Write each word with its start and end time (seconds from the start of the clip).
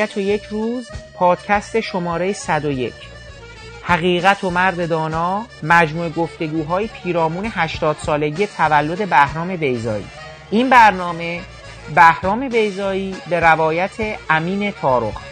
ابدیت 0.00 0.16
و 0.16 0.20
یک 0.20 0.44
روز 0.44 0.88
پادکست 1.14 1.80
شماره 1.80 2.32
101 2.32 2.92
حقیقت 3.82 4.44
و 4.44 4.50
مرد 4.50 4.88
دانا 4.88 5.46
مجموع 5.62 6.08
گفتگوهای 6.08 6.86
پیرامون 6.86 7.50
80 7.50 7.96
سالگی 7.96 8.46
تولد 8.46 9.08
بهرام 9.08 9.56
بیزایی 9.56 10.04
این 10.50 10.70
برنامه 10.70 11.40
بهرام 11.94 12.48
بیزایی 12.48 13.16
به 13.30 13.40
روایت 13.40 14.16
امین 14.30 14.70
تارخ 14.70 15.29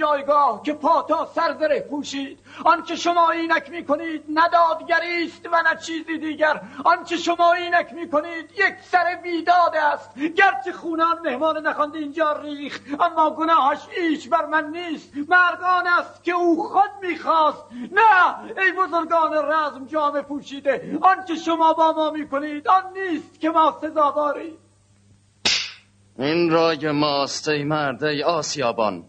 جایگاه 0.00 0.62
که 0.62 0.72
پا 0.72 1.02
تا 1.02 1.28
سرزره 1.34 1.80
پوشید. 1.80 2.38
آنچه 2.64 2.96
شما 2.96 3.30
اینک 3.30 3.70
می‌کنید 3.70 4.24
ندادگری 4.34 5.24
است 5.24 5.46
و 5.52 5.62
نه 5.62 5.76
چیزی 5.86 6.18
دیگر. 6.18 6.60
آنچه 6.84 7.16
شما 7.16 7.52
اینک 7.52 7.92
می‌کنید 7.92 8.50
یک 8.52 8.74
سر 8.92 9.18
بیداد 9.22 9.74
است. 9.76 10.18
گرچه 10.18 10.72
خونان 10.72 11.18
مهمان 11.24 11.66
نخوانده 11.66 11.98
اینجا 11.98 12.32
ریخ 12.32 12.80
اما 13.00 13.30
گناهش 13.30 13.78
ایش 13.96 14.28
بر 14.28 14.46
من 14.46 14.70
نیست. 14.70 15.12
مرگان 15.28 15.86
است 15.98 16.24
که 16.24 16.32
او 16.32 16.68
خود 16.68 16.90
می‌خواست. 17.02 17.64
نه 17.92 18.38
ای 18.62 18.72
بزرگان 18.72 19.32
رزم 19.34 19.86
جامه 19.86 20.22
پوشیده. 20.22 20.98
آنچه 21.02 21.34
شما 21.34 21.72
با 21.72 21.92
ما 21.92 22.10
می‌کنید 22.10 22.68
آن 22.68 22.82
نیست 22.92 23.40
که 23.40 23.50
ما 23.50 23.78
سزاواریم. 23.80 24.58
این 26.18 26.50
رای 26.50 26.90
ماست 26.90 27.48
ای 27.48 27.64
مرد 27.64 28.04
ای 28.04 28.22
آسیابان. 28.22 29.04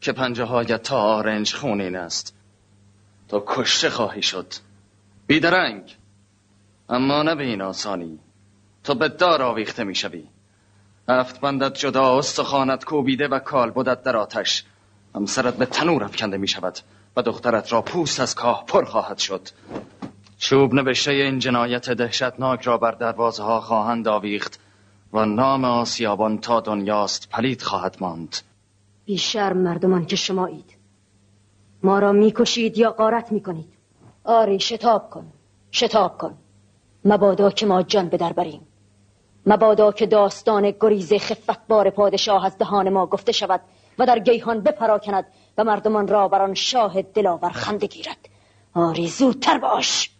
که 0.00 0.12
پنجه 0.12 0.44
هایت 0.44 0.82
تا 0.82 1.00
آرنج 1.00 1.54
خونین 1.54 1.96
است. 1.96 2.34
تو 3.28 3.44
کشته 3.46 3.90
خواهی 3.90 4.22
شد. 4.22 4.54
بیدرنگ. 5.26 5.96
اما 6.88 7.22
نه 7.22 7.34
به 7.34 7.44
این 7.44 7.62
آسانی. 7.62 8.18
تو 8.84 8.94
به 8.94 9.08
دار 9.08 9.42
آویخته 9.42 9.84
می‌شوی 9.84 10.28
هفت 11.08 11.40
بندت 11.40 11.74
جدا 11.74 12.18
استخانت 12.18 12.84
کوبیده 12.84 13.28
و 13.28 13.38
کال 13.38 13.70
بودت 13.70 14.02
در 14.02 14.16
آتش. 14.16 14.64
همسرت 15.14 15.56
به 15.56 15.66
تنور 15.66 16.04
افکنده 16.04 16.36
می 16.36 16.48
شود 16.48 16.78
و 17.16 17.22
دخترت 17.22 17.72
را 17.72 17.82
پوست 17.82 18.20
از 18.20 18.34
کاه 18.34 18.64
پر 18.66 18.84
خواهد 18.84 19.18
شد. 19.18 19.48
چوب 20.38 20.74
نوشته 20.74 21.10
این 21.10 21.38
جنایت 21.38 21.90
دهشتناک 21.90 22.62
را 22.62 22.78
بر 22.78 22.92
دروازه 22.92 23.42
ها 23.42 23.60
خواهند 23.60 24.08
آویخت 24.08 24.60
و 25.12 25.24
نام 25.24 25.64
آسیابان 25.64 26.38
تا 26.38 26.60
دنیاست 26.60 27.28
پلید 27.30 27.62
خواهد 27.62 27.96
ماند. 28.00 28.36
بیشرم 29.08 29.56
مردمان 29.56 30.06
که 30.06 30.16
شمایید. 30.16 30.76
ما 31.82 31.98
را 31.98 32.12
می‌کشید 32.12 32.78
یا 32.78 32.90
قارت 32.90 33.32
می‌کنید. 33.32 33.72
آری 34.24 34.60
شتاب 34.60 35.10
کن 35.10 35.26
شتاب 35.72 36.18
کن. 36.18 36.34
مبادا 37.04 37.50
که 37.50 37.66
ما 37.66 37.82
جان 37.82 38.08
به 38.08 38.16
در 38.16 38.32
بریم. 38.32 38.66
مبادا 39.46 39.92
که 39.92 40.06
داستان 40.06 40.70
گریز 40.70 41.12
خفتبار 41.12 41.90
پادشاه 41.90 42.46
از 42.46 42.58
دهان 42.58 42.88
ما 42.88 43.06
گفته 43.06 43.32
شود 43.32 43.60
و 43.98 44.06
در 44.06 44.18
گیهان 44.18 44.60
بپراکند 44.60 45.26
و 45.58 45.64
مردمان 45.64 46.08
را 46.08 46.28
بر 46.28 46.42
آن 46.42 46.54
شاه 46.54 47.02
دلاور 47.02 47.50
خنده 47.50 47.86
گیرد. 47.86 48.28
آری 48.74 49.08
زودتر 49.08 49.58
باش. 49.58 50.10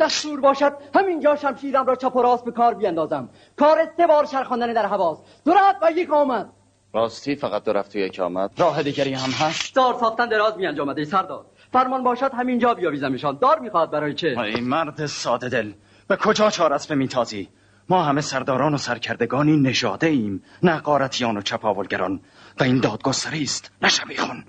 دستور 0.00 0.40
باشد 0.40 0.72
همینجا 0.94 1.36
شمشیرم 1.36 1.86
را 1.86 1.96
چپ 1.96 2.16
و 2.16 2.22
راست 2.22 2.44
به 2.44 2.52
کار 2.52 2.74
بیندازم. 2.74 3.28
کار 3.56 3.92
سه 3.96 4.06
بار 4.06 4.24
چرخاندن 4.24 4.72
در 4.72 4.86
حواس. 4.86 5.18
درات 5.44 5.76
و 5.82 5.90
یک 5.90 6.12
آمد. 6.12 6.57
راستی 6.94 7.36
فقط 7.36 7.64
دو 7.64 7.72
رفت 7.72 7.96
یک 7.96 8.20
آمد. 8.20 8.50
راه 8.58 8.82
دیگری 8.82 9.12
هم 9.12 9.30
هست؟ 9.30 9.74
دار 9.74 9.94
ساختن 10.00 10.28
دراز 10.28 10.56
می 10.56 10.66
انجامد 10.66 10.98
ای 10.98 11.04
سردار. 11.04 11.46
فرمان 11.72 12.02
باشد 12.02 12.30
همینجا 12.34 12.74
بیاویزمشان 12.74 13.38
دار 13.40 13.58
می‌خواهد 13.58 13.90
برای 13.90 14.14
چه؟ 14.14 14.28
ای 14.28 14.60
مرد 14.60 15.06
ساده 15.06 15.48
دل 15.48 15.72
به 16.08 16.16
کجا 16.16 16.50
چهار 16.50 16.72
اسب 16.72 16.92
میتازی 16.92 17.48
ما 17.88 18.02
همه 18.02 18.20
سرداران 18.20 18.74
و 18.74 18.78
سرکردگانی 18.78 19.56
نژاده 19.56 20.06
ایم 20.06 20.42
نه 20.62 20.80
قارتیان 20.80 21.36
و 21.36 21.42
چپاولگران. 21.42 22.20
و 22.60 22.64
این 22.64 22.80
دادگستری 22.80 23.42
است 23.42 23.72
نه 23.82 23.88
شبیخون. 23.88 24.44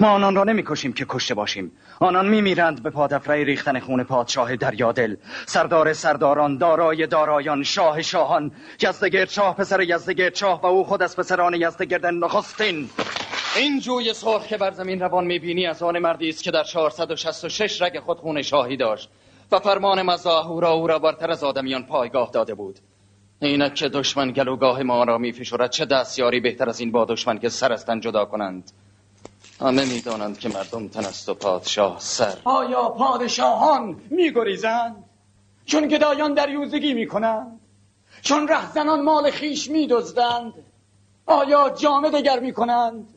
ما 0.00 0.08
آنان 0.08 0.34
را 0.34 0.44
نمی‌کشیم 0.44 0.92
که 0.92 1.06
کشته 1.08 1.34
باشیم. 1.34 1.72
آنان 2.02 2.28
میمیرند 2.28 2.82
به 2.82 2.90
پادفره 2.90 3.44
ریختن 3.44 3.80
خون 3.80 4.04
پادشاه 4.04 4.56
دریادل. 4.56 5.16
سردار 5.46 5.92
سرداران 5.92 6.58
دارای 6.58 7.06
دارایان 7.06 7.62
شاه 7.62 8.02
شاهان. 8.02 8.52
یزدگرد 8.82 9.28
شاه 9.28 9.56
پسر 9.56 9.80
یزدگرد 9.80 10.34
شاه 10.34 10.62
و 10.62 10.66
او 10.66 10.84
خود 10.84 11.02
از 11.02 11.16
پسران 11.16 11.54
یزدگرد 11.54 12.06
نخستین. 12.06 12.90
این 13.56 13.80
جوی 13.80 14.14
سرخ 14.14 14.46
که 14.46 14.56
بر 14.56 14.70
زمین 14.70 15.00
روان 15.00 15.24
می‌بینی 15.24 15.66
از 15.66 15.82
آن 15.82 15.98
مردی 15.98 16.28
است 16.28 16.42
که 16.42 16.50
در 16.50 16.64
466 16.64 17.82
رگ 17.82 17.98
خود 17.98 18.18
خون 18.18 18.42
شاهی 18.42 18.76
داشت 18.76 19.10
و 19.52 19.58
فرمان 19.58 20.02
مزاهورا 20.02 20.70
او 20.70 20.86
را 20.86 20.98
برتر 20.98 21.30
از 21.30 21.44
آدمیان 21.44 21.82
پایگاه 21.86 22.30
داده 22.30 22.54
بود. 22.54 22.78
اینک 23.42 23.74
که 23.74 23.88
دشمن 23.88 24.30
گلوگاه 24.32 24.82
ما 24.82 25.04
را 25.04 25.18
میفشورد 25.18 25.70
چه 25.70 25.84
دستیاری 25.84 26.40
بهتر 26.40 26.68
از 26.68 26.80
این 26.80 26.92
با 26.92 27.04
دشمن 27.04 27.38
که 27.38 27.48
سرستن 27.48 28.00
جدا 28.00 28.24
کنند؟ 28.24 28.70
همه 29.60 29.84
می‌دانند 29.84 30.38
که 30.38 30.48
مردم 30.48 30.88
تنست 30.88 31.28
و 31.28 31.34
پادشاه 31.34 31.96
سر. 31.98 32.36
آیا 32.44 32.88
پادشاهان 32.88 34.00
میگریزند؟ 34.10 35.04
چون 35.64 35.88
گدایان 35.88 36.34
دریوزگی 36.34 36.94
می‌کنند؟ 36.94 37.60
چون 38.22 38.48
رهزنان 38.48 39.02
مال 39.02 39.30
خیش 39.30 39.70
میدزدند؟ 39.70 40.52
آیا 41.26 41.70
جامه 41.70 42.10
دگر 42.10 42.40
می‌کنند؟ 42.40 43.08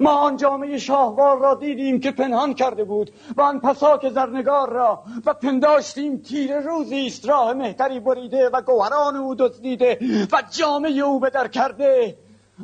ما 0.00 0.10
آن 0.10 0.36
جامعه 0.36 0.78
شاهوار 0.78 1.38
را 1.38 1.54
دیدیم 1.54 2.00
که 2.00 2.10
پنهان 2.10 2.54
کرده 2.54 2.84
بود 2.84 3.10
و 3.36 3.42
آن 3.42 3.60
پساک 3.60 4.08
زرنگار 4.08 4.70
را 4.70 5.02
و 5.26 5.34
پنداشتیم 5.34 6.16
تیر 6.16 6.60
روزی 6.60 7.06
است 7.06 7.28
راه 7.28 7.52
مهتری 7.52 8.00
بریده 8.00 8.48
و 8.48 8.62
گوهران 8.62 9.16
او 9.16 9.34
دزدیده 9.34 9.98
و 10.32 10.42
جامعه 10.50 11.00
او 11.00 11.20
به 11.20 11.30
در 11.30 11.48
کرده. 11.48 12.18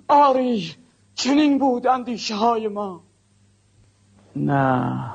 آری 0.08 0.74
چنین 1.14 1.58
بود 1.58 1.86
اندیشه 1.86 2.34
های 2.34 2.68
ما. 2.68 3.09
نه. 4.36 5.10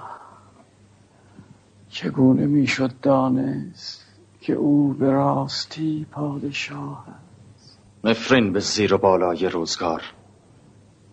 چگونه 1.90 2.46
می‌شد 2.46 3.00
دانست 3.02 4.06
که 4.42 4.54
او 4.54 4.94
به 4.94 5.12
راستی 5.12 6.06
پادشاه 6.12 7.06
است؟ 7.56 7.80
مفرین 8.04 8.54
به 8.54 8.60
زیر 8.60 8.94
و 8.94 8.98
بالای 8.98 9.50
روزگار. 9.50 10.02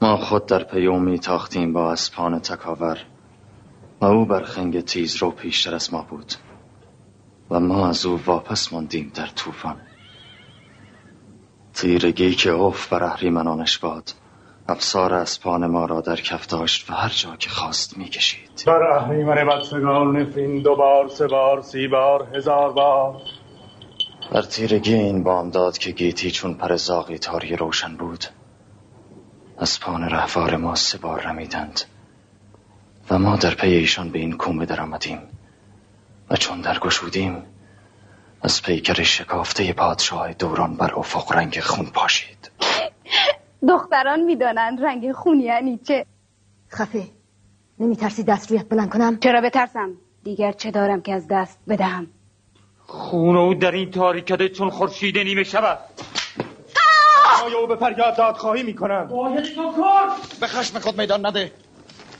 ما 0.02 0.16
خود 0.16 0.46
در 0.46 0.64
پی 0.64 0.87
او 0.87 0.99
میتاختیم 0.99 1.72
با 1.72 1.93
اسپان 1.93 2.38
تکاور 2.38 2.99
و 4.00 4.04
او 4.04 4.25
بر 4.25 4.43
خنگ 4.44 4.81
تیز 4.81 5.16
رو 5.16 5.31
پیشتر 5.31 5.75
از 5.75 5.94
ما 5.94 6.02
بود 6.02 6.34
و 7.50 7.60
ما 7.60 7.88
از 7.88 8.06
او 8.06 8.20
واپس 8.26 8.72
ماندیم 8.72 9.12
در 9.14 9.26
طوفان. 9.26 9.76
تیرگی 11.75 12.34
که 12.34 12.50
اوف 12.50 12.88
بر 12.88 13.04
اهریمنانش 13.04 13.78
باد. 13.78 14.14
افسار 14.69 15.14
اسپان 15.14 15.67
ما 15.67 15.85
را 15.87 16.00
در 16.00 16.17
کف 16.17 16.47
داشت 16.47 16.91
و 16.91 16.94
هر 16.94 17.09
جا 17.09 17.37
که 17.37 17.50
خواست 17.50 17.99
می‌کشید. 17.99 18.62
بر 18.67 18.82
اهریمن 18.82 19.47
بدسگان 19.47 20.17
نفرین 20.17 20.62
دو 20.62 20.76
بار 20.76 21.09
سه 21.09 21.26
بار 21.26 21.62
سی 21.62 21.88
بار 21.88 22.29
هزار 22.35 22.73
بار. 22.73 23.23
در 24.32 24.43
تیرگی 24.43 24.94
این 24.94 25.23
بامداد 25.23 25.79
که 25.79 25.91
گیتی 25.91 26.31
چون 26.31 26.55
پر 26.55 26.76
زاغی 26.76 27.19
تاری 27.19 27.56
روشن 27.56 27.97
بود 27.97 28.25
از 29.59 29.81
پان 29.81 30.03
رهوار 30.03 30.56
ما 30.56 30.75
سه 30.75 30.99
بار 30.99 31.20
رمیدند 31.20 31.81
و 33.11 33.19
ما 33.19 33.37
در 33.37 33.55
پی 33.55 33.75
ایشان 33.75 34.11
به 34.11 34.19
این 34.19 34.37
کومه 34.37 34.67
در 34.67 34.81
آمدیم 34.81 35.19
و 36.31 36.37
چون 36.37 36.61
در 36.61 36.79
گشودیم 36.79 37.43
از 38.43 38.62
پیکر 38.62 39.03
شکافته 39.03 39.73
پادشاه 39.73 40.32
دوران 40.32 40.76
بر 40.76 40.94
افق 40.94 41.32
رنگ 41.32 41.61
خون 41.61 41.87
پاشید. 41.87 42.50
دختران 43.69 44.20
می‌دانند 44.20 44.85
رنگ 44.85 45.12
خون 45.12 45.41
یعنی 45.41 45.79
چه 45.79 46.06
خفه. 46.70 47.05
نمی 47.79 47.97
ترسی 47.97 48.23
دست 48.23 48.50
رویت 48.50 48.69
بلند 48.69 48.91
کنم؟ 48.91 49.19
چرا 49.19 49.41
بترسم؟ 49.41 49.91
دیگر 50.25 50.53
چه 50.53 50.70
دارم 50.70 51.03
که 51.03 51.14
از 51.14 51.26
دست 51.31 51.59
بدهم؟ 51.69 52.06
خون 52.87 53.37
او 53.37 53.55
در 53.55 53.70
این 53.70 53.91
تاریکده 53.91 54.49
چون 54.49 54.70
خورشید 54.70 55.19
نیمه 55.19 55.43
شب 55.43 55.64
است 55.64 56.05
آیا 57.44 57.59
او 57.59 57.67
به 57.67 57.76
فریاد 57.76 58.17
دادخواهی 58.17 58.62
می‌کنم 58.62 59.09
به 60.41 60.47
خشم 60.47 60.79
خود 60.79 61.00
میدان 61.00 61.26
نده. 61.26 61.53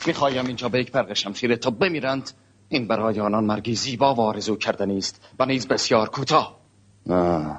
می‌خوایم 0.06 0.47
اینجا 0.47 0.69
به 0.69 0.81
یک 0.81 0.93
برق 0.93 1.12
شمشیر 1.12 1.56
تا 1.56 1.71
بمیرند. 1.71 2.31
این 2.69 2.89
برای 2.89 3.21
آنان 3.21 3.44
مرگی 3.44 3.75
زیبا 3.75 4.15
و 4.15 4.21
آرزو 4.21 4.56
کردنی 4.56 4.99
است 4.99 5.29
و 5.39 5.47
نیز 5.47 5.69
بسیار 5.69 6.09
کوتاه. 6.09 6.59
نه 7.06 7.59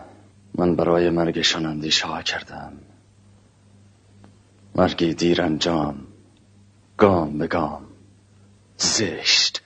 من 0.55 0.75
برای 0.75 1.09
مرگشان 1.09 1.65
اندیشه 1.65 2.07
ها 2.07 2.21
کردم. 2.21 2.73
مرگی 4.75 5.13
دیر 5.13 5.41
انجام 5.41 5.95
گام 6.97 7.37
به 7.37 7.47
گام. 7.47 7.85
زشت 8.77 9.63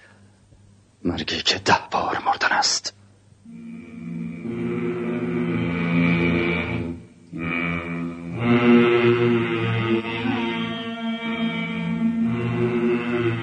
مرگی 1.03 1.41
که 1.41 1.59
ده 1.59 1.73
بار 1.91 2.17
مردن 2.25 2.51
است. 2.51 2.93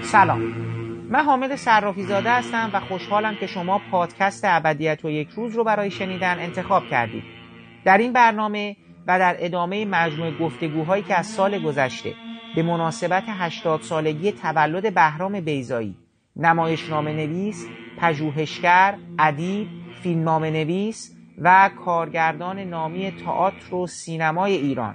سلام. 0.02 0.40
من 1.10 1.24
حامد 1.24 1.56
صرافی 1.56 2.02
زاده 2.02 2.30
هستم 2.30 2.70
و 2.72 2.80
خوشحالم 2.80 3.36
که 3.36 3.46
شما 3.46 3.80
پادکست 3.90 4.44
ابدیت 4.44 5.04
و 5.04 5.10
یک 5.10 5.28
روز 5.28 5.54
رو 5.54 5.64
برای 5.64 5.90
شنیدن 5.90 6.38
انتخاب 6.38 6.82
کردید. 6.90 7.24
در 7.84 7.98
این 7.98 8.12
برنامه 8.12 8.76
و 9.06 9.18
در 9.18 9.36
ادامه 9.38 9.84
مجموع 9.84 10.30
گفتگوهایی 10.38 11.02
که 11.02 11.18
از 11.18 11.26
سال 11.26 11.58
گذشته 11.58 12.14
به 12.56 12.62
مناسبت 12.62 13.24
80 13.28 13.80
سالگی 13.80 14.32
تولد 14.32 14.94
بهرام 14.94 15.40
بیزایی 15.40 15.96
نمایشنامه 16.36 17.12
نویس، 17.12 17.66
پژوهشگر، 17.98 18.94
ادیب، 19.18 19.68
فیلمنامه 20.02 20.50
نویس 20.50 21.16
و 21.38 21.70
کارگردان 21.84 22.58
نامی 22.58 23.10
تئاتر 23.10 23.74
و 23.74 23.86
سینمای 23.86 24.52
ایران. 24.52 24.94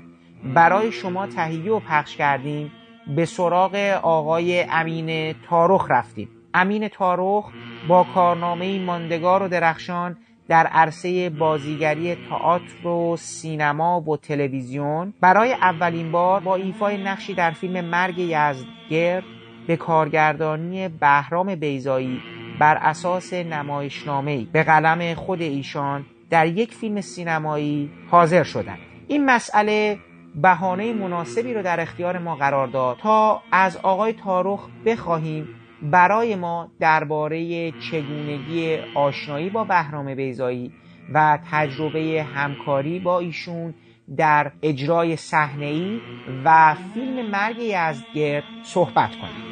برای 0.56 0.92
شما 0.92 1.28
تهیه 1.28 1.72
و 1.72 1.80
پخش 1.80 2.16
کردیم 2.16 2.72
به 3.16 3.26
سراغ 3.26 3.76
آقای 4.04 4.64
امین 4.70 5.34
تارخ 5.34 5.88
رفتیم. 5.90 6.30
امین 6.54 6.88
تارخ 6.88 7.52
با 7.88 8.06
کارنامه 8.14 8.80
ماندگار 8.80 9.44
و 9.44 9.48
درخشان 9.48 10.18
در 10.50 10.68
عرصه 10.68 11.30
بازیگری 11.30 12.16
تئاتر 12.16 12.88
و 12.88 13.18
سینما 13.18 14.02
و 14.02 14.18
تلویزیون. 14.18 15.14
برای 15.22 15.54
اولین 15.54 16.12
بار 16.12 16.40
با 16.40 16.56
ایفای 16.56 17.04
نقشی 17.04 17.34
در 17.34 17.52
فیلم 17.52 17.86
مرگ 17.86 18.18
یزدگرد 18.18 19.24
به 19.68 19.78
کارگردانی 19.78 20.88
بهرام 20.88 21.56
بیزایی 21.56 22.22
بر 22.60 22.78
اساس 22.78 23.34
نمایشنامه 23.34 24.46
به 24.54 24.64
قلم 24.64 25.14
خود 25.14 25.42
ایشان 25.42 26.06
در 26.30 26.48
یک 26.48 26.74
فیلم 26.74 27.02
سینمایی 27.02 27.90
حاضر 28.12 28.44
شدند. 28.44 28.80
این 29.08 29.26
مسئله 29.26 29.98
بهانه 30.36 30.94
مناسبی 30.94 31.54
رو 31.54 31.64
در 31.64 31.80
اختیار 31.80 32.18
ما 32.18 32.36
قرار 32.36 32.68
داد 32.68 32.98
تا 32.98 33.42
از 33.52 33.78
آقای 33.78 34.14
تارخ 34.14 34.68
بخواهیم 34.86 35.48
برای 35.82 36.36
ما 36.36 36.72
درباره 36.80 37.72
چگونگی 37.72 38.78
آشنایی 38.96 39.50
با 39.50 39.64
بهرام 39.64 40.16
بیزایی 40.16 40.72
و 41.14 41.40
تجربه 41.52 42.26
همکاری 42.36 43.00
با 43.00 43.20
ایشون 43.20 43.74
در 44.18 44.52
اجرای 44.62 45.16
صحنه‌ای 45.16 46.00
و 46.46 46.76
فیلم 46.94 47.30
مرگ 47.30 47.58
یزدگرد 47.60 48.44
صحبت 48.64 49.10
کنیم. 49.16 49.50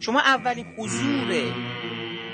شما 0.00 0.20
اولین 0.20 0.66
حضور 0.78 1.69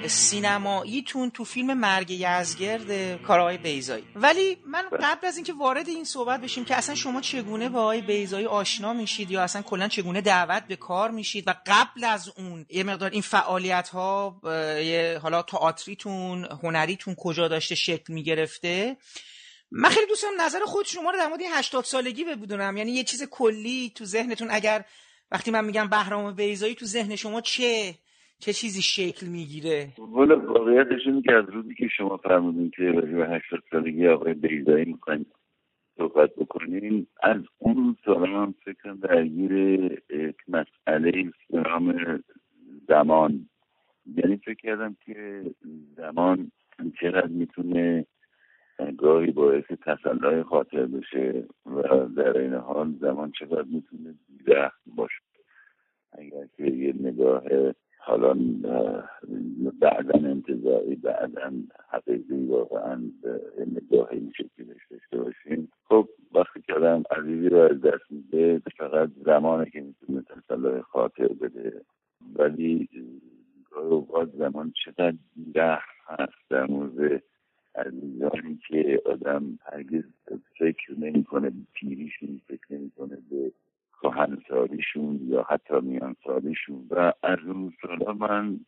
سینماییتون 0.08 1.30
تو 1.30 1.44
فیلم 1.44 1.74
مرگ 1.74 2.10
یزگرد 2.10 3.22
کارهای 3.22 3.58
بیزایی 3.58 4.04
ولی 4.14 4.58
من 4.66 4.84
قبل 5.00 5.26
از 5.26 5.36
اینکه 5.36 5.52
وارد 5.52 5.88
این 5.88 6.04
صحبت 6.04 6.40
بشیم 6.40 6.64
که 6.64 6.76
اصلا 6.76 6.94
شما 6.94 7.20
چگونه 7.20 7.68
با 7.68 7.80
آقای 7.80 8.00
بیزایی 8.00 8.46
آشنا 8.46 8.92
میشید 8.92 9.30
یا 9.30 9.42
اصلا 9.42 9.62
کلا 9.62 9.88
چگونه 9.88 10.20
دعوت 10.20 10.62
به 10.62 10.76
کار 10.76 11.10
میشید 11.10 11.48
و 11.48 11.54
قبل 11.66 12.04
از 12.04 12.32
اون 12.36 12.66
یه 12.70 12.84
مقدار 12.84 13.10
این 13.10 13.22
فعالیت 13.22 13.88
ها 13.88 14.40
حالا 15.22 15.42
تئاتریتون 15.42 16.48
هنریتون 16.62 17.14
کجا 17.14 17.48
داشته 17.48 17.74
شکل 17.74 18.12
می‌گرفته؟ 18.12 18.96
من 19.70 19.88
خیلی 19.88 20.06
دوست 20.06 20.22
دارم 20.22 20.40
نظر 20.40 20.60
خود 20.64 20.86
شما 20.86 21.10
رو 21.10 21.18
در 21.18 21.26
مورد 21.26 21.40
80 21.52 21.84
سالگی 21.84 22.24
بدونم 22.24 22.76
یعنی 22.76 22.92
یه 22.92 23.04
چیز 23.04 23.22
کلی 23.30 23.92
تو 23.94 24.04
ذهنتون 24.04 24.48
اگر 24.50 24.84
وقتی 25.30 25.50
من 25.50 25.64
میگم 25.64 25.88
بهرام 25.88 26.34
بیزایی 26.34 26.74
تو 26.74 26.86
ذهن 26.86 27.16
شما 27.16 27.40
چه 27.40 27.94
چه 28.38 28.52
چیزی 28.52 28.82
شکل 28.82 29.26
می‌گیره؟ 29.26 29.88
والا 29.98 30.40
واقعیتش 30.40 31.06
اینه 31.06 31.22
که 31.22 31.32
از 31.32 31.44
روزی 31.48 31.74
که 31.74 31.88
شما 31.96 32.16
فرمودین 32.16 32.70
که 32.70 32.82
راجع 32.82 33.16
به 33.16 33.28
80 33.28 33.62
سالگی 33.70 34.08
آقای 34.08 34.34
بیزایی 34.34 34.84
می‌خواین 34.84 35.26
صحبت 35.96 36.34
بکنین 36.34 37.06
از 37.22 37.42
اون 37.58 37.96
سال 38.04 38.30
من 38.30 38.54
فکر 38.64 38.92
درگیر 38.92 39.52
یک 40.10 40.36
مسئله 40.48 41.32
نام 41.50 42.18
زمان. 42.88 43.48
یعنی 44.16 44.36
فکر 44.36 44.54
کردم 44.54 44.96
که 45.06 45.44
زمان 45.96 46.52
چقدر 47.00 47.26
می‌تونه 47.26 48.06
گاهی 48.98 49.30
باعث 49.30 49.64
تسلای 49.64 50.42
خاطر 50.42 50.86
بشه 50.86 51.44
و 51.66 51.82
در 52.16 52.38
این 52.38 52.54
حال 52.54 52.94
زمان 53.00 53.32
چقدر 53.38 53.66
می‌تونه 53.68 54.14
بیره 54.28 54.72
باشه. 54.86 55.22
اگر 56.12 56.46
که 56.56 56.64
یه 56.64 56.94
نگاه 57.00 57.42
حالا 58.06 58.34
بعدا 59.80 60.28
انتظاری 60.28 60.94
بعدا 60.96 61.52
حقیقی 61.88 62.46
واقعا 62.46 63.00
نگاه 63.66 64.08
این 64.10 64.32
شکلی 64.36 64.66
داشته 64.66 65.18
باشیم. 65.18 65.68
خب 65.88 66.08
وقتی 66.34 66.60
که 66.60 66.74
آدم 66.74 67.02
عزیزی 67.10 67.48
رو 67.48 67.58
از 67.58 67.80
دست 67.80 68.10
میده 68.10 68.62
فقط 68.76 69.10
زمانه 69.24 69.70
که 69.70 69.80
می‌تونه 69.80 70.22
تسلای 70.22 70.82
خاطر 70.82 71.28
بده. 71.28 71.80
ولی 72.34 72.88
اوقات 73.76 74.30
زمان 74.38 74.72
چقدر 74.84 75.16
بیره 75.36 75.78
هست 76.06 76.50
در 76.50 76.66
مورد 76.66 77.22
عزیزانی 77.74 78.58
که 78.68 79.02
آدم 79.06 79.58
هرگز 79.72 80.04
فکر 80.58 80.94
نمی‌کنه 80.98 81.50
به 81.50 81.62
پیریشون 81.74 82.40
فکر 82.48 82.66
نمی‌کنه 82.70 83.18
به 83.30 83.52
کهنسالیشون 84.02 85.20
یا 85.28 85.46
حتی 85.48 85.80
میانسالیشون. 85.80 86.86
و 86.90 87.12
اون 87.44 87.72
سالا 87.82 88.12
من 88.12 88.60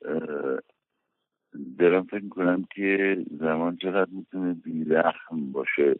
دارم 1.78 2.04
فکر 2.04 2.28
کنم 2.28 2.64
که 2.74 3.18
زمان 3.40 3.76
چقدر 3.76 4.10
می‌تونه 4.10 4.54
بیرحم 4.54 5.52
باشه 5.52 5.96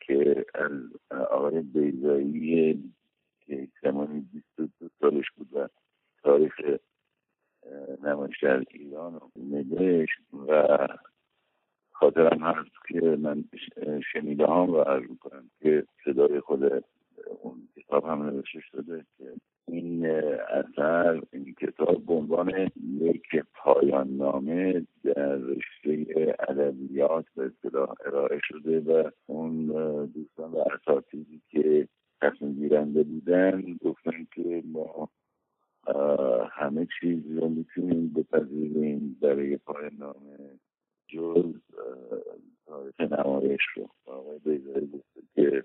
که 0.00 0.46
از 0.54 0.72
آقای 1.10 1.60
بیزایی 1.60 2.92
که 3.40 3.68
زمانی 3.82 4.20
22 4.32 4.88
سالش 5.00 5.30
بود 5.36 5.48
و 5.52 5.68
تاریخ 6.22 6.60
نمایش 8.02 8.42
در 8.42 8.64
ایران 8.70 9.20
نوشت 9.36 10.20
و 10.48 10.78
خاطرم 11.92 12.42
هست 12.42 12.70
که 12.88 13.00
من 13.00 13.44
شنیده 14.12 14.46
هم 14.46 14.70
و 14.70 14.80
عرض 14.80 15.06
کنم 15.20 15.50
که 15.60 15.86
صدای 16.04 16.40
خود 16.40 16.84
اون 17.42 17.68
کتاب 17.76 18.04
هم 18.04 18.22
نوشته 18.22 18.60
شده. 18.60 19.06
اثر 20.48 21.22
این 21.32 21.54
کتاب 21.54 22.06
به 22.06 22.12
عنوان 22.12 22.70
یک 23.00 23.42
پایان 23.54 24.08
نامه 24.08 24.86
در 25.04 25.36
رشته 25.36 26.06
ادبیات 26.48 27.24
به 27.36 27.44
اصطلاح 27.46 27.94
ارائه 28.06 28.40
شده 28.42 28.80
و 28.80 29.10
اون 29.26 29.66
دوستان 30.06 30.52
و 30.52 30.58
اساتیدی 30.58 31.42
که 31.50 31.88
تصمیم 32.20 32.52
گیرنده 32.52 33.02
بودن 33.02 33.76
گفتن 33.84 34.26
که 34.34 34.62
ما 34.66 35.08
همه 36.50 36.86
چیز 37.00 37.38
رو 37.38 37.48
می‌تونیم 37.48 38.08
بپذیریم 38.08 39.18
برای 39.20 39.56
پایان 39.56 39.94
نامه 39.98 40.38
جز 41.08 41.54
تاریخ 42.66 43.00
نمایش 43.00 43.60
رو. 43.76 43.88
آقای 44.06 44.38
بیزاری 44.38 44.86
گفته 44.86 45.20
که 45.34 45.64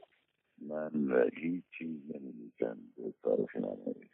من 0.70 0.92
هیچ 1.34 1.64
چیز 1.78 1.98
نمی‌دیدم 2.16 2.78
به 2.98 3.14
تاریخ 3.24 3.56
نمایش. 3.56 4.11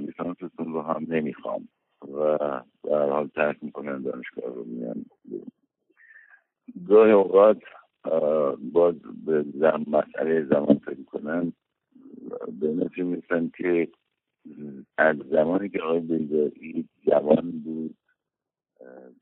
لیسانستون 0.00 0.72
رو 0.72 0.82
هم 0.82 1.06
نمی‌خوام. 1.08 1.68
و 2.02 2.38
در 2.84 3.08
حال 3.10 3.26
ترک 3.26 3.56
می‌کنن 3.62 4.02
دانشگاه 4.02 4.54
رو 4.54 4.64
میان. 4.64 5.04
گاهی 6.88 7.12
اوقات 7.12 7.62
باز 8.72 8.94
به 9.26 9.44
زم 9.54 9.84
مسئله 9.86 10.44
زمان 10.44 10.78
فکر 10.78 11.02
کنن 11.02 11.52
به 12.60 12.68
نتیجه 12.68 13.04
می‌رسن 13.04 13.50
که 13.56 13.88
از 14.98 15.16
زمانی 15.16 15.68
که 15.68 15.82
آقای 15.82 16.00
بیزایی 16.00 16.88
جوان 17.06 17.50
بود 17.64 17.96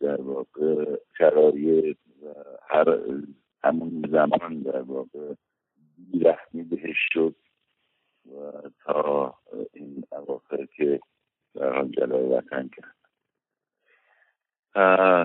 در 0.00 0.20
واقع 0.20 0.96
شرایط 1.18 1.96
و 2.22 2.26
هر 2.68 2.98
همون 3.62 4.04
زمان 4.10 4.60
در 4.62 4.82
واقع 4.82 5.34
بیرحمی 6.12 6.62
بهش 6.62 6.98
شد. 7.12 7.36
و 8.30 8.68
تا 8.84 9.34
این 9.72 10.04
اواخر 10.12 10.66
که 10.76 11.00
در 11.54 11.72
حال 11.72 11.88
جلای 11.88 12.28
وطن 12.28 12.70
کرد. 12.76 12.94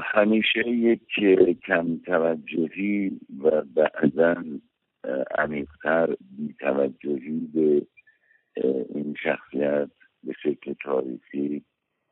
همیشه 0.03 0.67
یک 0.67 1.07
کم 1.65 1.97
توجهی 1.97 3.19
و 3.43 3.61
بعضا 3.61 4.43
عمیقتر 5.37 6.15
بیتوجهی 6.37 7.39
به 7.53 7.87
این 8.89 9.15
شخصیت 9.23 9.89
به 10.23 10.33
شکل 10.43 10.73
تاریخی 10.83 11.65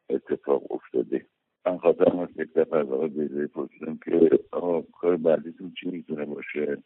اتفاق 0.10 0.72
افتاده. 0.72 1.26
من 1.66 1.78
خاطرم 1.78 2.20
از 2.20 2.30
یک 2.36 2.54
دفعه 2.54 2.80
از 2.80 2.90
آقای 2.90 3.10
بیزایی 3.10 3.48
پرسیدم 3.48 4.00
که 4.06 4.40
آقا 4.52 4.82
کار 4.82 5.18
بعدیتون 5.18 5.74
چی 5.80 5.90
می‌تونه 5.90 6.26
باشه؟ 6.26 6.78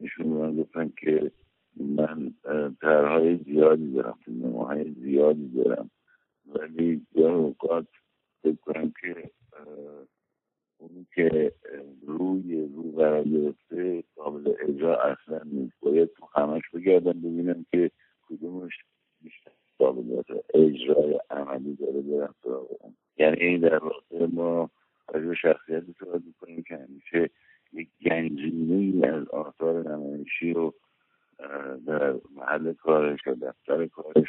ایشون 0.00 0.26
من 0.26 0.56
گفتن 0.56 0.92
که 1.00 1.30
من 1.80 2.34
طرحهای 2.80 3.36
زیادی 3.36 3.92
دارم 3.92 4.18
فیلمهای 4.24 4.92
زیادی 4.92 5.48
دارم. 5.48 5.90
ولی 6.46 7.06
گاه 7.16 7.34
اوقات 7.34 7.86
فکر 8.42 8.90
که 9.00 9.30
اونی 10.78 11.06
که 11.14 11.52
روی 12.06 12.68
رو 12.74 12.92
قرار 12.92 13.24
گرفته 13.24 14.04
قابل 14.16 14.52
اجرا 14.60 15.02
اصلا 15.02 15.40
نیست. 15.44 15.74
باید 15.80 16.10
تو 16.12 16.26
همش 16.34 16.62
بگردم 16.74 17.12
ببینم 17.12 17.66
که 17.70 17.90
کدومش 18.28 18.72
بیشتر 19.22 19.50
قابلیت 19.78 20.26
اجرای 20.54 21.20
عملی 21.30 21.74
داره 21.74 22.00
برم 22.00 22.34
سراغ 22.42 22.66
اون. 22.80 22.94
یعنی 23.16 23.36
این 23.36 23.60
در 23.60 23.78
واقع 23.78 24.26
ما 24.32 24.70
راجع 25.08 25.26
به 25.26 25.34
شخصیتی 25.34 25.94
صحبت 26.00 26.22
می‌کنیم 26.26 26.62
که 26.62 26.76
همیشه 26.76 27.30
یک 27.72 27.88
گنجینه 28.06 29.06
از 29.06 29.28
آثار 29.28 29.88
نمایشی 29.90 30.52
رو 30.52 30.74
در 31.86 32.14
محل 32.34 32.72
کارش 32.72 33.26
و 33.26 33.34
دفتر 33.34 33.86
کارش 33.86 34.28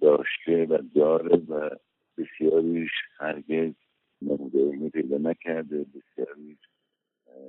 داشته 0.00 0.66
و 0.66 0.78
داره 0.94 1.36
و 1.36 1.70
بسیاریش 2.18 2.90
هرگز 3.18 3.72
نمودارینی 4.22 4.90
پیدا 4.90 5.18
نکرده. 5.18 5.84
بسیاریش 5.84 6.58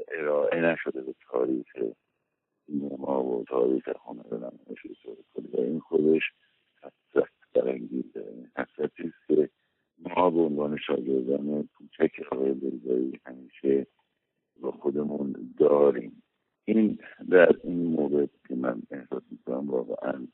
ارائه 0.08 0.62
نشده 0.62 1.02
به 1.02 1.16
تاریخ 1.32 1.68
سینما 2.66 3.24
و 3.24 3.44
تاریخ 3.44 3.90
هنر 4.06 4.38
نمایش 4.38 5.06
و 5.54 5.62
این 5.62 5.80
خودش 5.80 6.24
حسرت 6.84 7.30
برانگیزه 7.54 8.50
حسرتی 8.58 9.04
است 9.04 9.28
که 9.28 9.50
ما 10.00 10.30
به 10.30 10.40
عنوان 10.40 10.78
شاگردان 10.78 11.70
کوچک 11.76 12.12
آقای 12.32 12.52
بیزایی 12.52 13.20
همیشه 13.26 13.88
با 14.62 14.72
خودمون 14.72 15.54
داریم. 15.58 16.24
این 16.70 17.00
در 17.30 17.56
این 17.64 17.86
مورد 17.88 18.30
که 18.48 18.56
من 18.56 18.82
احساس 18.92 19.24
می‌کنم 19.32 19.70
واقعا 19.70 20.28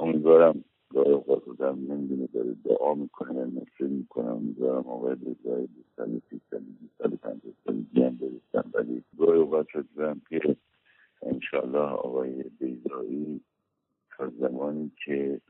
امیدوارم 0.00 0.64
گاه 0.90 1.06
اوقات 1.06 1.42
رو 1.46 1.76
نمی‌دونه 1.76 2.26
داره 2.26 2.56
دعا 2.64 2.94
می‌کنه 2.94 3.30
و 3.30 3.44
نفره 3.44 3.86
می‌کنم 3.86 4.36
امیدوارم 4.36 4.86
آقای 4.86 5.14
بیزایی 5.14 5.66
دوستان 5.66 6.22
سی 6.30 6.40
سالی 6.50 6.76
بیست 6.80 6.98
سالی 6.98 7.16
پنجاه 7.16 7.52
سالی 7.64 7.86
گیم 7.94 8.18
برسن 8.18 8.70
ولی 8.74 9.04
گاه 9.18 9.36
اوقات 9.36 9.68
شدم 9.68 10.20
که 10.28 10.56
انشالله 11.22 11.78
آقای 11.78 12.42
بیزایی 12.42 13.40
تا 14.16 14.30
زمانی 14.40 14.92
که 15.04 15.40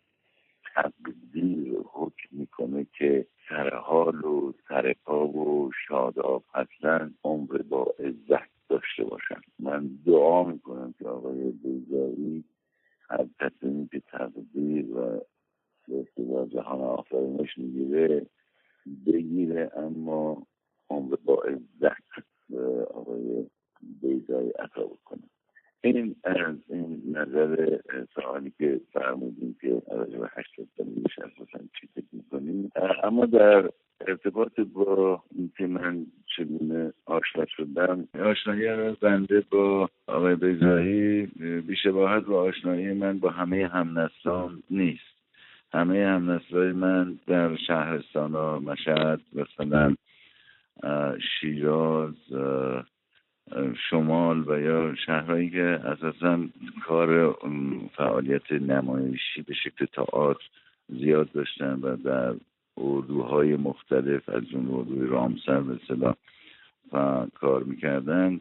تقدیر 0.75 1.75
حکم 1.92 2.28
می‌کنه 2.30 2.87
که 2.99 3.26
سر 3.49 3.75
حال 3.75 4.25
و 4.25 4.52
سر 4.68 4.94
پا 5.04 5.28
و 5.28 5.70
شاداب 5.88 6.44
هستن 6.54 7.14
عمر 7.25 7.62
با 7.62 7.94
عزت 7.99 8.60
داشته 8.71 9.05
باشن. 9.05 9.41
من 9.59 9.91
دعا 10.07 10.45
می‌کنم 10.45 10.95
که 10.99 11.09
آقای 11.09 11.50
بیزایی 11.50 12.45
هر 13.09 13.27
تصمیمی 13.41 13.89
که 13.89 14.00
تقدیر 14.00 14.97
و 14.97 15.21
به 15.89 16.47
جهان 16.49 16.81
آفرینش 16.81 17.59
می‌گیره 17.59 18.27
بگیره 19.07 19.71
اما 19.77 20.47
عمر 20.91 21.17
با 21.25 21.43
عزت 21.43 22.25
آقای 22.95 23.47
بیزایی 24.00 24.50
عطا 24.50 24.85
بکنه. 24.85 25.23
این 25.85 26.17
از 26.25 26.57
این 26.69 27.03
نظر 27.17 27.79
سوالی 28.15 28.53
که 28.59 28.81
فرمودیم 28.93 29.57
که 29.61 29.83
راجع 29.91 30.19
به 30.19 30.31
هشتاد 30.33 30.67
سالگی 30.77 31.05
مثلا 31.41 31.67
چی 31.81 31.87
فکر 31.95 32.07
می‌کنیم 32.12 32.73
اما 33.03 33.27
در 33.27 33.71
ارتباط 34.09 34.61
با 34.61 35.23
اینکه 35.37 35.66
من 35.66 36.07
چگونه 36.37 36.92
آشنا 37.07 37.47
شدم 37.47 38.09
آشنایی 38.25 38.97
بنده 39.00 39.45
با 39.50 39.88
آقای 40.07 40.35
بیزایی 40.35 41.26
بیشباهت 41.61 42.25
با 42.25 42.42
آشنایی 42.42 42.92
من 42.92 43.19
با 43.19 43.30
همه 43.30 43.69
همنسلان 43.69 44.62
نیست. 44.71 45.21
همه 45.73 46.07
همنسلای 46.07 46.73
من 46.73 47.19
در 47.26 47.57
شهرستان 47.57 48.33
ها 48.33 48.59
مشهد 48.59 49.21
مثلا 49.33 49.95
شیراز 51.40 52.14
شمال 53.90 54.45
و 54.49 54.61
یا 54.61 54.95
شهرهایی 54.95 55.50
که 55.50 55.62
اساسا 55.64 56.38
کار 56.87 57.37
فعالیت 57.97 58.52
نمایشی 58.52 59.42
به 59.47 59.54
شکل 59.54 59.87
تئاتر 59.87 60.45
زیاد 60.88 61.33
داشتن 61.33 61.78
و 61.83 61.97
در 61.97 62.35
اردوهای 62.81 63.57
مختلف 63.57 64.29
از 64.29 64.43
اون 64.53 64.69
اردوی 64.71 65.07
رامسر 65.07 65.61
به 65.61 66.15
و 66.93 67.27
کار 67.35 67.63
می‌کردن. 67.63 68.41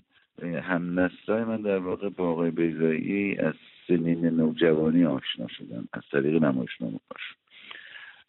هم 0.62 1.00
نسلای 1.00 1.44
من 1.44 1.62
در 1.62 1.78
واقع 1.78 2.10
با 2.10 2.30
آقای 2.30 2.52
بیزایی 2.52 3.38
از 3.38 3.54
سنین 3.88 4.26
نوجوانی 4.26 5.06
آشنا 5.06 5.48
شدن 5.48 5.84
از 5.94 6.04
طریق 6.12 6.44
نمایشنامه 6.44 7.00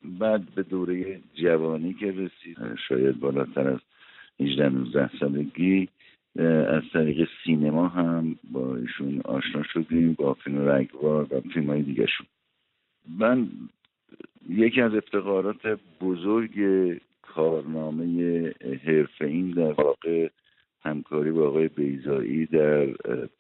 بعد 0.02 0.54
به 0.54 0.62
دوره 0.62 1.20
جوانی 1.34 1.94
که 1.94 2.06
رسید 2.06 2.58
شاید 2.88 3.20
بالاتر 3.20 3.68
از 3.68 3.80
18 4.40 4.68
19 4.68 5.10
سالگی 5.20 5.88
از 6.68 6.82
طریق 6.92 7.28
سینما 7.44 7.88
هم 7.88 8.38
با 8.50 8.76
ایشون 8.76 9.20
آشنا 9.24 9.62
شدیم 9.62 10.12
با 10.12 10.34
فیلم 10.34 10.68
رگوار 10.68 11.26
و 11.30 11.40
فیلم 11.40 11.66
های 11.66 11.82
دیگه 11.82 12.06
شون 12.06 12.26
من 13.18 13.48
یکی 14.48 14.80
از 14.80 14.94
افتخارات 14.94 15.78
بزرگ 16.00 16.56
کارنامه 17.22 18.54
حرفه 18.84 19.24
این 19.24 19.50
در 19.50 19.72
واقع 19.72 20.28
همکاری 20.82 21.30
با 21.30 21.48
آقای 21.48 21.68
بیزایی 21.68 22.46
در 22.46 22.86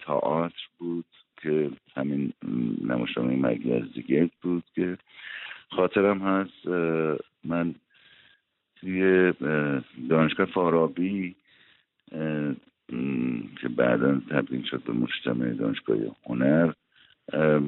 تئاتر 0.06 0.68
بود 0.78 1.04
که 1.42 1.70
همین 1.96 2.32
نمایشنامه 2.84 3.36
مگی 3.36 3.72
از 3.72 3.92
دیگه 3.92 4.30
بود 4.42 4.64
که 4.74 4.98
خاطرم 5.70 6.18
هست 6.18 6.66
من 7.44 7.74
توی 8.76 9.32
دانشگاه 10.08 10.46
فارابی 10.46 11.36
که 13.60 13.68
بعدا 13.76 14.20
تبدیل 14.30 14.62
شد 14.62 14.82
به 14.82 14.92
مجتمع 14.92 15.52
دانشگاه 15.52 15.96
هنر 16.26 16.72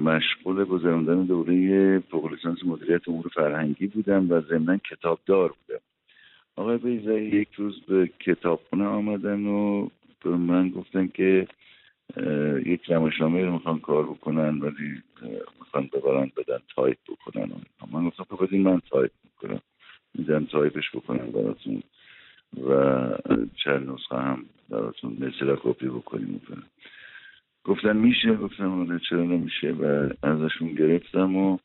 مشغول 0.04 0.64
گذراندن 0.64 1.24
دوره 1.24 1.98
فوق 1.98 2.32
لیسانس 2.32 2.64
مدیریت 2.64 3.08
امور 3.08 3.28
فرهنگی 3.34 3.86
بودم 3.86 4.30
و 4.30 4.40
ضمنا 4.40 4.76
کتابدار 4.76 5.48
بودم. 5.48 5.80
آقای 6.56 6.78
بیضایی 6.78 7.28
یک 7.28 7.48
روز 7.56 7.80
به 7.80 8.10
کتابخونه 8.20 8.84
آمدن 8.84 9.46
و 9.46 9.88
به 10.24 10.30
من 10.30 10.68
گفتن 10.68 11.06
که 11.06 11.46
یک 12.66 12.80
نمایشنامه 12.90 13.44
رو 13.44 13.52
می‌خوان 13.52 13.78
کار 13.78 14.04
بکنن 14.04 14.58
ولی 14.58 15.02
می‌خوان 15.60 15.88
ببرن 15.92 16.30
بدن 16.36 16.58
تایپ 16.74 16.98
بکنن 17.08 17.50
من 17.92 18.08
گفتم 18.08 18.24
خب 18.30 18.46
بدین 18.46 18.62
من 18.62 18.80
تایپ 18.90 19.10
می‌کنم. 19.24 19.60
میدن 20.14 20.44
تایپش 20.44 20.90
بکنن 20.94 21.30
براتون 21.30 21.82
و 22.68 22.72
چند 23.64 23.90
نسخه 23.90 24.16
هم 24.16 24.44
براتون 24.70 25.16
مثل 25.20 25.56
کپی 25.62 25.86
بکنیم 25.86 26.40
گفتن 27.64 27.96
میشه 27.96 28.34
گفتم 28.34 28.80
آره 28.80 29.00
چرا 29.08 29.24
نمیشه 29.24 29.70
و 29.70 30.08
ازشون 30.22 30.74
گرفتم 30.74 31.36
و 31.36 31.58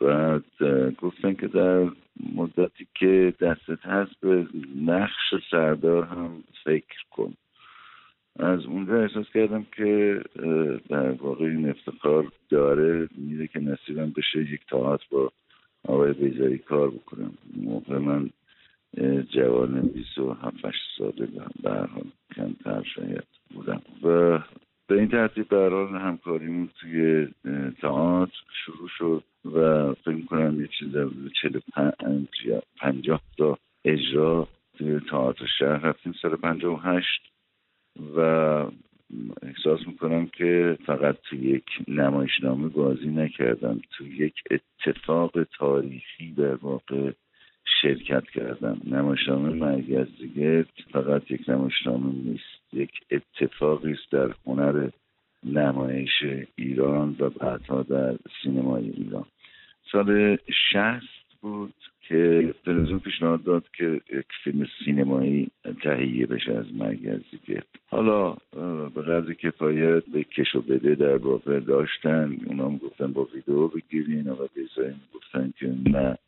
بعد 0.00 0.44
گفتن 0.98 1.34
که 1.34 1.46
در 1.46 1.90
مدتی 2.34 2.86
که 2.94 3.34
دستت 3.40 3.86
هست 3.86 4.20
به 4.20 4.46
نقش 4.76 5.34
سردار 5.50 6.04
هم 6.04 6.44
فکر 6.64 7.02
کن. 7.10 7.34
از 8.38 8.66
اونجا 8.66 9.02
احساس 9.02 9.26
کردم 9.34 9.66
که 9.76 10.20
در 10.88 11.10
واقع 11.10 11.44
این 11.44 11.68
افتخار 11.68 12.32
داره 12.48 13.08
میره 13.16 13.46
که 13.46 13.60
نصیبم 13.60 14.12
بشه 14.16 14.38
یک 14.38 14.60
تاعت 14.68 15.00
با 15.10 15.32
آقای 15.84 16.12
بیزایی 16.12 16.58
کار 16.58 16.90
بکنم. 16.90 17.32
موقع 17.56 17.98
من 17.98 18.30
جوان 19.30 19.80
27 19.80 20.56
ساله 20.98 21.28
به 21.62 21.70
حال 21.70 22.10
کمتر 22.36 22.82
شاید 22.94 23.26
بودم. 23.54 23.82
و 24.02 24.38
به 24.88 24.94
این 24.94 25.08
ترتیب 25.08 25.48
به 25.48 25.98
همکاریمون 25.98 26.68
توی 26.80 27.28
تئاتر 27.82 28.32
شروع 28.64 28.88
شد 28.88 29.24
و 29.44 29.92
فکر 29.94 30.10
می‌کنم 30.10 30.60
یه 30.60 30.68
چیز 30.78 30.88
چل 31.42 31.60
پنجاه 32.80 33.20
تا 33.38 33.58
اجرا 33.84 34.48
توی 34.78 35.00
تئاتر 35.10 35.46
شهر 35.58 35.78
رفتیم 35.78 36.14
سال 36.22 36.36
پنجاه 36.36 36.74
و 36.74 36.90
هشت 36.90 37.22
و 38.16 38.20
احساس 39.42 39.86
می‌کنم 39.86 40.26
که 40.26 40.78
فقط 40.86 41.16
تو 41.22 41.36
یک 41.36 41.64
نمایشنامه 41.88 42.68
بازی 42.68 43.08
نکردم 43.08 43.80
تو 43.90 44.06
یک 44.06 44.34
اتفاق 44.50 45.32
تاریخی 45.58 46.32
در 46.32 46.54
واقع 46.54 47.12
شرکت 47.82 48.24
کردم. 48.24 48.80
نمایشنامه 48.84 49.48
مرگی 49.50 49.96
از 49.96 50.06
دیگه 50.20 50.64
فقط 50.92 51.30
یک 51.30 51.48
نمایشنامه 51.48 52.12
نیست. 52.24 52.72
یک 52.72 52.90
اتفاقی 53.10 53.92
است 53.92 54.12
در 54.12 54.34
هنر 54.46 54.88
نمایش 55.44 56.24
ایران 56.56 57.16
و 57.18 57.30
بعدها 57.30 57.82
در 57.82 58.16
سینمای 58.42 58.90
ایران. 58.90 59.24
سال 59.92 60.36
شست 60.36 61.40
بود 61.40 61.74
که 62.00 62.54
تلویزیون 62.64 62.98
پیشنهاد 62.98 63.42
داد 63.42 63.64
که 63.76 64.00
یک 64.12 64.26
فیلم 64.44 64.66
سینمایی 64.84 65.50
تهیه 65.82 66.26
بشه 66.26 66.52
از 66.52 66.74
مرگ 66.74 67.20
دیگه. 67.30 67.62
حالا 67.88 68.36
به 68.94 69.02
قدر 69.02 69.32
کفایت 69.32 70.04
به 70.04 70.24
کش 70.24 70.54
و 70.54 70.60
بده 70.60 70.94
در 70.94 71.16
واقع 71.16 71.60
داشتن. 71.60 72.36
اونا 72.46 72.70
گفتن 72.70 73.12
با 73.12 73.24
ویدیو 73.34 73.68
بگیرین 73.68 74.28
و 74.28 74.46
بیزایی 74.54 74.94
گفتن 75.14 75.52
که 75.58 75.74
نه. 75.90 76.18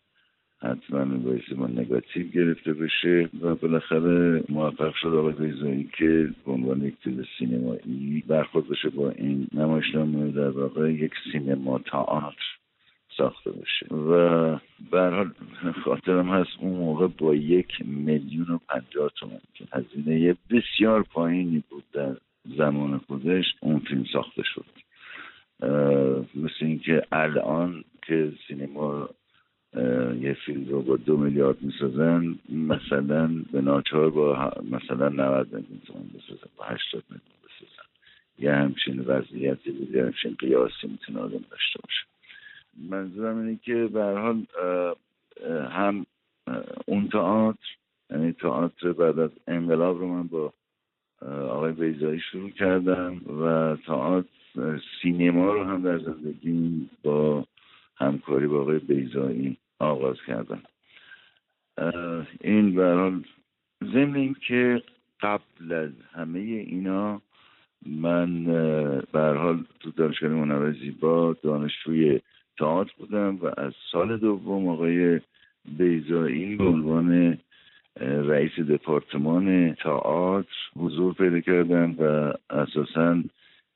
حتما 0.63 1.05
باعث 1.05 1.53
ما 1.57 1.67
نگاتیو 1.67 2.29
گرفته 2.29 2.73
بشه 2.73 3.29
و 3.41 3.55
بالاخره 3.55 4.45
موفق 4.49 4.95
شد 4.95 5.15
آقای 5.15 5.33
بیزایی 5.33 5.91
که 5.99 6.31
به 6.47 6.53
عنوان 6.53 6.83
یک 6.83 6.95
فیلم 7.01 7.25
سینمایی 7.39 8.25
برخورد 8.29 8.69
بشه 8.69 8.89
با 8.89 9.11
این 9.11 9.49
نمایشنامه 9.55 10.31
در 10.31 10.49
واقع 10.49 10.93
یک 10.93 11.13
سینما 11.33 11.79
تئاتر 11.79 12.61
ساخته 13.17 13.51
بشه. 13.51 13.95
و 13.95 14.59
به 14.91 15.01
حال 15.01 15.31
خاطرم 15.85 16.29
هست 16.29 16.51
اون 16.61 16.73
موقع 16.73 17.07
با 17.07 17.35
یک 17.35 17.69
میلیون 17.85 18.47
و 18.51 18.59
پنجاه 18.69 19.11
تومن 19.17 19.41
که 19.55 19.65
هزینه 19.73 20.37
بسیار 20.51 21.03
پایینی 21.03 21.65
بود 21.71 21.85
در 21.93 22.17
زمان 22.57 22.99
خودش 22.99 23.45
اون 23.61 23.79
فیلم 23.79 24.05
ساخته 24.13 24.43
شد. 24.43 24.67
مثل 26.35 26.61
اینکه 26.61 27.03
الان 27.13 27.85
که 28.03 28.33
سینما 28.49 29.09
یه 30.21 30.37
فیلم 30.47 30.69
رو 30.69 30.83
با 30.83 30.97
دو 30.97 31.17
میلیارد 31.17 31.63
می‌سازن 31.63 32.39
مثلا 32.49 33.45
به 33.53 33.61
ناچار 33.61 34.11
با 34.11 34.53
مثلا 34.71 35.09
90 35.09 35.55
میلیون 35.55 35.81
تومن 35.87 36.07
بسازن 36.15 36.51
با 36.57 36.65
80 36.65 37.05
میلیون 37.11 37.37
بسازن. 37.45 37.89
یه 38.39 38.53
همچین 38.53 39.01
وضعیتی 39.01 39.71
بود 39.71 39.95
یه 39.95 40.05
همچین 40.05 40.37
قیاسی 40.39 40.87
می‌تونه 40.89 41.21
آدم 41.21 41.45
داشته 41.51 41.81
باشه. 41.83 42.07
منظورم 42.91 43.39
اینه 43.39 43.59
که 43.63 43.75
به 43.93 44.05
حال 44.05 44.47
هم 45.71 46.07
اون 46.87 47.09
تئاتر 47.09 47.77
یعنی 48.11 48.33
تئاتر 48.33 48.93
بعد 48.93 49.19
از 49.19 49.31
انقلاب 49.47 49.99
رو 49.99 50.09
من 50.09 50.27
با 50.27 50.53
آقای 51.27 51.73
بیزایی 51.73 52.21
شروع 52.21 52.51
کردم 52.51 53.21
و 53.43 53.77
تئاتر 53.87 54.29
سینما 55.03 55.53
رو 55.53 55.65
هم 55.65 55.83
در 55.83 55.99
زندگی 55.99 56.89
با 57.03 57.45
همکاری 58.01 58.47
با 58.47 58.61
آقای 58.61 58.79
بیزایی 58.79 59.57
آغاز 59.79 60.17
کردم 60.27 60.63
این 62.41 62.75
برحال 62.75 63.25
ضمن 63.85 64.15
این 64.15 64.37
که 64.47 64.83
قبل 65.21 65.73
از 65.73 65.91
همه 66.13 66.39
اینا 66.39 67.23
من 67.87 68.45
حال 69.15 69.65
تو 69.81 69.91
دانشگاه 69.91 70.31
منور 70.31 70.73
زیبا 70.73 71.37
دانشجوی 71.43 72.21
تئاتر 72.59 72.93
بودم 72.99 73.37
و 73.37 73.51
از 73.57 73.73
سال 73.93 74.17
دوم 74.17 74.69
آقای 74.69 75.21
بیزایی 75.79 76.57
به 76.57 76.65
عنوان 76.65 77.39
رئیس 78.01 78.53
دپارتمان 78.53 79.75
تئاتر 79.75 80.57
حضور 80.77 81.15
پیدا 81.15 81.41
کردم 81.41 81.95
و 81.99 82.33
اساسا 82.51 83.23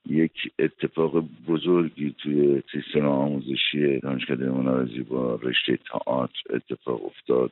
یک 0.09 0.51
اتفاق 0.59 1.23
بزرگی 1.47 2.15
توی 2.17 2.61
سیستم 2.71 3.05
آموزشی 3.05 3.99
دانشگاه 3.99 4.37
منارزی 4.37 4.99
با 4.99 5.39
رشته 5.43 5.79
تئاتر 5.91 6.41
اتفاق 6.49 7.05
افتاد 7.05 7.51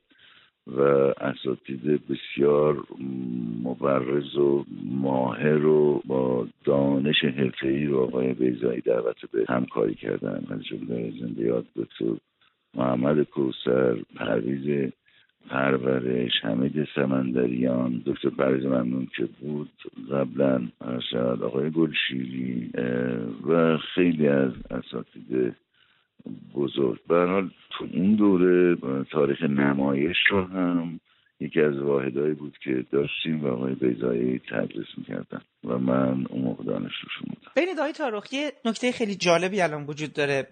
و 0.68 0.82
اساتید 1.22 2.08
بسیار 2.08 2.84
مبرز 3.64 4.36
و 4.36 4.66
ماهر 4.86 5.66
و 5.66 6.02
با 6.06 6.48
دانش 6.64 7.24
حرفه‌ای 7.24 7.86
رو 7.86 8.00
آقای 8.00 8.34
بیزایی 8.34 8.82
دعوت 8.82 9.32
به 9.32 9.46
همکاری 9.50 9.96
کردن. 9.96 10.46
از 10.50 10.64
جمله 10.64 11.14
زنده 11.20 11.42
یاد 11.42 11.66
دکتر 11.76 12.16
محمد 12.74 13.24
کوسر 13.24 13.98
پرویز 14.16 14.92
پرورش 15.50 16.32
حمید 16.42 16.88
سمندریان 16.96 18.04
دکتر 18.06 18.30
پریز 18.30 18.66
ممنون 18.66 19.08
که 19.18 19.26
بود. 19.26 19.72
قبلا 20.12 20.68
شاید 21.12 21.44
آقای 21.44 21.70
گلشیری 21.70 22.72
و 23.48 23.78
خیلی 23.78 24.28
از 24.28 24.52
اساتید 24.72 25.56
بزرگ. 26.56 27.00
حال 27.10 27.50
تو 27.70 27.88
اون 27.94 28.16
دوره 28.16 28.78
تاریخ 29.12 29.42
نمایش 29.42 30.18
رو 30.30 30.44
هم 30.44 31.00
یکی 31.40 31.62
از 31.62 31.78
واحدهایی 31.78 32.34
بود 32.34 32.58
که 32.64 32.86
داشتیم 32.92 33.44
و 33.44 33.48
آقای 33.48 33.76
بیزایی 33.76 34.42
تدریس 34.50 34.88
می‌کردن 34.98 35.42
و 35.64 35.78
من 35.78 36.26
اون 36.30 36.42
موقع 36.42 36.64
دانشجوشون 36.64 37.28
بودم. 37.28 37.52
بین 37.56 37.76
دایی 37.78 37.94
تاروخ 37.94 38.34
یه 38.34 38.52
نکته 38.66 38.92
خیلی 38.92 39.16
جالبی 39.16 39.62
الان 39.62 39.84
وجود 39.84 40.14
داره. 40.14 40.48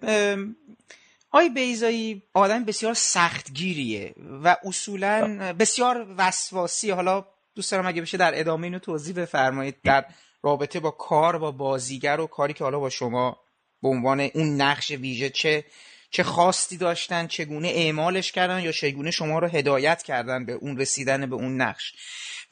آی 1.32 1.48
بیزایی 1.48 2.22
آدم 2.34 2.64
بسیار 2.64 2.94
سختگیریه 2.94 4.14
و 4.44 4.56
اصولا 4.64 5.52
بسیار 5.58 6.06
وسواسی. 6.18 6.90
حالا 6.90 7.24
دوست 7.54 7.72
دارم 7.72 7.86
اگه 7.86 8.02
بشه 8.02 8.16
در 8.16 8.40
ادامه 8.40 8.64
اینو 8.64 8.78
توضیح 8.78 9.14
بفرمایید 9.14 9.76
در 9.84 10.04
رابطه 10.42 10.80
با 10.80 10.90
کار 10.90 11.38
با 11.38 11.50
بازیگر 11.50 12.20
و 12.20 12.26
کاری 12.26 12.52
که 12.52 12.64
حالا 12.64 12.78
با 12.78 12.90
شما 12.90 13.40
به 13.82 13.88
عنوان 13.88 14.20
اون 14.20 14.60
نقش 14.60 14.90
ویژه 14.90 15.30
چه 15.30 15.64
چه 16.10 16.22
خواستی 16.22 16.76
داشتن 16.76 17.26
چگونه 17.26 17.68
اعمالش 17.68 18.32
کردن 18.32 18.60
یا 18.60 18.72
چگونه 18.72 19.10
شما 19.10 19.38
رو 19.38 19.48
هدایت 19.48 20.02
کردن 20.02 20.46
به 20.46 20.52
اون 20.52 20.78
رسیدن 20.78 21.26
به 21.30 21.36
اون 21.36 21.60
نقش. 21.60 21.92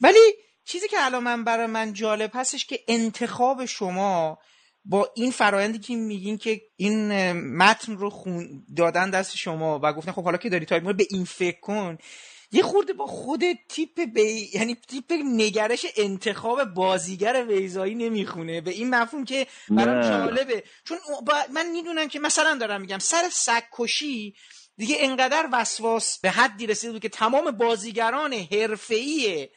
ولی 0.01 0.19
چیزی 0.65 0.87
که 0.87 0.97
الان 0.99 1.23
من 1.23 1.43
برای 1.43 1.65
من 1.65 1.93
جالب 1.93 2.31
هستش 2.33 2.65
که 2.65 2.79
انتخاب 2.87 3.65
شما 3.65 4.39
با 4.85 5.11
این 5.15 5.31
فرایندی 5.31 5.79
که 5.79 5.95
میگین 5.95 6.37
که 6.37 6.61
این 6.75 7.31
متن 7.31 7.97
رو 7.97 8.09
خون 8.09 8.65
دادن 8.77 9.09
دست 9.09 9.37
شما 9.37 9.79
و 9.83 9.93
گفتن 9.93 10.11
خب 10.11 10.23
حالا 10.23 10.37
که 10.37 10.49
داری 10.49 10.65
تایپ 10.65 10.95
به 10.95 11.07
این 11.09 11.25
فکر 11.25 11.59
کن. 11.59 11.97
یه 12.51 12.63
خورده 12.63 12.93
با 12.93 13.05
خود 13.05 13.41
تیپ 13.69 14.01
بی... 14.13 14.49
یعنی 14.53 14.77
تیپ 14.87 15.13
نگرش 15.25 15.85
انتخاب 15.97 16.63
بازیگر 16.63 17.45
بیضایی 17.49 17.95
نمی‌خونه. 17.95 18.61
به 18.61 18.71
این 18.71 18.89
مفهوم 18.89 19.25
که 19.25 19.47
برام 19.69 20.01
جالبه. 20.01 20.63
چون 20.83 20.97
من 21.53 21.69
می‌دونم 21.69 22.07
که 22.07 22.19
مثلا 22.19 22.57
دارم 22.57 22.81
میگم 22.81 22.99
سر 22.99 23.23
سگکشی 23.31 24.35
دیگه 24.77 24.95
انقدر 24.99 25.49
وسواس 25.51 26.19
به 26.19 26.29
حدی 26.29 26.67
رسیده 26.67 26.93
بود 26.93 27.01
که 27.01 27.09
تمام 27.09 27.51
بازیگران 27.51 28.33
حرفه‌ای 28.33 29.49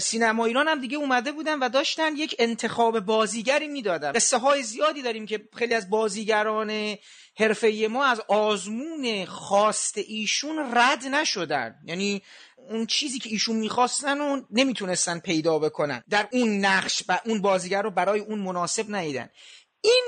سینما 0.00 0.44
ایران 0.46 0.68
هم 0.68 0.80
دیگه 0.80 0.96
اومده 0.96 1.32
بودن 1.32 1.58
و 1.58 1.68
داشتن 1.68 2.16
یک 2.16 2.36
انتخاب 2.38 3.00
بازیگری 3.00 3.68
می‌دادن. 3.68 4.12
قصه 4.12 4.38
های 4.38 4.62
زیادی 4.62 5.02
داریم 5.02 5.26
که 5.26 5.48
خیلی 5.56 5.74
از 5.74 5.90
بازیگران 5.90 6.96
حرفه 7.36 7.88
ما 7.90 8.04
از 8.04 8.20
آزمون 8.28 9.24
خواست 9.24 9.98
ایشون 9.98 10.58
رد 10.74 11.06
نشدن. 11.06 11.74
یعنی 11.86 12.22
اون 12.56 12.86
چیزی 12.86 13.18
که 13.18 13.30
ایشون 13.30 13.56
می‌خواستن 13.56 14.20
و 14.20 14.42
نمی‌تونستن 14.50 15.18
پیدا 15.18 15.58
بکنن. 15.58 16.02
در 16.10 16.28
اون 16.32 16.64
نقش 16.64 17.02
و 17.08 17.20
اون 17.26 17.42
بازیگر 17.42 17.82
رو 17.82 17.90
برای 17.90 18.20
اون 18.20 18.38
مناسب 18.38 18.90
نیدن 18.90 19.28
این 19.80 20.04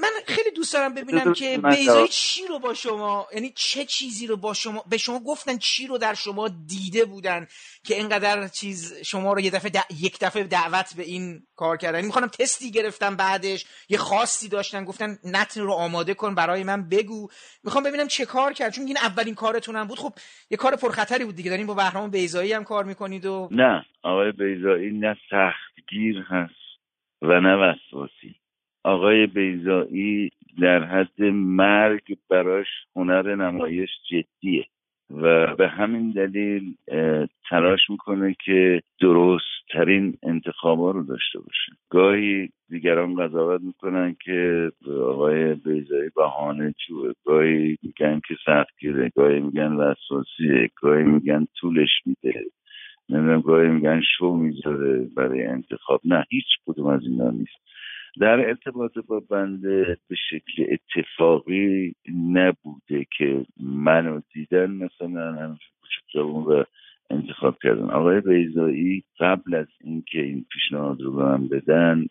من 0.00 0.08
خیلی 0.26 0.50
دوست 0.50 0.74
دارم 0.74 0.94
ببینم 0.94 1.32
که 1.32 1.58
بیزایی 1.58 2.08
چی 2.08 2.46
رو 2.46 2.58
با 2.58 2.74
شما 2.74 3.26
یعنی 3.34 3.52
چه 3.56 3.84
چیزی 3.84 4.26
رو 4.26 4.36
با 4.36 4.54
شما 4.54 4.84
به 4.90 4.96
شما 4.96 5.20
گفتن 5.20 5.58
چی 5.58 5.86
رو 5.86 5.98
در 5.98 6.14
شما 6.14 6.48
دیده 6.48 7.04
بودن 7.04 7.46
که 7.84 7.94
اینقدر 7.94 8.48
چیز 8.48 8.94
شما 9.04 9.32
رو 9.32 9.40
یه 9.40 9.50
دفعه 9.50 9.70
یک 10.00 10.18
دفعه 10.20 10.44
دعوت 10.44 10.94
به 10.96 11.02
این 11.02 11.42
کار 11.56 11.76
کردن. 11.76 11.94
یعنی 11.94 12.06
می‌خوام 12.06 12.26
تستی 12.26 12.70
گرفتم 12.70 13.16
بعدش 13.16 13.66
یه 13.88 13.98
خاصی 13.98 14.48
داشتن 14.48 14.84
گفتن 14.84 15.18
نتن 15.24 15.60
رو 15.60 15.72
آماده 15.72 16.14
کن 16.14 16.34
برای 16.34 16.64
من 16.64 16.88
بگو. 16.88 17.28
می‌خوام 17.64 17.84
ببینم 17.84 18.08
چه 18.08 18.24
کار 18.24 18.52
کرد 18.52 18.72
چون 18.72 18.86
این 18.86 18.96
اولین 18.96 19.34
کارتون 19.34 19.76
هم 19.76 19.86
بود. 19.86 19.98
خب 19.98 20.12
یه 20.50 20.56
کار 20.56 20.76
پرخطری 20.76 21.24
بود 21.24 21.34
دیگه. 21.34 21.50
دارین 21.50 21.66
با 21.66 21.74
بهرام 21.74 22.10
بیزایی 22.10 22.52
هم 22.52 22.64
کار 22.64 22.84
می‌کنید 22.84 23.26
و 23.26 23.48
نه 23.50 23.86
آقای 24.02 24.32
بیزایی 24.32 24.90
نه 24.90 25.16
سختگیر 25.30 26.18
هست 26.28 26.60
و 27.22 27.40
نه 27.40 27.56
وسواسی. 27.56 28.39
آقای 28.84 29.26
بیزایی 29.26 30.30
در 30.60 30.84
حد 30.84 31.22
مرگ 31.32 32.16
براش 32.30 32.66
هنر 32.96 33.34
نمایش 33.34 33.90
جدیه 34.10 34.66
و 35.10 35.54
به 35.56 35.68
همین 35.68 36.10
دلیل 36.10 36.74
تلاش 37.48 37.90
می‌کنه 37.90 38.36
که 38.44 38.82
درست 39.00 39.44
ترین 39.72 40.18
انتخابا 40.22 40.90
رو 40.90 41.02
داشته 41.02 41.38
باشه. 41.38 41.72
گاهی 41.90 42.48
دیگران 42.68 43.14
قضاوت 43.14 43.60
می‌کنن 43.60 44.16
که 44.24 44.70
آقای 45.02 45.54
بیزایی 45.54 46.10
بهانه 46.16 46.74
چوه 46.86 47.12
گاهی 47.24 47.78
میگن 47.82 48.20
که 48.28 48.34
سختگیره 48.44 49.10
گاهی 49.16 49.40
میگن 49.40 49.72
وسواسیه 49.72 50.70
گاهی 50.82 51.04
میگن 51.04 51.46
طولش 51.60 51.90
میده. 52.06 52.44
نمی‌دونم 53.08 53.40
گاهی 53.40 53.68
میگن 53.68 54.00
شو 54.18 54.34
می‌ذاره 54.34 55.08
برای 55.16 55.46
انتخاب. 55.46 56.00
نه 56.04 56.24
هیچ 56.30 56.46
کدوم 56.66 56.86
از 56.86 57.00
اینا 57.02 57.30
نیست. 57.30 57.70
در 58.20 58.48
ارتباط 58.48 58.98
با 59.06 59.20
بنده 59.20 59.96
به 60.08 60.16
شکل 60.30 60.66
اتفاقی 60.70 61.94
نبوده 62.32 63.06
که 63.18 63.46
منو 63.60 64.20
دیدن 64.34 64.70
مثلا 64.70 65.32
هم 65.32 65.58
و 66.24 66.64
انتخاب 67.10 67.58
کردن. 67.62 67.90
آقای 67.90 68.20
بیزایی 68.20 69.04
قبل 69.20 69.54
از 69.54 69.66
اینکه 69.80 70.22
این 70.22 70.44
پیشنهاد 70.52 71.00
رو 71.00 71.12
به 71.12 71.22
من 71.22 71.48
بدن 71.48 72.06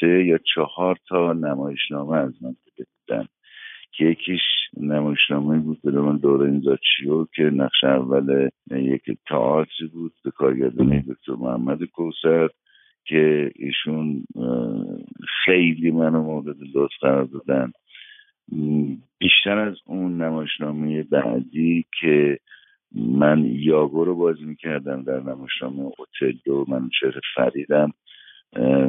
سه 0.00 0.24
یا 0.24 0.38
چهار 0.54 0.96
تا 1.08 1.32
نمایشنامه 1.32 2.16
از 2.16 2.42
من 2.42 2.56
بدن 3.08 3.26
که 3.92 4.04
یکیش 4.04 4.40
نمایشنامه 4.76 5.58
بود 5.58 5.82
به 5.82 6.00
من 6.00 6.16
دوره 6.16 6.50
اینزاچیو 6.50 7.24
که 7.34 7.42
نقش 7.42 7.84
اول 7.84 8.48
یک 8.70 9.02
تئاتری 9.28 9.88
بود 9.92 10.12
به 10.24 10.30
کارگردانی 10.30 11.00
دکتر 11.00 11.32
محمد 11.32 11.84
کوسر 11.84 12.48
که 13.04 13.50
ایشون 13.56 14.24
خیلی 15.44 15.90
منو 15.90 16.22
مورد 16.22 16.56
لطف 16.74 16.92
قرار 17.00 17.24
دادن. 17.24 17.72
بیشتر 19.18 19.58
از 19.58 19.76
اون 19.86 20.22
نمایشنامه 20.22 21.02
بعدی 21.02 21.84
که 22.00 22.38
من 22.94 23.44
یاگو 23.44 24.04
رو 24.04 24.14
بازی 24.14 24.44
می‌کردم 24.44 25.02
در 25.02 25.20
نمایشنامه 25.20 25.90
اوتلو 25.98 26.64
من 26.68 26.90
شهر 27.00 27.20
فریدم 27.34 27.90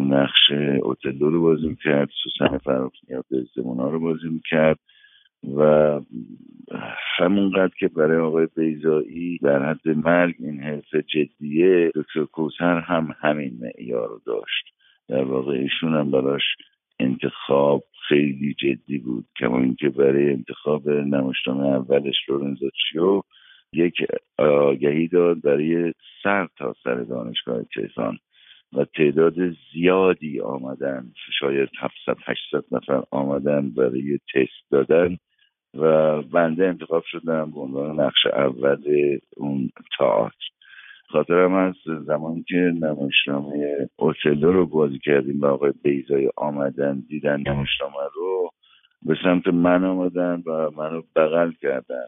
نقش 0.10 0.52
اوتلو 0.84 1.30
رو 1.30 1.41
بازی 1.41 1.67
می‌کرد 1.67 2.10
سوسن 2.23 2.58
فراخی 2.58 3.08
دزدمونا 3.32 3.89
رو 3.89 3.99
بازی 3.99 4.30
می‌کرد. 4.30 4.80
و 5.58 5.99
همونقدر 7.17 7.73
که 7.79 7.88
برای 7.88 8.17
آقای 8.17 8.47
بیزایی 8.56 9.38
در 9.38 9.69
حد 9.69 9.89
مرگ 9.89 10.36
این 10.39 10.60
حرف 10.60 10.95
جدیه 10.95 11.91
دکتر 11.95 12.25
کوسر 12.25 12.79
هم 12.79 13.15
همین 13.19 13.60
معیار 13.62 14.08
رو 14.08 14.21
داشت. 14.25 14.65
در 15.08 15.23
واقع 15.23 15.51
ایشون 15.51 15.93
هم 15.93 16.12
براش 16.12 16.43
انتخاب 16.99 17.84
خیلی 18.08 18.53
جدی 18.53 18.97
بود. 18.97 19.25
کما 19.39 19.60
اینکه 19.60 19.89
برای 19.89 20.29
انتخاب 20.29 20.89
نمایشنامه 20.89 21.65
اولش 21.67 22.15
لورنزو 22.29 22.69
چیو 22.69 23.21
یک 23.73 23.93
آگهی 24.38 25.08
داد 25.08 25.41
برای 25.41 25.93
سر 26.23 26.47
تا 26.58 26.75
سر 26.84 26.95
دانشگاه 26.95 27.63
تهران 27.63 28.17
و 28.73 28.86
تعداد 28.86 29.36
زیادی 29.73 30.39
آمدن 30.39 31.12
شاید 31.39 31.69
700 31.79 32.17
800 32.25 32.63
نفر 32.71 33.03
آمدن 33.12 33.69
برای 33.69 34.19
تست 34.34 34.71
دادن. 34.71 35.17
و 35.73 36.21
بنده 36.21 36.67
انتخاب 36.67 37.03
شدم 37.05 37.51
به 37.51 37.59
عنوان 37.59 37.99
نقش 37.99 38.25
اول 38.25 38.77
اون 39.38 39.69
تئاتر. 39.97 40.36
خاطرم 41.07 41.53
از 41.53 41.75
زمانی 42.05 42.43
که 42.47 42.55
نمایشنامه 42.55 43.89
اوتلو 43.95 44.51
رو 44.51 44.65
بازی 44.65 44.99
کردیم 44.99 45.41
و 45.41 45.45
آقای 45.45 45.73
بیزای 45.83 46.29
آمدن 46.38 47.03
دیدن 47.09 47.43
نمایشنامه 47.47 48.03
رو 48.15 48.49
به 49.05 49.15
سمت 49.23 49.47
من 49.47 49.83
آمدن 49.83 50.43
و 50.45 50.71
منو 50.77 51.01
بغل 51.15 51.51
کردن. 51.62 52.05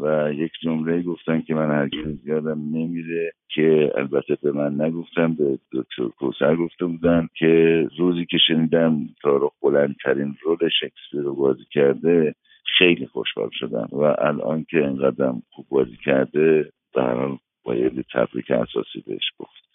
و 0.00 0.32
یک 0.32 0.52
جمله 0.62 1.02
گفتن 1.02 1.40
که 1.40 1.54
من 1.54 1.70
هرگز 1.70 2.26
یادم 2.26 2.60
نمیره 2.60 3.32
که 3.48 3.92
البته 3.94 4.38
به 4.42 4.52
من 4.52 4.80
نگفتم 4.80 5.34
به 5.34 5.58
دکتر 5.72 6.08
کوسر 6.18 6.56
گفته 6.56 6.86
بودن 6.86 7.28
که 7.38 7.86
روزی 7.98 8.26
که 8.26 8.38
شنیدم 8.48 8.98
تارخ 9.22 9.52
بلندترین 9.62 10.36
رول 10.42 10.68
شکسپیر 10.80 11.20
رو 11.20 11.34
بازی 11.34 11.64
کرده 11.70 12.34
خیلی 12.78 13.06
خوشحال 13.06 13.50
شدم 13.52 13.88
و 13.92 14.16
الان 14.18 14.66
که 14.70 14.84
انقدرم 14.84 15.42
خوب 15.50 15.66
بازی 15.68 15.96
کرده 16.04 16.72
در 16.94 17.28
باید 17.64 18.04
تبریک 18.12 18.50
اساسی 18.50 19.00
بهش 19.06 19.30
گفت. 19.38 19.66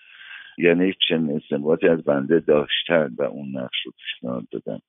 یعنی 0.57 0.93
چنین 1.07 1.35
استنباطی 1.35 1.87
از 1.87 2.03
بنده 2.03 2.39
داشتن 2.39 3.15
و 3.17 3.23
اون 3.23 3.57
نقش 3.57 3.85
رو 3.85 3.91
پیشنهاد 3.91 4.47
دادن. 4.51 4.79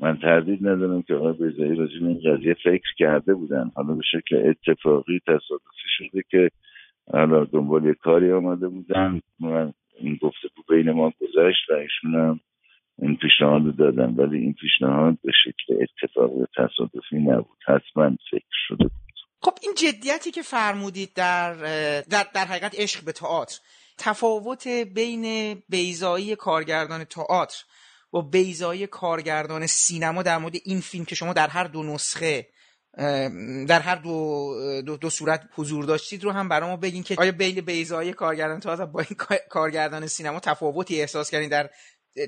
من 0.00 0.16
تردید 0.16 0.68
ندارم 0.68 1.02
که 1.02 1.14
آقای 1.14 1.32
بیزایی 1.32 1.74
راجع 1.74 1.94
این 2.00 2.20
قضیه 2.24 2.54
فکر 2.54 2.94
کرده 2.98 3.34
بودن. 3.34 3.70
حالا 3.74 3.94
به 3.94 4.02
شکل 4.12 4.36
اتفاقی 4.36 5.20
تصادفی 5.26 5.88
شده 5.98 6.22
که 6.30 6.50
حالا 7.12 7.44
دنبال 7.44 7.84
یه 7.84 7.94
کاری 7.94 8.32
آمده 8.32 8.68
بودن. 8.68 9.20
من 9.40 9.72
این 9.98 10.18
گفته 10.22 10.48
بین 10.68 10.90
ما 10.90 11.12
گذشت 11.20 11.70
و 11.70 11.72
ایشون 11.72 12.14
هم 12.14 12.40
این 13.02 13.16
پیشنهاد 13.16 13.76
دادن 13.76 14.14
ولی 14.14 14.38
این 14.38 14.54
پیشنهاد 14.60 15.18
به 15.24 15.32
شکل 15.44 15.74
اتفاقی 15.82 16.44
تصادفی 16.56 17.16
نبود. 17.16 17.58
حتما 17.66 18.16
فکر 18.30 18.56
شده 18.68 18.84
بود. 18.84 18.92
خب 19.42 19.52
این 19.62 19.74
جدیتی 19.76 20.30
که 20.30 20.42
فرمودید 20.42 21.14
در 21.14 21.54
در, 22.00 22.26
در 22.34 22.44
حقیقت 22.44 22.80
عشق 22.80 23.04
به 23.04 23.12
تئاتر 23.12 23.58
تفاوت 23.98 24.68
بین 24.68 25.54
بیزایی 25.68 26.36
کارگردان 26.36 27.04
تئاتر 27.04 27.64
و 28.12 28.22
بیزایی 28.22 28.86
کارگردان 28.86 29.66
سینما 29.66 30.22
در 30.22 30.38
مورد 30.38 30.54
این 30.64 30.80
فیلم 30.80 31.04
که 31.04 31.14
شما 31.14 31.32
در 31.32 31.48
هر 31.48 31.64
دو 31.64 31.82
نسخه 31.82 32.46
در 33.68 33.80
هر 33.80 33.94
دو, 33.94 34.82
دو, 34.86 34.96
دو 34.96 35.10
صورت 35.10 35.48
حضور 35.54 35.84
داشتید 35.84 36.24
رو 36.24 36.30
هم 36.30 36.48
برای 36.48 36.70
ما 36.70 36.76
بگین 36.76 37.02
که 37.02 37.16
آیا 37.18 37.32
بین 37.32 37.60
بیزایی 37.60 38.12
کارگردان 38.12 38.60
تئاتر 38.60 38.86
با 38.86 39.00
این 39.00 39.18
کارگردان 39.48 40.06
سینما 40.06 40.40
تفاوتی 40.40 41.00
احساس 41.00 41.30
کردین 41.30 41.48
در 41.48 41.70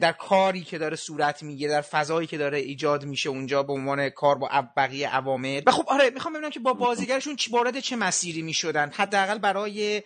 در 0.01 0.13
کاری 0.13 0.61
که 0.61 0.79
داره 0.79 0.97
صورت 0.97 1.43
می‌گیره 1.43 1.73
در 1.73 1.81
فضایی 1.81 2.27
که 2.27 2.39
داره 2.39 2.59
ایجاد 2.59 3.05
میشه 3.05 3.29
اونجا 3.29 3.63
به 3.63 3.73
عنوان 3.73 4.09
کار 4.09 4.35
با 4.39 4.49
بقیه 4.77 5.09
عوامل. 5.09 5.63
و 5.67 5.71
خب 5.71 5.85
آره 5.89 6.11
می‌خوام 6.11 6.35
ببینم 6.35 6.51
که 6.51 6.61
با 6.61 6.73
بازیگرشون 6.73 7.37
وارد 7.51 7.81
چه 7.81 7.97
مسیری 7.97 8.43
می‌شدن؟ 8.43 8.91
حداقل 8.91 9.39
برای 9.39 10.03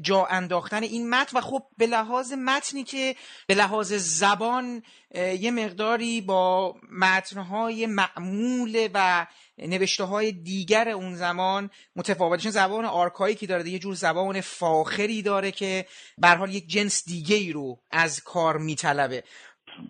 جا 0.00 0.24
انداختن 0.24 0.82
این 0.82 1.10
متن. 1.10 1.38
و 1.38 1.40
خب 1.40 1.62
به 1.78 1.86
لحاظ 1.86 2.32
متنی 2.32 2.84
که 2.84 3.16
به 3.46 3.54
لحاظ 3.54 3.92
زبان 3.92 4.82
یه 5.14 5.50
مقداری 5.50 6.20
با 6.20 6.74
متنهای 6.90 7.86
معمول 7.86 8.88
و 8.94 9.26
نوشته 9.58 10.04
های 10.04 10.32
دیگر 10.32 10.88
اون 10.88 11.14
زمان 11.14 11.70
متفاوتشون 11.96 12.50
زبان 12.50 12.84
آرکایی 12.84 13.34
داره 13.48 13.68
یه 13.68 13.78
جور 13.78 13.94
زبان 13.94 14.40
فاخری 14.40 15.22
داره 15.22 15.50
که 15.50 15.84
به 16.18 16.28
حال 16.28 16.54
یک 16.54 16.66
جنس 16.66 17.04
دیگه 17.08 17.36
ای 17.36 17.52
رو 17.52 17.76
از 17.92 18.22
کار 18.24 18.58
میطلبه. 18.58 19.22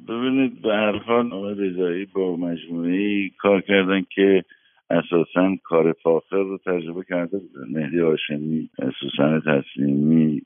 ببینید 0.08 0.62
به 0.62 0.68
هر 0.68 0.98
حال 0.98 1.58
رضایی 1.58 2.04
با 2.04 2.36
مجموعه 2.36 3.30
کار 3.38 3.60
کردن 3.60 4.06
که 4.14 4.44
اساسا 4.90 5.56
کار 5.64 5.92
فاخر 6.02 6.36
رو 6.36 6.58
تجربه 6.58 7.04
کرده 7.08 7.38
بودن. 7.38 7.68
مهدی 7.70 8.00
هاشمی 8.00 8.70
سوسن 9.00 9.40
تسلیمی 9.40 10.42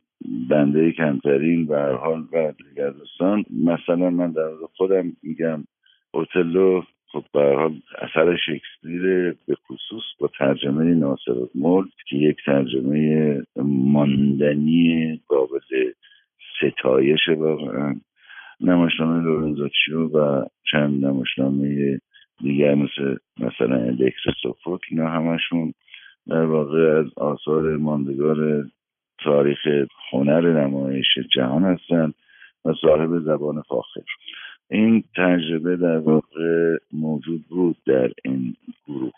بنده 0.50 0.92
کمترین 0.92 1.66
به 1.66 1.76
هر 1.76 1.92
حال 1.92 2.20
و 2.32 2.52
دیگر 2.52 2.90
دوستان. 2.90 3.44
مثلا 3.64 4.10
من 4.10 4.32
در 4.32 4.50
خودم 4.76 5.12
میگم 5.22 5.64
اوتلو 6.10 6.82
خب 7.12 7.24
به 7.34 7.40
حال 7.40 7.80
اثر 7.98 8.36
شکسپیر 8.36 9.02
به 9.46 9.54
خصوص 9.54 10.04
با 10.18 10.30
ترجمه 10.38 10.84
ناصر 10.84 11.34
ملک 11.54 11.92
که 12.08 12.16
یک 12.16 12.36
ترجمه 12.46 13.42
ماندنی 13.92 15.20
قابل 15.28 15.92
ستایش 16.56 17.28
واقعا 17.28 17.94
نمایشنامه 18.60 19.24
لورنزوچیو 19.24 20.08
و 20.08 20.44
چند 20.72 21.04
نمایشنامه 21.04 22.00
دیگر 22.40 22.74
مثل 22.74 23.16
مثلا 23.38 23.76
الکتر 23.76 24.32
سوفوک 24.42 24.80
اینا 24.90 25.08
همشون 25.08 25.72
در 26.26 26.44
واقع 26.44 26.98
از 26.98 27.06
آثار 27.16 27.76
ماندگار 27.76 28.64
تاریخ 29.24 29.58
هنر 30.12 30.40
نمایش 30.40 31.06
جهان 31.34 31.64
هستند 31.64 32.14
و 32.64 32.72
صاحب 32.80 33.18
زبان 33.18 33.62
فاخر. 33.62 34.00
این 34.70 35.04
تجربه 35.16 35.76
در 35.76 35.98
واقع 35.98 36.76
موجود 36.92 37.44
بود 37.48 37.76
در 37.86 38.10
این 38.24 38.54
گروه. 38.86 39.12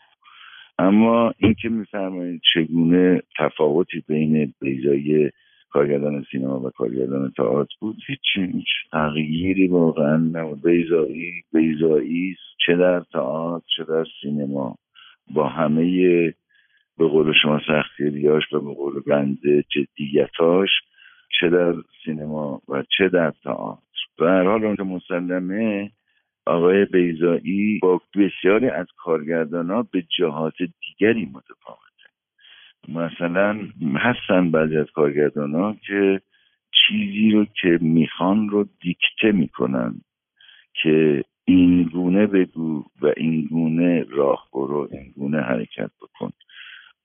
اما 0.78 1.32
اینکه 1.38 1.68
میفرمایید 1.68 2.40
چگونه 2.54 3.22
تفاوتی 3.38 4.04
بین 4.08 4.54
بیزایی 4.60 5.30
کارگردان 5.70 6.24
سینما 6.32 6.60
و 6.60 6.70
کارگردان 6.70 7.32
تئاتر 7.36 7.74
بود 7.80 7.96
هیچ 8.06 8.20
هیچ 8.54 8.66
تغییری 8.92 9.68
واقعا 9.68 10.16
نبود. 10.16 10.62
بیزایی 10.62 11.32
بیزایی 11.52 12.36
چه 12.66 12.76
در 12.76 13.00
تئاتر 13.00 13.66
چه 13.76 13.84
در 13.84 14.04
سینما 14.22 14.76
با 15.34 15.48
همه 15.48 16.34
به 16.98 17.08
قول 17.08 17.32
شما 17.42 17.60
سختگیریاش 17.66 18.52
و 18.52 18.60
به 18.60 18.74
قول 18.74 19.00
بنده 19.06 19.64
جدیتاش 19.68 20.70
چه 21.40 21.48
در 21.48 21.74
سینما 22.04 22.62
و 22.68 22.84
چه 22.98 23.08
در 23.08 23.32
تئاتر. 23.44 23.89
به 24.18 24.26
هر 24.26 24.44
حال 24.44 24.64
اون 24.64 24.76
مسلمه 24.88 25.90
آقای 26.46 26.84
بیزایی 26.84 27.78
با 27.82 28.00
بسیاری 28.16 28.68
از 28.68 28.86
کارگردان 28.96 29.70
ها 29.70 29.82
به 29.82 30.04
جهات 30.18 30.54
دیگری 30.58 31.24
متفاوته. 31.24 31.90
مثلا 32.88 33.60
هستن 33.96 34.50
بعضی 34.50 34.76
از 34.76 34.90
کارگردان 34.94 35.54
ها 35.54 35.76
که 35.86 36.20
چیزی 36.72 37.30
رو 37.30 37.44
که 37.44 37.78
می‌خوان 37.80 38.48
رو 38.48 38.68
دیکته 38.80 39.32
می‌کنن 39.32 40.00
که 40.82 41.24
این 41.44 41.82
گونه 41.82 42.26
بگو 42.26 42.84
و 43.02 43.12
این 43.16 43.46
گونه 43.50 44.04
راه 44.10 44.48
برو 44.52 44.88
این 44.92 45.12
گونه 45.16 45.40
حرکت 45.40 45.90
بکن. 46.02 46.30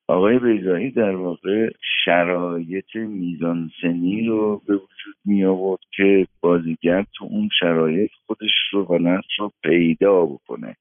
آقای 0.08 0.40
بیزایی 0.40 0.92
در 0.92 1.16
واقع 1.16 1.70
شرایط 2.06 2.96
میزانسنی 2.96 4.26
رو 4.26 4.62
به 4.68 4.74
وجود 4.74 5.16
می 5.26 5.46
آورد 5.46 5.80
که 5.96 6.28
بازیگر 6.42 7.06
تو 7.16 7.26
اون 7.26 7.50
شرایط 7.60 8.12
خودش 8.26 8.52
رو 8.72 8.86
و 8.86 8.98
نفس 8.98 9.28
رو 9.40 9.52
پیدا 9.64 10.26
بکنه. 10.26 10.76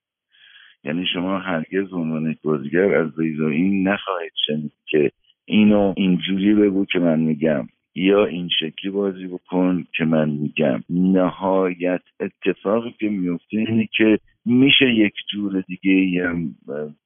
یعنی 0.84 1.06
شما 1.12 1.38
هرگز 1.38 1.92
عنوان 1.92 2.36
بازیگر 2.42 2.94
از 2.94 3.16
بیزایی 3.16 3.82
نخواهید 3.82 4.32
شنید 4.46 4.72
که 4.86 5.10
اینو 5.44 5.94
اینجوری 5.96 6.54
بگو 6.54 6.84
که 6.84 6.98
من 6.98 7.20
میگم. 7.20 7.68
یا 7.94 8.24
این 8.24 8.48
شکلی 8.60 8.90
بازی 8.90 9.26
بکن 9.26 9.84
که 9.96 10.04
من 10.04 10.30
میگم. 10.30 10.82
نهایت 10.90 12.02
اتفاقی 12.20 12.94
که 12.98 13.08
میفته 13.08 13.56
اینه 13.56 13.88
که 13.96 14.18
میشه 14.44 14.94
یک 14.94 15.14
جور 15.32 15.60
دیگه 15.60 16.28
هم 16.28 16.54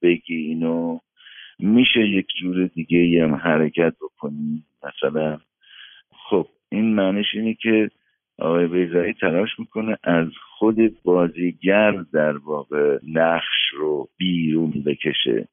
بگی 0.01 0.35
اینو. 0.35 0.99
میشه 1.59 1.99
یک 1.99 2.27
جور 2.41 2.67
دیگه 2.67 3.23
هم 3.23 3.35
حرکت 3.35 3.93
بکنی؟ 4.01 4.63
مثلا 4.83 5.39
خب 6.29 6.47
این 6.69 6.95
معنیش 6.95 7.27
اینه 7.33 7.53
که 7.53 7.89
آقای 8.39 8.67
بیزایی 8.67 9.13
تلاش 9.13 9.49
می‌کنه 9.59 9.97
از 10.03 10.27
خود 10.57 11.01
بازیگر 11.03 11.91
در 11.91 12.37
واقع 12.37 12.99
نقش 13.07 13.69
رو 13.73 14.09
بیرون 14.17 14.83
بکشه 14.85 15.47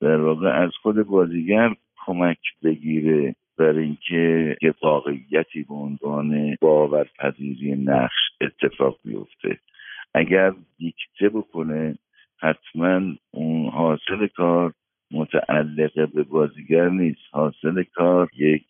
در 0.00 0.20
واقع 0.20 0.62
از 0.62 0.70
خود 0.82 1.06
بازیگر 1.06 1.74
کمک 2.06 2.38
بگیره 2.64 3.34
برای 3.58 3.84
اینکه 3.84 4.56
یه 4.62 4.74
واقعیتی 4.82 5.62
به 5.62 5.74
عنوان 5.74 6.56
باورپذیری 6.60 7.74
نقش 7.74 8.30
اتفاق 8.40 8.98
بیفته. 9.04 9.58
اگر 10.14 10.52
دیکته 10.78 11.28
بکنه 11.28 11.98
حتما 12.40 13.00
اون 13.30 13.68
حاصل 13.68 14.26
کار 14.26 14.72
متعلق 15.10 16.12
به 16.12 16.22
بازیگر 16.22 16.88
نیست. 16.88 17.20
حاصل 17.30 17.82
کار 17.94 18.28
یک 18.36 18.66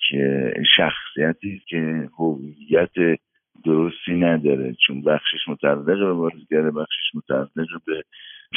شخصیتی 0.77 1.63
که 1.69 2.09
هویت 2.19 3.21
درستی 3.65 4.13
نداره. 4.13 4.77
چون 4.87 5.03
بخشش 5.03 5.49
متعلق 5.49 5.99
به 5.99 6.13
بازیگر 6.13 6.71
بخشش 6.71 7.15
متعلق 7.15 7.85
به 7.87 8.03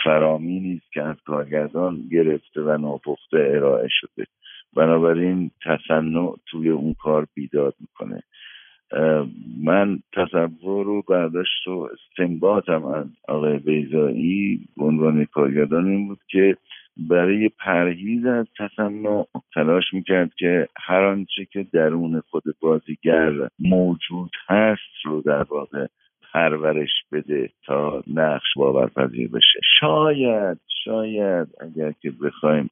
فرامی 0.03 0.59
نیست 0.59 0.91
که 0.93 1.03
از 1.03 1.15
کارگردان 1.25 2.01
گرفته 2.11 2.61
و 2.61 2.77
ناپخته 2.77 3.37
ارائه 3.37 3.87
شده. 3.91 4.25
بنابراین 4.75 5.51
تصنع 5.65 6.35
توی 6.51 6.69
اون 6.69 6.93
کار 6.93 7.27
بیداد 7.35 7.75
می‌کنه. 7.79 8.23
من 9.63 9.99
تصور 10.13 10.87
و 10.87 11.01
برداشت 11.01 11.67
و 11.67 11.89
استنباطم 11.93 12.85
از 12.85 13.07
آقای 13.27 13.57
بیزایی 13.57 14.67
عنوان 14.77 15.25
کارگردان 15.25 15.87
این 15.87 16.07
بود 16.07 16.19
که 16.27 16.57
برای 17.09 17.49
پرهیز 17.49 18.25
از 18.25 18.45
تصنع 18.57 19.25
تلاش 19.53 19.93
می‌کرد 19.93 20.33
که 20.33 20.67
هر 20.77 21.03
آنچه 21.03 21.45
که 21.45 21.65
درون 21.73 22.21
خود 22.29 22.43
بازیگر 22.59 23.31
موجود 23.59 24.31
هست 24.47 25.05
رو 25.05 25.21
در 25.21 25.43
واقع 25.43 25.87
پرورش 26.33 26.89
بده 27.11 27.49
تا 27.65 28.03
نقش 28.07 28.47
باورپذیر 28.55 29.27
بشه. 29.27 29.59
شاید 29.79 30.57
شاید 30.83 31.47
اگر 31.59 31.91
که 31.91 32.11
بخوایم 32.11 32.69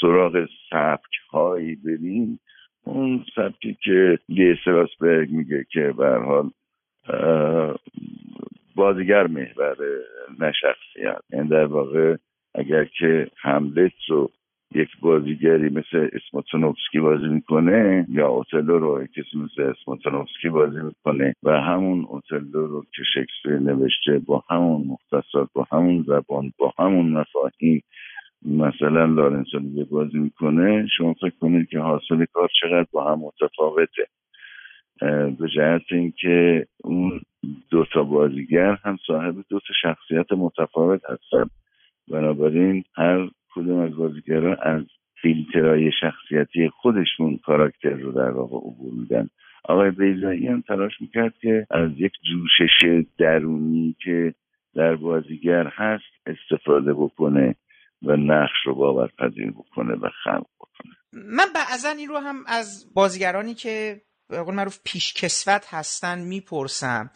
سراغ 0.00 0.46
سبک 0.70 1.12
هایی 1.32 1.74
بریم 1.74 2.40
اون 2.84 3.24
سبکی 3.34 3.76
که 3.84 4.18
لی 4.28 4.56
سراسبرگ 4.64 5.30
میگه 5.30 5.64
که 5.70 5.94
به 5.98 6.18
حال 6.18 6.50
بازیگر 8.74 9.26
محور 9.26 9.76
نه 10.38 10.52
شخصیت 10.52 11.20
یعنی 11.32 11.48
در 11.48 11.64
واقع 11.64 12.16
اگر 12.54 12.84
که 12.84 13.28
حملت 13.42 13.92
رو 14.08 14.30
یک 14.74 14.88
بازیگری 15.00 15.68
مثل 15.68 16.08
اسموتونوفسکی 16.12 17.00
بازی 17.00 17.28
می‌کنه 17.28 18.06
یا 18.08 18.28
اوتلو 18.28 18.78
رو 18.78 19.06
کسی 19.06 19.38
مثل 19.38 19.62
اسموتونوفسکی 19.62 20.48
بازی 20.48 20.80
می‌کنه 20.82 21.34
و 21.42 21.60
همون 21.60 22.04
اوتلو 22.08 22.66
رو 22.66 22.84
که 22.96 23.02
شکسپیر 23.14 23.58
نوشته 23.58 24.18
با 24.18 24.44
همون 24.50 24.86
مختصات 24.86 25.48
با 25.52 25.66
همون 25.72 26.02
زبان 26.02 26.52
با 26.58 26.72
همون 26.78 27.12
مفاهیم 27.12 27.82
مثلا 28.46 29.04
لارنس 29.04 29.46
بازی 29.90 30.18
می‌کنه 30.18 30.86
شما 30.96 31.14
فکر 31.14 31.34
کنید 31.40 31.68
که 31.68 31.78
حاصل 31.78 32.24
کار 32.32 32.48
چقدر 32.60 32.86
با 32.92 33.12
هم 33.12 33.18
متفاوته. 33.18 34.06
به 35.38 35.48
جهت 35.56 35.82
اینکه 35.90 36.66
اون 36.84 37.20
دو 37.70 37.84
تا 37.84 38.02
بازیگر 38.02 38.78
هم 38.84 38.98
صاحب 39.06 39.34
دو 39.48 39.60
تا 39.60 39.74
شخصیت 39.82 40.32
متفاوت 40.32 41.02
هستن. 41.10 41.44
بنابراین 42.08 42.84
هر 42.96 43.28
کدوم 43.54 43.78
از 43.78 43.96
بازیگران 43.96 44.56
از 44.62 44.82
فیلترهای 45.22 45.90
شخصیتی 46.00 46.68
خودشون 46.68 47.38
کاراکتر 47.46 47.90
رو 47.94 48.12
در 48.12 48.30
واقع 48.30 48.56
عبور 48.56 48.92
میدن. 48.92 49.28
آقای 49.64 49.90
بیزایی 49.90 50.46
هم 50.46 50.60
تلاش 50.60 50.92
می‌کرد 51.00 51.34
که 51.40 51.66
از 51.70 51.90
یک 51.96 52.12
جوشش 52.22 53.04
درونی 53.18 53.96
که 54.04 54.34
در 54.74 54.96
بازیگر 54.96 55.72
هست 55.76 56.04
استفاده 56.26 56.94
بکنه 56.94 57.54
و 58.02 58.16
نقش 58.16 58.56
رو 58.64 58.74
باورپذیر 58.74 59.50
بکنه 59.50 59.94
و 59.94 60.08
خلق 60.24 60.46
بکنه. 60.60 60.92
من 61.12 61.46
بعضا 61.54 61.88
این 61.88 62.08
رو 62.08 62.18
هم 62.18 62.36
از 62.46 62.92
بازیگرانی 62.94 63.54
که 63.54 64.00
به 64.28 64.42
قول 64.42 64.54
معروف 64.54 64.78
پیشکسوت 64.84 65.66
هستن 65.70 66.18
می‌پرسم. 66.18 67.10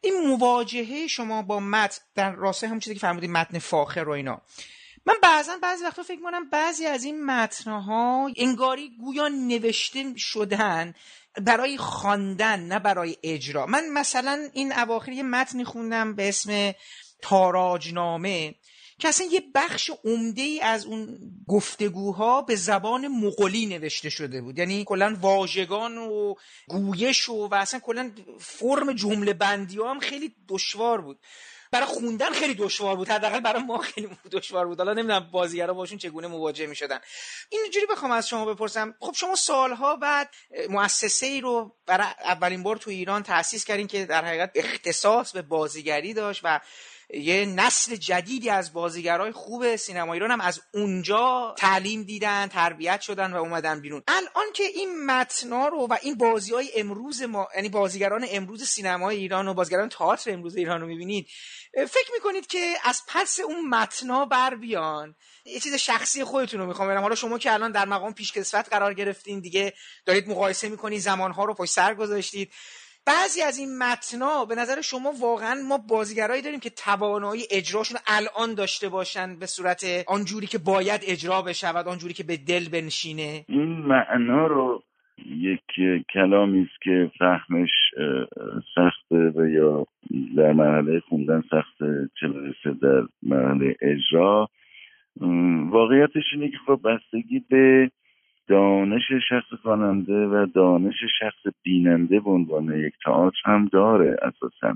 این 0.00 0.26
مواجهه 0.26 1.06
شما 1.06 1.42
با 1.42 1.60
متن 1.60 2.02
در 2.14 2.32
راسته 2.32 2.66
همون 2.68 2.80
چیزی 2.80 2.94
که 2.94 3.00
فرمودید 3.00 3.30
متن 3.30 3.58
فاخر 3.58 4.08
و 4.08 4.10
اینا. 4.10 4.42
من 5.06 5.14
بعضا 5.22 5.58
بعضی 5.62 5.84
وقتا 5.84 6.02
فکر 6.02 6.20
کنم 6.22 6.50
بعضی 6.50 6.86
از 6.86 7.04
این 7.04 7.26
متنها 7.26 8.30
انگاری 8.36 8.90
گویا 9.00 9.28
نوشته 9.28 10.04
شدن 10.16 10.94
برای 11.40 11.78
خواندن 11.78 12.60
نه 12.60 12.78
برای 12.78 13.16
اجرا. 13.22 13.66
من 13.66 13.88
مثلا 13.88 14.48
این 14.52 14.72
اواخر 14.72 15.12
یه 15.12 15.22
متنی 15.22 15.64
خوندم 15.64 16.14
به 16.14 16.28
اسم 16.28 16.72
تاراجنامه. 17.22 18.54
که 18.98 19.08
اصلا 19.08 19.26
یه 19.32 19.42
بخش 19.54 19.90
عمده 20.04 20.42
ای 20.42 20.60
از 20.60 20.86
اون 20.86 21.18
گفتگوها 21.48 22.42
به 22.42 22.56
زبان 22.56 23.08
مغولی 23.08 23.66
نوشته 23.66 24.10
شده 24.10 24.40
بود. 24.40 24.58
یعنی 24.58 24.84
کلا 24.84 25.16
واژگان 25.20 25.98
و 25.98 26.34
گویش 26.68 27.28
و, 27.28 27.48
و 27.48 27.54
اصلا 27.54 27.80
کلا 27.80 28.10
فرم 28.40 28.92
جمله 28.92 29.32
بندی 29.32 29.78
ها 29.78 29.90
هم 29.90 30.00
خیلی 30.00 30.34
دشوار 30.48 31.00
بود. 31.00 31.18
برای 31.70 31.86
خوندن 31.86 32.30
خیلی 32.30 32.54
دشوار 32.54 32.96
بود. 32.96 33.08
حداقل 33.08 33.40
برای 33.40 33.62
ما 33.62 33.78
خیلی 33.78 34.08
دشوار 34.30 34.66
بود. 34.66 34.78
حالا 34.78 34.92
نمی‌دونم 34.92 35.28
بازیگرا 35.32 35.74
باشون 35.74 35.98
چگونه 35.98 36.26
مواجه 36.26 36.66
می‌شدن. 36.66 37.00
اینجوری 37.48 37.86
بخوام 37.86 38.10
از 38.10 38.28
شما 38.28 38.44
بپرسم. 38.54 38.94
خب 39.00 39.12
شما 39.14 39.34
سالها 39.34 39.96
بعد 39.96 40.30
مؤسسه 40.70 41.26
ای 41.26 41.40
رو 41.40 41.76
برای 41.86 42.06
اولین 42.24 42.62
بار 42.62 42.76
تو 42.76 42.90
ایران 42.90 43.22
تأسیس 43.22 43.64
کردین 43.64 43.86
که 43.86 44.06
در 44.06 44.24
حقیقت 44.24 44.50
اختصاص 44.54 45.32
به 45.32 45.42
بازیگری 45.42 46.14
داشت 46.14 46.40
و 46.44 46.60
یه 47.14 47.44
نسل 47.44 47.96
جدیدی 47.96 48.50
از 48.50 48.72
بازیگرای 48.72 49.32
خوب 49.32 49.76
سینما 49.76 50.12
ایران 50.14 50.30
هم 50.30 50.40
از 50.40 50.60
اونجا 50.74 51.54
تعلیم 51.58 52.02
دیدن 52.02 52.46
تربیت 52.46 53.00
شدن 53.00 53.32
و 53.32 53.36
اومدن 53.36 53.80
بیرون. 53.80 54.02
الان 54.08 54.52
که 54.54 54.62
این 54.62 55.06
متنا 55.06 55.68
رو 55.68 55.86
و 55.90 55.96
این 56.02 56.14
بازی 56.14 56.54
های 56.54 56.70
امروز 56.76 57.22
ما 57.22 57.48
یعنی 57.54 57.68
بازیگران 57.68 58.26
امروز 58.30 58.64
سینمای 58.64 59.16
ایران 59.16 59.48
و 59.48 59.54
بازیگران 59.54 59.88
تئاتر 59.88 60.32
امروز 60.32 60.56
ایران 60.56 60.80
رو 60.80 60.86
می‌بینید 60.86 61.26
فکر 61.74 62.10
می‌کنید 62.14 62.46
که 62.46 62.74
از 62.84 63.02
پس 63.08 63.40
اون 63.40 63.68
متنا 63.68 64.24
بر 64.24 64.54
بیان. 64.54 65.14
یه 65.44 65.60
چیز 65.60 65.74
شخصی 65.74 66.24
خودتون 66.24 66.60
رو 66.60 66.66
می‌خوام 66.66 66.88
برم 66.88 67.02
حالا 67.02 67.14
شما 67.14 67.38
که 67.38 67.52
الان 67.52 67.72
در 67.72 67.84
مقام 67.84 68.14
پیشکسوت 68.14 68.68
قرار 68.70 68.94
گرفتین 68.94 69.40
دیگه 69.40 69.74
دارید 70.06 70.28
مقایسه 70.28 70.68
می‌کنید 70.68 71.00
زمانها 71.00 71.44
رو 71.44 71.54
پشت 71.54 71.72
سر 71.72 71.94
گذاشتید. 71.94 72.52
بعضی 73.08 73.42
از 73.42 73.58
این 73.58 73.78
متنا 73.78 74.44
به 74.44 74.54
نظر 74.54 74.80
شما 74.80 75.12
واقعا 75.20 75.54
ما 75.68 75.78
بازیگرایی 75.88 76.42
داریم 76.42 76.60
که 76.60 76.70
توانایی 76.70 77.42
اجراشون 77.50 77.98
الان 78.06 78.54
داشته 78.54 78.88
باشن 78.88 79.38
به 79.38 79.46
صورت 79.46 80.04
آنجوری 80.06 80.46
که 80.46 80.58
باید 80.58 81.00
اجرا 81.06 81.42
بشود 81.42 81.88
آنجوری 81.88 82.14
که 82.14 82.24
به 82.24 82.36
دل 82.36 82.68
بنشینه؟ 82.68 83.44
این 83.48 83.78
معنا 83.78 84.46
رو 84.46 84.82
یک 85.26 85.60
کلامی 86.14 86.62
است 86.62 86.82
که 86.82 87.10
فهمش 87.18 87.70
سخته 88.74 89.32
و 89.36 89.48
یا 89.48 89.86
در 90.36 90.52
مرحله 90.52 91.00
خوندن 91.00 91.42
سخت 91.50 91.78
چه 92.20 92.70
در 92.82 93.02
مرحله 93.22 93.76
اجرا. 93.80 94.48
واقعیتش 95.70 96.24
اینه 96.32 96.48
که 96.48 96.56
خب 96.66 96.80
بستگی 96.84 97.44
به 97.50 97.90
دانش 98.48 99.12
شخص 99.28 99.54
خواننده 99.62 100.26
و 100.26 100.46
دانش 100.54 100.94
شخص 101.18 101.54
بیننده 101.62 102.20
به 102.20 102.30
عنوان 102.30 102.78
یک 102.78 102.94
تئاتر 103.04 103.38
هم 103.44 103.68
داره 103.72 104.16
اساسا. 104.22 104.74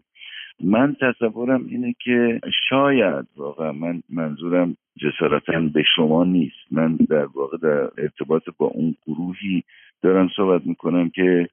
من 0.65 0.97
تصورم 1.01 1.67
اینه 1.67 1.95
که 2.05 2.41
شاید 2.69 3.27
واقعا 3.37 3.73
من 3.73 4.03
منظورم 4.11 4.77
جسارتا 4.99 5.61
به 5.75 5.83
شما 5.97 6.25
نیست. 6.25 6.73
من 6.73 6.97
در 6.97 7.25
واقع 7.25 7.57
در 7.57 7.91
ارتباط 7.99 8.43
با 8.59 8.67
اون 8.67 8.95
گروهی 9.07 9.63
دارم 10.03 10.29
صحبت 10.37 10.67
می‌کنم 10.67 11.11
که 11.11 11.49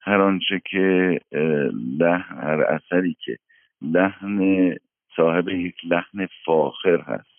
هر 0.00 0.20
آنچه 0.20 0.60
که 0.70 1.18
لحن 1.98 2.38
هر 2.38 2.62
اثری 2.62 3.16
که 3.24 3.36
لحن 3.82 4.70
صاحب 5.16 5.48
یک 5.48 5.74
لحن 5.84 6.28
فاخر 6.44 7.00
هست. 7.00 7.37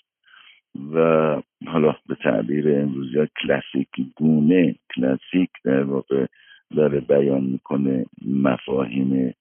و 0.94 1.36
حالا 1.68 1.96
به 2.08 2.16
تعبیر 2.16 2.82
امروزی 2.82 3.18
ها 3.18 3.28
کلاسیک 3.42 3.90
گونه 4.16 4.76
کلاسیک 4.96 5.50
در 5.64 5.84
واقع 5.84 6.26
داره 6.76 7.00
بیان 7.00 7.44
می‌کنه 7.44 8.06
مفاهیم 8.28 9.34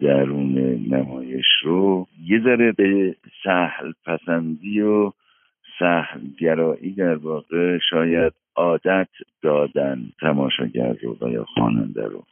درون 0.00 0.58
نمایش 0.90 1.46
رو. 1.62 2.06
یه 2.24 2.40
ذره 2.40 2.72
به 2.72 3.16
سهل 3.44 3.92
پسندی 4.06 4.80
و 4.80 5.12
سهل 5.78 6.20
گرایی 6.38 6.94
در 6.94 7.14
واقع 7.14 7.78
شاید 7.90 8.32
عادت 8.56 9.08
دادن 9.42 10.02
تماشاگر 10.20 10.96
رو 11.02 11.16
و 11.20 11.28
یا 11.28 11.44
خواننده 11.44 12.06
رو. 12.06 12.24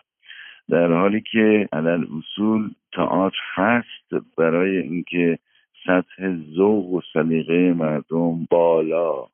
در 0.70 0.92
حالی 0.92 1.22
که 1.32 1.68
علل 1.72 2.06
اصول 2.18 2.70
تئاتر 2.92 3.36
هست 3.54 4.24
برای 4.38 4.76
اینکه 4.76 5.38
سطح 5.86 6.36
ذوق 6.56 6.92
و 6.92 7.00
سلیقه 7.12 7.72
مردم 7.72 8.46
بالا 8.50 9.26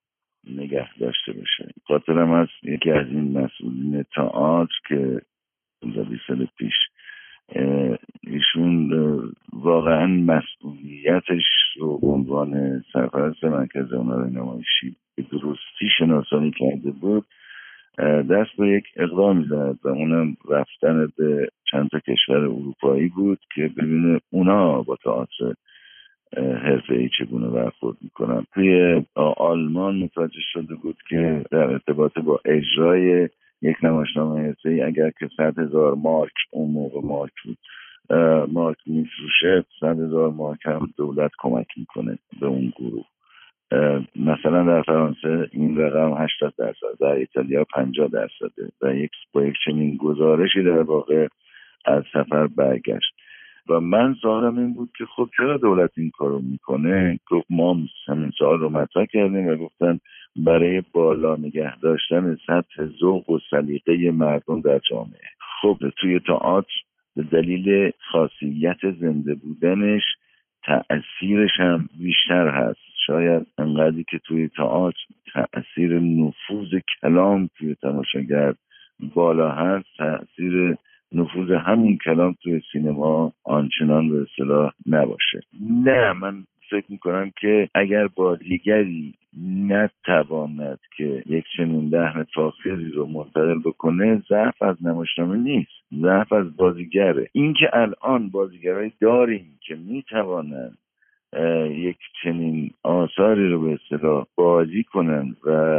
نگه 0.45 0.89
داشته 0.99 1.33
بشه 1.33 1.73
خاطرم 1.87 2.31
از 2.31 2.49
یکی 2.63 2.91
از 2.91 3.07
این 3.07 3.39
مسئولین 3.39 4.05
تئاتر 4.15 4.75
که 4.89 5.21
15 5.83 6.21
سال 6.27 6.47
پیش 6.59 6.75
ایشون 8.23 8.91
واقعا 9.53 10.07
مسئولیتش 10.07 11.45
رو 11.77 11.99
عنوان 12.03 12.83
سرپرست 12.93 13.45
مرکز 13.45 13.93
هنر 13.93 14.25
نمایشی 14.27 14.97
به 15.17 15.23
درستی 15.23 15.89
شناسانی 15.99 16.51
کرده 16.51 16.91
بود. 16.91 17.25
دست 18.31 18.57
به 18.59 18.69
یک 18.69 18.85
اقدامی 18.97 19.45
زد 19.45 19.79
و 19.85 19.89
اونم 19.89 20.37
رفتن 20.49 21.09
به 21.19 21.49
چند 21.71 21.89
تا 21.89 21.99
کشور 21.99 22.37
اروپایی 22.37 23.09
بود 23.09 23.39
که 23.55 23.71
ببینه 23.77 24.21
اونا 24.31 24.83
با 24.83 24.97
تئاتر 24.97 25.55
حرفه 26.37 26.95
ای 26.95 27.11
چگونه 27.19 27.49
برخورد 27.49 27.97
می‌کنن 28.01 28.47
توی 28.55 29.03
آلمان 29.37 29.97
متوجه 29.97 30.41
شده 30.53 30.75
بود 30.75 30.97
که 31.09 31.45
در 31.51 31.71
ارتباط 31.71 32.19
با 32.19 32.41
اجرای 32.45 33.29
یک 33.62 33.77
نمایشنامه 33.83 34.41
حرفه 34.41 34.69
ای 34.69 34.83
اگر 34.83 35.11
که 35.11 35.29
صد 35.37 35.59
هزار 35.59 35.95
مارک 35.95 36.33
اون 36.51 36.71
موقع 36.71 37.01
مارک 37.01 37.33
بود 37.45 37.59
مارک 38.53 38.77
میفروشه 38.87 39.65
صد 39.81 40.01
هزار 40.01 40.31
مارک 40.31 40.61
هم 40.65 40.93
دولت 40.97 41.31
کمک 41.39 41.67
می‌کنه 41.77 42.19
به 42.41 42.47
اون 42.47 42.73
گروه. 42.77 43.05
مثلا 44.17 44.65
در 44.65 44.83
فرانسه 44.83 45.49
این 45.53 45.79
رقم 45.79 46.15
80 46.25 46.55
درصد 46.59 46.99
در 47.01 47.07
ایتالیا 47.07 47.65
50 47.65 48.09
درصده 48.09 48.69
و 48.83 48.95
یک 48.95 49.11
با 49.33 49.45
یک 49.45 49.55
چنین 49.65 49.97
گزارشی 49.97 50.62
در 50.62 50.83
واقع 50.83 51.29
از 51.85 52.05
سفر 52.12 52.47
برگشت. 52.47 53.15
و 53.68 53.81
من 53.81 54.14
سوالم 54.22 54.59
این 54.59 54.74
بود 54.74 54.90
که 54.98 55.05
خب 55.16 55.29
چرا 55.37 55.57
دولت 55.57 55.90
این 55.96 56.11
کارو 56.11 56.40
می‌کنه؟ 56.40 57.18
گفت 57.31 57.46
ما 57.50 57.76
همین 58.09 58.31
سوال 58.38 58.59
رو 58.59 58.68
مطرح 58.68 59.05
کردیم 59.05 59.46
و 59.46 59.57
گفتن 59.57 59.98
برای 60.37 60.83
بالا 60.92 61.37
نگه 61.37 61.79
داشتن 61.79 62.37
سطح 62.46 62.87
ذوق 63.00 63.31
و 63.31 63.38
سلیقه 63.50 64.11
مردم 64.11 64.61
در 64.61 64.81
جامعه. 64.90 65.29
خب 65.62 65.79
توی 65.96 66.20
تئاتر 66.20 66.74
به 67.16 67.22
دلیل 67.22 67.90
خاصیت 68.12 68.90
زنده 69.00 69.35
بودنش 69.35 70.02
تأثیرش 70.64 71.61
هم 71.61 71.88
بیشتر 71.98 72.48
هست. 72.48 72.81
شاید 73.07 73.46
انقدری 73.59 74.05
که 74.11 74.18
توی 74.18 74.48
تئاتر 74.48 74.98
تأثیر 75.33 75.98
نفوذ 75.98 76.81
کلام 77.00 77.50
توی 77.59 77.74
تماشاگر 77.74 78.55
بالا 79.14 79.50
هست 79.50 79.87
تأثیر 79.98 80.76
نفوذ 81.12 81.51
همین 81.51 81.99
کلام 81.99 82.35
توی 82.42 82.61
سینما 82.73 83.33
آنچنان 83.45 84.09
به 84.09 84.23
اصطلاح 84.23 84.73
نباشه. 84.87 85.40
نه 85.85 86.12
من 86.12 86.45
فکر 86.71 86.85
می‌کنم 86.88 87.33
که 87.40 87.69
اگر 87.75 88.07
بازیگری 88.07 89.14
نتواند 89.69 90.79
که 90.97 91.23
یک 91.27 91.45
چنین 91.57 91.88
لحن 91.88 92.27
فاخری 92.35 92.90
رو 92.90 93.07
منتقل 93.07 93.59
بکنه 93.59 94.23
ضعف 94.29 94.62
از 94.62 94.77
نمایشنامه 94.87 95.37
نیست 95.37 95.71
ضعف 96.01 96.33
از 96.33 96.57
بازیگره. 96.57 97.29
اینکه 97.33 97.71
الان 97.73 98.29
بازیگرایی 98.29 98.92
داریم 99.01 99.59
که 99.61 99.75
می‌توانند 99.75 100.79
یک 101.71 101.97
چنین 102.23 102.71
آثاری 102.83 103.49
رو 103.49 103.61
به 103.61 103.73
اصطلاح 103.73 104.27
بازی 104.35 104.83
کنند 104.83 105.37
و 105.47 105.79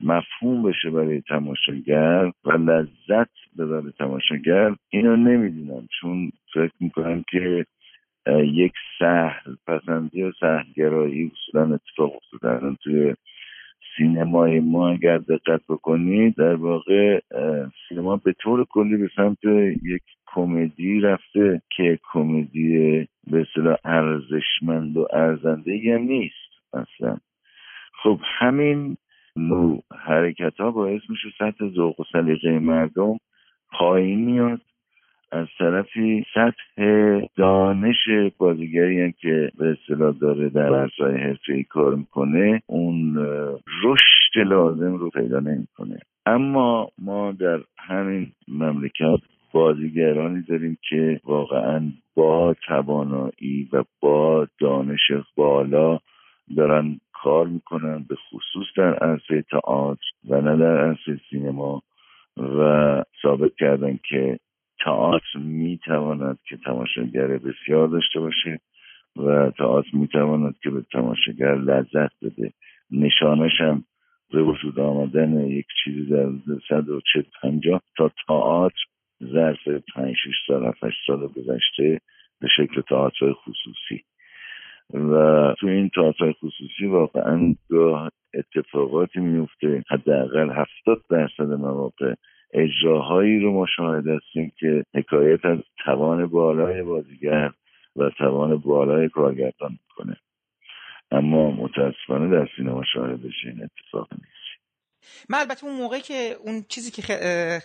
مفهوم 0.00 0.62
بشه 0.62 0.90
برای 0.90 1.20
تماشاگر 1.20 2.32
و 2.44 2.52
لذت 2.52 3.30
ببره 3.58 3.92
تماشاگر. 3.98 4.74
اینو 4.90 5.16
نمی‌دونم 5.16 5.88
چون 6.00 6.32
فکر 6.54 6.72
می‌کنم 6.80 7.24
که 7.30 7.66
یک 8.44 8.72
سهل 8.98 9.54
پسندی 9.66 10.22
و 10.22 10.32
سهلگرایی 10.40 11.32
اصولا 11.32 11.74
اتفاق 11.74 12.12
افتاده. 12.16 12.76
توی 12.82 13.14
سینمای 13.96 14.60
ما 14.60 14.88
اگر 14.88 15.18
دقت 15.18 15.60
بکنید 15.68 16.34
در 16.36 16.54
واقع 16.54 17.20
سینما 17.88 18.16
به 18.16 18.32
طور 18.32 18.64
کلی 18.64 18.96
به 18.96 19.10
سمت 19.16 19.44
یک 19.82 20.02
کمدی 20.26 21.00
رفته 21.00 21.62
که 21.76 21.98
کمدی 22.12 22.98
به 23.30 23.40
اصطلاح 23.40 23.76
ارزشمند 23.84 24.96
و 24.96 25.08
ارزنده 25.12 25.94
هم 25.94 26.02
نیست 26.02 26.52
اصلا. 26.72 27.16
خب 28.02 28.20
همین 28.38 28.96
حرکت 30.06 30.60
ها 30.60 30.70
باعث 30.70 31.00
میشه 31.08 31.28
سطح 31.38 31.68
ذوق 31.68 32.00
و 32.00 32.04
سلیقه 32.12 32.58
مردم 32.58 33.18
پایین 33.72 34.24
میاد. 34.24 34.60
از 35.32 35.46
طرفی 35.58 36.24
سطح 36.34 36.82
دانش 37.36 38.08
بازیگری 38.38 39.02
هم 39.02 39.12
که 39.12 39.50
به 39.58 39.76
اصطلاح 39.80 40.14
داره 40.20 40.48
در 40.48 40.74
عرصه‌های 40.74 41.16
حرفه‌ای 41.16 41.62
کار 41.62 41.94
می‌کنه 41.94 42.62
اون 42.66 43.16
رشد 43.82 44.38
لازم 44.46 44.94
رو 44.94 45.10
پیدا 45.10 45.40
نمی‌کنه. 45.40 45.98
اما 46.26 46.88
ما 46.98 47.32
در 47.32 47.60
همین 47.78 48.32
مملکت 48.48 49.20
بازیگرانی 49.52 50.42
داریم 50.42 50.78
که 50.88 51.20
واقعا 51.24 51.82
با 52.14 52.54
توانایی 52.66 53.68
و 53.72 53.84
با 54.00 54.46
دانش 54.60 55.10
بالا 55.36 55.98
دارن 56.56 57.00
کار 57.24 57.46
می‌کنن 57.46 58.04
به 58.08 58.16
خصوص 58.16 58.66
در 58.76 58.94
عرصه 58.94 59.42
تئاتر 59.50 60.06
و 60.28 60.40
نه 60.40 60.56
در 60.56 60.78
عرصه 60.78 61.20
سینما 61.30 61.82
و 62.36 63.02
ثابت 63.22 63.52
کردن 63.58 63.98
که 64.08 64.38
تئاتر 64.84 65.38
می‌تواند 65.38 66.38
که 66.48 66.56
تماشاگر 66.56 67.26
بسیار 67.26 67.88
داشته 67.88 68.20
باشه 68.20 68.60
و 69.16 69.50
تئاتر 69.50 69.90
می‌تواند 69.92 70.54
که 70.62 70.70
به 70.70 70.82
تماشاگر 70.92 71.54
لذت 71.54 72.12
بده. 72.22 72.52
نشانش 72.90 73.60
هم 73.60 73.84
به 74.32 74.42
وجود 74.42 74.80
آمدن 74.80 75.40
یک 75.40 75.66
چیزی 75.84 76.04
در 76.10 76.28
صد 76.68 76.88
و 76.88 77.00
چه 77.12 77.24
پنجاه 77.42 77.80
تا 77.96 78.10
تئاتر 78.26 78.84
ظرف 79.22 79.68
پنج 79.94 80.14
شش 80.14 80.46
سال 80.46 80.64
هفت 80.64 80.96
سال 81.06 81.26
گذشته 81.26 82.00
به 82.40 82.48
شکل 82.56 82.80
تئاتر 82.80 83.32
خصوصی. 83.32 84.04
و 84.92 85.54
تو 85.60 85.66
این 85.66 85.88
تئاتر 85.94 86.32
خصوصی 86.32 86.86
واقعا 86.86 87.54
گاه 87.70 88.10
اتفاقاتی 88.34 89.20
میفته 89.20 89.82
حداقل 89.90 90.50
هفتاد 90.50 91.02
درصد 91.10 91.52
مواقع 91.52 92.14
اجراهایی 92.52 93.40
رو 93.40 93.52
ما 93.52 93.66
شاهد 93.76 94.08
هستیم 94.08 94.52
که 94.58 94.84
حکایت 94.94 95.44
از 95.44 95.58
توان 95.84 96.26
بالای 96.26 96.82
بازیگر 96.82 97.50
و 97.96 98.10
توان 98.10 98.56
بالای 98.56 99.08
کارگردان 99.08 99.70
می‌کنه. 99.70 100.16
اما 101.10 101.50
متاسفانه 101.50 102.30
در 102.30 102.48
سینما 102.56 102.82
شاهدش 102.94 103.44
این 103.44 103.62
اتفاق 103.62 104.08
نیست. 104.12 104.43
من 105.28 105.38
البته 105.38 105.64
اون 105.64 105.76
موقعی 105.76 106.00
که 106.00 106.36
اون 106.40 106.64
چیزی 106.68 106.90
که 106.90 107.02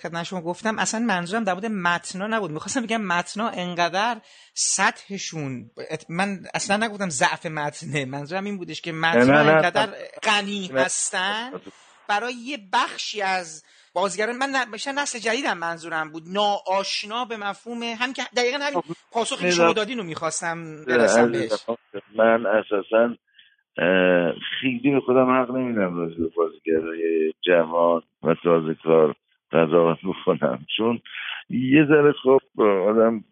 خدمت 0.01 0.23
شما 0.23 0.41
گفتم 0.41 0.79
اصلا 0.79 0.99
منظورم 0.99 1.43
در 1.43 1.53
مورد 1.53 1.65
متنا 1.65 2.27
نبود. 2.27 2.51
می‌خواستم 2.51 2.83
بگم 2.83 3.01
متنا 3.01 3.49
انقدر 3.49 4.21
سطحشون 4.53 5.71
من 6.09 6.39
اصلا 6.53 6.85
نگفتم 6.85 7.09
ضعف 7.09 7.45
متنه. 7.45 8.05
منظورم 8.05 8.45
این 8.45 8.57
بودش 8.57 8.81
که 8.81 8.91
متنا 8.91 9.39
انقدر 9.39 9.89
غنی 10.23 10.67
هستن 10.67 11.51
برای 12.07 12.33
یه 12.33 12.57
بخشی 12.73 13.21
از 13.21 13.63
بازیگران. 13.93 14.37
من 14.37 14.71
بیشتر 14.71 14.91
نسل 14.91 15.19
جدیدم 15.19 15.57
منظورم 15.57 16.11
بود. 16.11 16.23
ناآشنا 16.27 17.25
به 17.25 17.37
مفهوم 17.37 17.83
هم 17.83 18.13
که 18.13 18.23
دقیقا 18.37 18.57
همین 18.57 18.83
پاسخی 19.11 19.43
که 19.43 19.51
شما 19.51 19.73
دادین 19.73 19.97
رو 19.97 20.03
می‌خواستم 20.03 20.85
برسم 20.85 21.31
بهش. 21.31 21.51
من 22.15 22.45
اساسا 22.45 23.15
خیلی 24.61 24.91
به 24.91 24.99
خودم 24.99 25.29
حق 25.29 25.51
نمیدم 25.51 25.97
راجع 25.97 26.17
به 26.17 26.29
بازیگرای 26.37 27.33
جوان 27.41 28.01
و 28.23 28.35
تازه 28.43 28.73
کار 28.83 29.15
قضاوت 29.51 29.97
بکنم. 30.03 30.65
چون 30.77 30.99
یه 31.49 31.85
ذره 31.85 32.11
خب 32.11 32.61
آدم 32.61 33.23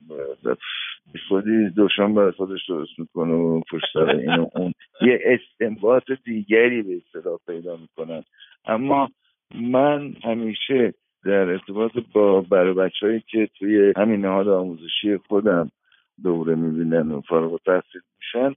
خودی 1.30 1.70
دوشنبه 1.70 2.32
خودش 2.32 2.70
درست 2.70 3.00
می‌کنه 3.00 3.34
و 3.34 3.62
پشت 3.72 3.86
سر 3.94 4.10
این 4.10 4.36
و 4.36 4.48
اون. 4.56 4.74
یه 5.02 5.20
استنباط 5.26 6.12
دیگری 6.26 6.82
به 6.82 6.96
اصطلاح 6.96 7.40
پیدا 7.48 7.78
می‌کنن. 7.78 8.24
اما 8.66 9.10
من 9.62 10.14
همیشه 10.24 10.94
در 11.26 11.50
ارتباط 11.50 11.92
با 12.14 12.42
برای 12.42 12.74
بچههایی 12.74 13.24
که 13.28 13.50
توی 13.60 13.94
همین 13.98 14.22
نهاد 14.22 14.48
آموزشی 14.48 15.18
خودم 15.18 15.72
دوره 16.24 16.56
می‌بینن 16.56 17.12
و 17.12 17.22
فارغ 17.22 17.54
و 17.54 17.58
تحصیل 17.66 18.02
میشن 18.20 18.56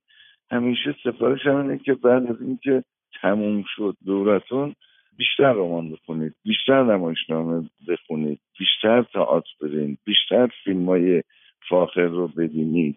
همیشه 0.51 0.95
سفارش 1.05 1.47
اینه 1.47 1.79
که 1.79 1.95
بعد 1.95 2.27
از 2.27 2.43
اینکه 2.43 2.85
تموم 3.23 3.65
شد 3.77 3.97
دورتون 4.07 4.75
بیشتر 5.17 5.53
رمان 5.53 5.93
بخونید 5.93 6.35
بیشتر 6.45 6.83
نمایشنامه 6.83 7.69
بخونید 7.89 8.41
بیشتر 8.59 9.03
تئاتر 9.03 9.51
برین 9.61 9.97
بیشتر 10.05 10.49
فیلم 10.65 10.87
های 10.87 11.23
فاخر 11.69 12.07
رو 12.07 12.29
ببینید. 12.29 12.97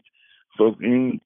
خب 0.58 0.76
این 0.80 1.20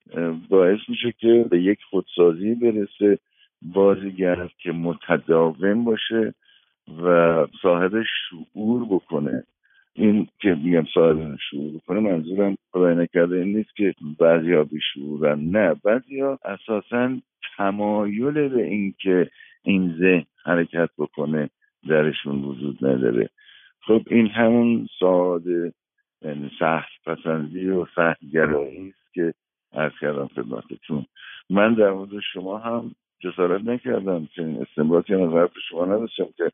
باعث 0.50 0.80
میشه 0.88 1.14
که 1.20 1.46
به 1.50 1.62
یک 1.62 1.80
خودسازی 1.90 2.56
برسه 2.56 3.20
بازیگر 3.62 4.50
که 4.60 4.72
متداوم 4.72 5.84
باشه 5.84 6.34
و 7.04 7.46
صاحب 7.62 7.92
شعور 8.04 8.86
بکنه. 8.86 9.44
این 9.98 10.28
که 10.39 10.56
میگم 10.64 10.86
صاحب 10.93 11.38
شعور 11.50 11.74
بکنه 11.74 12.00
منظورم 12.00 12.58
خدای 12.72 12.95
نکرده 12.95 13.36
این 13.36 13.58
نیست 13.58 13.76
که 13.76 13.93
بعضی 14.20 14.54
ها 14.54 14.64
بیشعورن 14.64 15.39
نه. 15.39 15.74
بعضی 15.84 16.20
ها 16.20 16.39
اساسا 16.45 17.18
تمایل 17.58 18.48
به 18.48 18.64
این 18.64 18.93
که 19.00 19.30
این 19.64 19.95
ذهن 20.00 20.26
حرکت 20.45 20.89
بکنه 20.98 21.50
درشون 21.89 22.43
وجود 22.43 22.86
نداره. 22.86 23.30
خب 23.82 24.02
این 24.08 24.28
همون 24.28 24.88
ساده 25.00 25.74
یعنی 26.22 26.52
سخت 26.60 26.91
پسندی 27.06 27.70
و 27.70 27.86
سخت 27.95 28.20
گرایی 28.34 28.88
است 28.89 29.14
که 29.14 29.34
از 29.72 29.91
کردم 30.02 30.28
خدمتتون. 30.28 31.06
من 31.50 31.74
در 31.74 31.91
مورد 31.91 32.20
شما 32.34 32.58
هم 32.58 32.91
جسارت 33.20 33.62
نکردم. 33.62 34.28
چنین 34.36 34.62
استنباطی 34.62 35.14
از 35.14 35.30
حرف 35.30 35.52
شما 35.70 35.86
نداشتم 35.86 36.28
که 36.38 36.52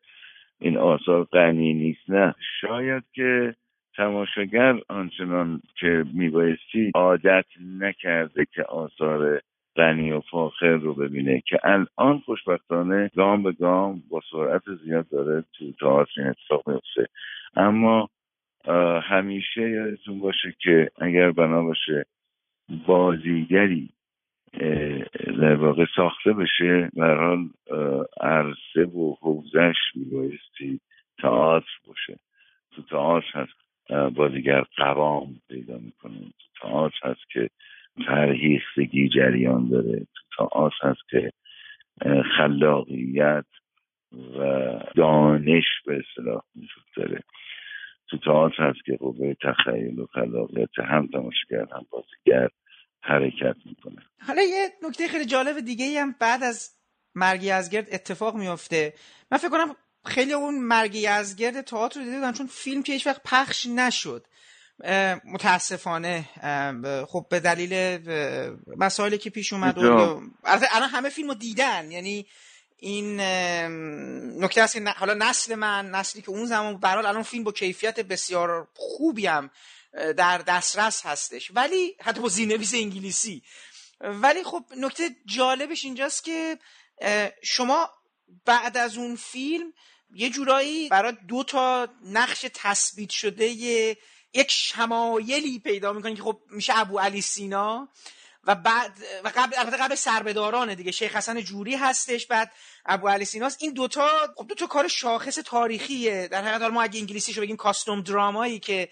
این 0.63 0.77
آثار 0.77 1.23
غنی 1.23 1.73
نیست 1.73 2.09
نه. 2.09 2.35
شاید 2.61 3.03
که 3.13 3.55
تماشاگر 3.95 4.79
آنچنان 4.89 5.61
که 5.79 6.05
میبایستی 6.13 6.91
عادت 6.95 7.45
نکرده 7.79 8.45
که 8.53 8.63
آثار 8.63 9.41
غنی 9.75 10.11
و 10.11 10.21
فاخر 10.31 10.73
رو 10.73 10.93
ببینه 10.93 11.41
که 11.47 11.59
الان 11.63 12.19
خوشبختانه 12.19 13.11
گام 13.15 13.43
به 13.43 13.51
گام 13.51 14.03
با 14.09 14.21
سرعت 14.31 14.61
زیاد 14.85 15.09
داره 15.09 15.43
تو 15.53 15.71
تئاتر 15.71 16.21
این 16.21 16.27
اتفاق 16.27 16.69
میفته 16.69 17.07
اما 17.55 18.09
همیشه 19.03 19.69
یادتون 19.69 20.19
باشه 20.19 20.55
که 20.59 20.89
اگر 21.01 21.31
بنا 21.31 21.63
باشه 21.63 22.05
بازیگری 22.87 23.89
در 25.41 25.55
واقع 25.55 25.85
ساخته 25.95 26.33
بشه. 26.33 26.89
حال 26.97 27.49
عرصه 28.21 28.83
و 28.83 29.15
حوزش 29.21 29.75
میبایستی 29.95 30.79
تئاتر 31.21 31.67
باشه. 31.87 32.19
تو 32.71 32.81
تئاتر 32.81 33.27
هست 33.33 33.53
بازیگر 34.15 34.63
قوام 34.77 35.35
پیدا 35.49 35.77
می‌کنه. 35.77 36.19
تو 36.19 36.61
تئاتر 36.61 36.97
هست 37.03 37.29
که 37.29 37.49
فرهیختگی 38.05 39.09
جریان 39.09 39.69
داره. 39.69 39.99
تو 39.99 40.21
تئاتر 40.37 40.87
هست 40.87 41.09
که 41.09 41.31
خلاقیت 42.37 43.45
و 44.39 44.79
دانش 44.95 45.65
به 45.85 45.97
اصطلاح 45.99 46.41
وجود 46.55 46.83
داره. 46.95 47.19
تو 48.09 48.17
تئاتر 48.17 48.63
هست 48.63 48.85
که 48.85 48.97
قوه 48.97 49.33
تخیل 49.33 49.99
و 49.99 50.05
خلاقیت 50.05 50.79
هم 50.79 51.07
تماشاگر 51.07 51.65
هم 51.75 51.85
بازیگر 51.91 52.49
حرکت 53.03 53.55
می‌کنه. 53.65 54.01
حالا 54.27 54.41
یه 54.41 54.73
نکته 54.83 55.07
خیلی 55.07 55.25
جالب 55.25 55.59
دیگه 55.59 56.01
هم 56.01 56.15
بعد 56.19 56.43
از 56.43 56.71
مرگی 57.15 57.51
ازگرد 57.51 57.87
اتفاق 57.91 58.35
میافته. 58.35 58.93
من 59.31 59.37
فکر 59.37 59.49
کنم 59.49 59.75
خیلی 60.05 60.33
اون 60.33 60.59
مرگی 60.59 61.07
ازگرد 61.07 61.61
تئاتر 61.61 61.99
رو 61.99 62.05
دیده 62.05 62.17
بودن 62.17 62.33
چون 62.33 62.47
فیلم 62.47 62.83
که 62.83 62.93
هیچ 62.93 63.07
وقت 63.07 63.21
پخش 63.25 63.65
نشد. 63.65 64.27
متاسفانه 65.25 66.25
خب 67.07 67.25
به 67.29 67.39
دلیل 67.39 67.99
مسائلی 68.77 69.17
که 69.17 69.29
پیش 69.29 69.53
اومد 69.53 69.77
الان 69.77 70.89
همه 70.89 71.09
فیلم 71.09 71.27
رو 71.27 71.35
دیدن. 71.35 71.91
یعنی 71.91 72.25
این 72.77 73.19
نکته 74.39 74.61
است 74.61 74.77
حالا 74.97 75.13
نسل 75.13 75.55
من 75.55 75.89
نسلی 75.89 76.21
که 76.21 76.29
اون 76.29 76.45
زمان 76.45 76.77
برحال 76.77 77.05
الان 77.05 77.23
فیلم 77.23 77.43
با 77.43 77.51
کیفیت 77.51 77.99
بسیار 77.99 78.67
خوبی 78.75 79.27
هم 79.27 79.49
در 79.93 80.37
دسترس 80.37 81.05
هستش. 81.05 81.51
ولی 81.55 81.95
حتی 82.01 82.21
با 82.21 82.29
زینویس 82.29 82.73
انگلیسی. 82.73 83.43
ولی 83.99 84.43
خب 84.43 84.65
نکته 84.77 85.09
جالبش 85.25 85.85
اینجاست 85.85 86.23
که 86.23 86.59
شما 87.43 87.89
بعد 88.45 88.77
از 88.77 88.97
اون 88.97 89.15
فیلم 89.15 89.73
یه 90.15 90.29
جورایی 90.29 90.89
برای 90.89 91.13
دو 91.27 91.43
تا 91.43 91.87
نقش 92.05 92.45
تثبیت 92.53 93.09
شده 93.09 93.45
یک 94.33 94.51
شمایلی 94.51 95.59
پیدا 95.59 95.93
می‌کنی 95.93 96.15
که 96.15 96.23
خب 96.23 96.41
میشه 96.49 96.79
ابو 96.79 96.99
علی 96.99 97.21
سینا. 97.21 97.89
و 98.43 98.55
بعد 98.55 98.91
و 99.23 99.31
قبل 99.35 99.57
البته 99.57 99.77
قبل 99.77 99.95
سربدارانه 99.95 100.75
دیگه 100.75 100.91
شیخ 100.91 101.15
حسن 101.15 101.41
جوری 101.41 101.75
هستش 101.75 102.25
بعد 102.25 102.51
ابو 102.85 103.09
علی 103.09 103.25
سیناس 103.25 103.57
این 103.59 103.73
دوتا 103.73 104.33
خب 104.37 104.47
دوتا 104.47 104.67
کار 104.67 104.87
شاخص 104.87 105.35
تاریخیه. 105.35 106.27
در 106.27 106.43
حقیقت 106.43 106.71
ما 106.71 106.81
اگه 106.81 106.99
انگلیسیشو 106.99 107.41
بگیم 107.41 107.55
کاستوم 107.55 108.01
درامایی 108.01 108.59
که 108.59 108.89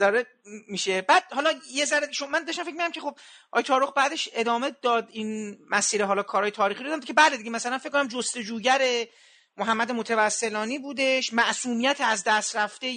داره 0.00 0.26
میشه. 0.68 1.00
بعد 1.00 1.24
حالا 1.32 1.52
یه 1.72 1.84
ذره 1.84 2.08
من 2.30 2.44
داشتم 2.44 2.62
فکر 2.62 2.72
می‌کنم 2.72 2.92
که 2.92 3.00
خب 3.00 3.18
آی 3.50 3.62
تاروخ 3.62 3.92
بعدش 3.92 4.28
ادامه 4.32 4.72
داد 4.82 5.08
این 5.12 5.58
مسیر 5.70 6.04
حالا 6.04 6.22
کارهای 6.22 6.50
تاریخی 6.50 6.84
رو. 6.84 7.00
که 7.00 7.12
بعد 7.12 7.36
دیگه 7.36 7.50
مثلا 7.50 7.78
فکر 7.78 7.90
کنم 7.90 8.08
جستجوگر 8.08 9.06
محمد 9.56 9.92
متوسلانی 9.92 10.78
بودش. 10.78 11.32
معصومیت 11.32 12.00
از 12.00 12.24
دست 12.24 12.56
رفته 12.56 12.88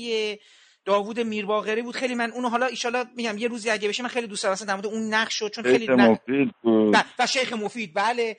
داوود 0.86 1.20
میرباقری 1.20 1.82
بود. 1.82 1.96
خیلی 1.96 2.16
من 2.16 2.32
اونو 2.32 2.50
حالا 2.50 2.66
ایشالا 2.66 3.06
میگم 3.16 3.38
یه 3.38 3.48
روزی 3.48 3.70
اگه 3.70 3.88
بشه 3.88 4.04
من 4.04 4.10
خیلی 4.10 4.28
دوست 4.28 4.44
دارم. 4.44 4.56
در 4.56 4.74
مورد 4.74 4.86
اون 4.86 5.14
نقش 5.14 5.40
شد 5.40 5.52
چون 5.52 5.64
خیلی 5.64 5.88
مفید 5.88 6.52
بود. 6.62 6.98
و 7.20 7.28
شیخ 7.28 7.54
مفید 7.54 7.94
بله. 7.94 8.38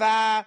و 0.00 0.44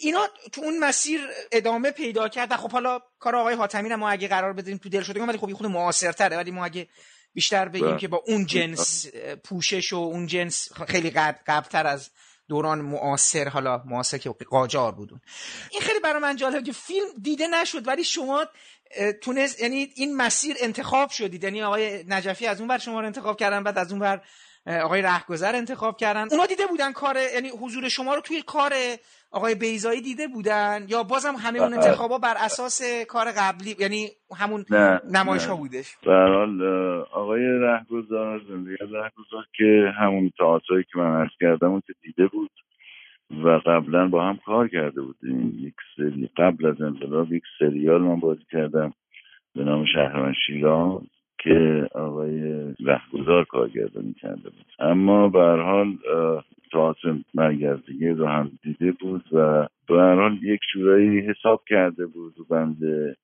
اینا 0.00 0.28
تو 0.52 0.60
اون 0.60 0.78
مسیر 0.78 1.20
ادامه 1.52 1.90
پیدا 1.90 2.28
کرد 2.28 2.52
و 2.52 2.56
خب 2.56 2.70
حالا 2.70 3.00
کار 3.18 3.36
آقای 3.36 3.54
حاتمی 3.54 3.94
ما 3.94 4.10
اگه 4.10 4.28
قرار 4.28 4.52
بدیم 4.52 4.76
تو 4.76 4.88
دل 4.88 5.02
شده 5.02 5.22
ولی 5.22 5.38
خب 5.38 5.52
خود 5.52 5.66
معاصرتره. 5.66 6.36
ولی 6.36 6.50
ما 6.50 6.64
اگه 6.64 6.88
بیشتر 7.34 7.68
بگیم 7.68 7.90
بله. 7.90 7.98
که 7.98 8.08
با 8.08 8.22
اون 8.26 8.46
جنس 8.46 9.06
پوشش 9.44 9.92
و 9.92 9.96
اون 9.96 10.26
جنس 10.26 10.72
خیلی 10.88 11.10
قبلتر 11.10 11.86
از 11.86 12.10
دوران 12.48 12.80
معاصر 12.80 13.48
حالا 13.48 13.82
معاصر 13.86 14.18
که 14.18 14.30
قاجار 14.30 14.92
بودون 14.92 15.20
این 15.70 15.82
خیلی 15.82 16.00
برای 16.00 16.22
من 16.22 16.36
جالبه 16.36 16.62
که 16.62 16.72
فیلم 16.72 17.06
دیده 17.22 17.46
نشد 17.46 17.88
ولی 17.88 18.04
شما 18.04 18.46
تونست 19.22 19.62
یعنی 19.62 19.88
این 19.96 20.16
مسیر 20.16 20.56
انتخاب 20.62 21.10
شدید 21.10 21.44
یعنی 21.44 21.62
آقای 21.62 22.04
نجفی 22.08 22.46
از 22.46 22.60
اون 22.60 22.68
بر 22.68 22.78
شما 22.78 23.00
رو 23.00 23.06
انتخاب 23.06 23.36
کردن 23.36 23.62
بعد 23.62 23.78
از 23.78 23.92
اون 23.92 24.00
بر 24.00 24.20
آقای 24.66 25.02
رهگذر 25.02 25.56
انتخاب 25.56 25.96
کردن. 25.96 26.28
اونا 26.30 26.46
دیده 26.46 26.66
بودن 26.66 26.92
کار 26.92 27.16
یعنی 27.34 27.48
حضور 27.48 27.88
شما 27.88 28.14
رو 28.14 28.20
توی 28.20 28.42
کار 28.42 28.72
آقای 29.30 29.54
بیزایی 29.54 30.00
دیده 30.00 30.28
بودن 30.28 30.86
یا 30.88 31.02
بازم 31.02 31.34
همه 31.38 31.58
اون 31.58 31.74
انتخابا 31.74 32.18
بر 32.18 32.34
اساس 32.38 32.82
کار 33.08 33.26
قبلی 33.36 33.76
یعنی 33.78 34.08
همون 34.36 34.64
نمایش 35.12 35.46
ها 35.46 35.56
بودش. 35.56 35.96
حال 36.06 36.62
آقای 37.12 37.42
رهگذار 37.42 38.40
زندگی 38.48 38.76
رهگذار 38.80 39.44
که 39.56 39.92
همون 39.98 40.30
تئاتری 40.38 40.84
که 40.92 40.98
من 40.98 41.20
عرض 41.20 41.30
کردم 41.40 41.70
اون 41.70 41.82
که 41.86 41.92
دیده 42.02 42.26
بود 42.26 42.50
و 43.30 43.48
قبلا 43.48 44.08
با 44.08 44.24
هم 44.24 44.36
کار 44.36 44.68
کرده 44.68 45.02
بودیم. 45.02 45.58
یک 45.58 45.74
سری 45.96 46.30
قبل 46.36 46.66
از 46.66 46.82
انقلاب 46.82 47.32
یک 47.32 47.42
سریال 47.58 48.02
من 48.02 48.20
بازی 48.20 48.44
کردم 48.50 48.92
به 49.54 49.64
نام 49.64 49.84
شهرمن 49.84 50.34
شیراز 50.46 51.02
که 51.38 51.88
آقای 51.94 52.64
رهگذار 52.80 53.44
کارگردانی 53.44 54.12
کرده 54.12 54.50
بود. 54.50 54.66
اما 54.78 55.28
به 55.28 55.38
هر 55.38 55.60
حال 55.62 55.96
تئاتر 56.72 57.14
مرگزدگی 57.34 58.08
رو 58.08 58.26
هم 58.26 58.50
دیده 58.62 58.92
بود 58.92 59.24
و 59.32 59.68
به 59.88 59.94
هر 59.94 60.14
حال 60.14 60.38
یک 60.42 60.60
جورایی 60.72 61.20
حساب 61.20 61.62
کرده 61.68 62.06
بود 62.06 62.40
و 62.40 62.44
بنده 62.44 63.16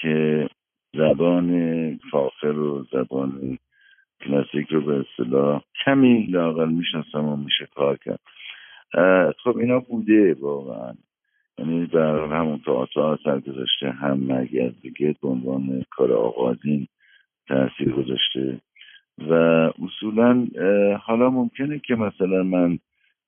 که 0.00 0.48
زبان 0.96 2.00
فاخر 2.10 2.58
و 2.58 2.86
زبان 2.92 3.58
کلاسیک 4.20 4.68
رو 4.68 4.80
به 4.80 5.04
اصطلاح 5.04 5.62
کمی 5.84 6.26
لاقل 6.26 6.68
می‌شناسم 6.68 7.24
و 7.24 7.36
میشه 7.36 7.68
کار 7.74 7.96
کرد. 7.96 8.20
خب 9.44 9.56
اینا 9.56 9.78
بوده 9.80 10.34
واقعا. 10.34 10.94
یعنی 11.58 11.86
در 11.86 12.24
همون 12.24 12.60
تئاتر 12.64 13.18
سر 13.24 13.40
گذاشته 13.40 13.90
هم 13.90 14.18
مرگزدگی 14.18 15.14
به 15.22 15.28
عنوان 15.28 15.84
کار 15.90 16.12
آغازین 16.12 16.86
تاثیر 17.48 17.92
گذاشته. 17.92 18.60
و 19.18 19.32
اصولا 19.82 20.46
حالا 21.02 21.30
ممکنه 21.30 21.78
که 21.78 21.94
مثلا 21.94 22.42
من 22.42 22.78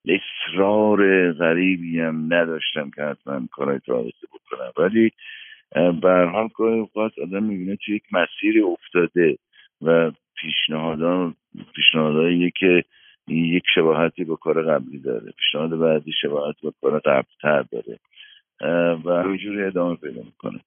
اصرار 0.08 1.32
غریبی 1.32 2.00
هم 2.00 2.34
نداشتم 2.34 2.90
که 2.90 3.02
حتما 3.02 3.46
کارهای 3.52 3.78
تاریخی 3.86 4.26
بکنم. 4.26 4.72
ولی 4.78 5.10
به 6.02 6.30
حال 6.32 6.48
گاهی 6.54 6.78
اوقات 6.78 7.18
آدم 7.18 7.42
می‌بینه 7.42 7.76
توی 7.76 7.94
یک 7.96 8.02
مسیر 8.12 8.64
افتاده 8.64 9.38
و 9.82 10.12
پیشنهادان 10.36 11.34
پیشنهادهایی 11.74 12.52
که 12.58 12.84
یک 13.34 13.62
شباهتی 13.74 14.24
با 14.24 14.36
کار 14.36 14.62
قبلی 14.62 14.98
داره. 14.98 15.32
پیشنهاد 15.38 15.78
بعدی 15.78 16.12
شباهت 16.22 16.56
با 16.62 16.72
کار 16.80 16.98
قبلتر 16.98 17.62
داره. 17.62 17.98
و 19.04 19.22
همینجوری 19.22 19.62
ادامه 19.62 19.96
پیدا 19.96 20.22
می‌کنه. 20.22 20.60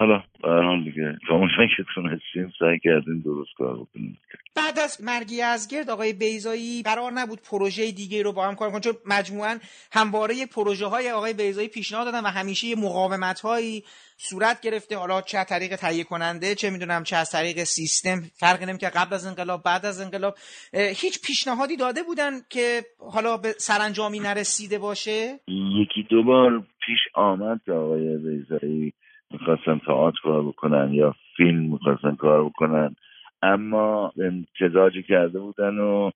حالا 0.00 0.22
برحال 0.42 0.84
دیگه. 0.84 1.18
اونجایی 1.30 1.68
که 1.76 1.84
تونستیم 1.94 2.52
سعی 2.58 2.78
کردیم 2.84 3.20
درست 3.24 3.50
کار 3.56 3.74
بکنیم 3.74 4.18
بعد 4.54 4.78
از 4.78 5.02
مرگ 5.02 5.26
یزگرد 5.30 5.90
آقای 5.90 6.12
بیزایی 6.12 6.82
قرار 6.82 7.12
نبود 7.12 7.38
پروژه 7.50 7.90
دیگه 7.90 8.22
رو 8.22 8.32
با 8.32 8.48
هم 8.48 8.54
کار 8.54 8.70
کنن 8.70 8.80
چون 8.80 8.92
مجموعا 9.06 9.58
همواره 9.92 10.46
پروژه 10.46 10.86
های 10.86 11.10
آقای 11.10 11.32
بیزایی 11.32 11.68
پیشنهاد 11.68 12.04
دادن 12.04 12.20
و 12.20 12.28
همیشه 12.28 12.66
یه 12.66 12.76
مقاومت 12.76 13.40
هایی 13.40 13.84
صورت 14.16 14.60
گرفته. 14.60 14.96
حالا 14.96 15.22
چه 15.22 15.38
از 15.38 15.46
طریق 15.46 15.76
تهیه 15.76 16.04
کننده 16.04 16.54
چه 16.54 16.70
می‌دونم 16.70 17.02
چه 17.02 17.16
از 17.16 17.30
طریق 17.30 17.64
سیستم 17.64 18.22
فرقی 18.34 18.66
نمی 18.66 18.78
که 18.78 18.88
قبل 18.88 19.14
از 19.14 19.26
انقلاب 19.26 19.62
بعد 19.62 19.86
از 19.86 20.00
انقلاب 20.00 20.34
هیچ 20.72 21.20
پیشنهادی 21.26 21.76
داده 21.76 22.02
بودن 22.02 22.30
که 22.50 22.82
حالا 23.12 23.36
به 23.36 23.54
سرانجامی 23.58 24.20
نرسیده 24.20 24.78
باشه؟ 24.78 25.40
یکی 25.80 26.06
دو 26.10 26.22
بار 26.22 26.60
پیش 26.86 26.98
آمد 27.14 27.70
آقای 27.70 28.16
بیزایی 28.16 28.92
می‌خواستن 29.30 29.78
تئاتر 29.78 30.20
کار 30.22 30.42
بکنن 30.42 30.94
یا 30.94 31.14
فیلم 31.36 31.72
می‌خواستن 31.72 32.14
کار 32.14 32.44
بکنن. 32.44 32.94
اما 33.42 34.12
امتزاجی 34.18 35.02
کرده 35.02 35.38
بودن 35.40 35.78
و 35.78 36.10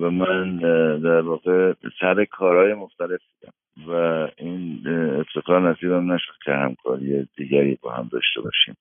و 0.00 0.10
من 0.10 0.56
در 0.98 1.20
واقع 1.20 1.72
سر 2.00 2.24
کارهای 2.24 2.74
مختلف 2.74 3.20
بودم 3.40 3.52
و 3.88 3.92
این 4.38 4.88
افتخار 5.20 5.70
نصیبم 5.70 6.12
نشد 6.12 6.32
که 6.44 6.52
همکاری 6.52 7.28
دیگری 7.36 7.78
با 7.82 7.92
هم 7.92 8.08
داشته 8.12 8.40
باشیم. 8.40 8.76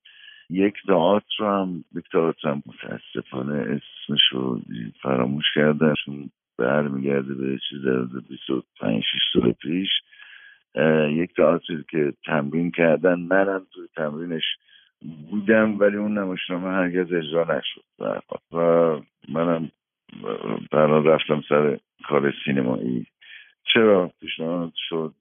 یک 0.50 0.74
تئاتر 0.88 1.26
رو 1.40 1.48
هم 1.48 1.84
یک 1.96 2.06
تئاتر 2.12 2.50
هم 2.50 2.64
متاسفانه 2.66 3.60
اسمش 3.60 4.22
رو 4.32 4.62
فراموش 5.02 5.46
کردن 5.56 5.94
چون 6.06 6.30
برمیگرده 6.58 7.34
به 7.34 7.58
چیز 7.70 7.86
25 8.30 9.04
6 9.04 9.20
سال 9.34 9.52
پیش. 9.52 9.90
یک 11.12 11.36
تئاتری 11.36 11.86
که 11.90 12.14
تمرین 12.26 12.72
کردن 12.72 13.20
منم 13.20 13.68
توی 13.74 13.88
تمرینش 13.96 14.44
بودم 15.30 15.80
ولی 15.80 15.98
اون 15.98 16.18
نمایشنامه 16.18 16.70
هرگز 16.70 17.14
اجرا 17.14 17.44
نشد. 17.44 18.22
و 18.52 18.58
منم 19.30 19.72
در 20.72 20.88
رفتم 20.88 21.42
سر 21.50 21.78
کار 22.08 22.34
سینمایی. 22.46 23.06
چرا 23.74 24.12
پیشنهاد 24.22 24.72
شد؟ 24.90 25.14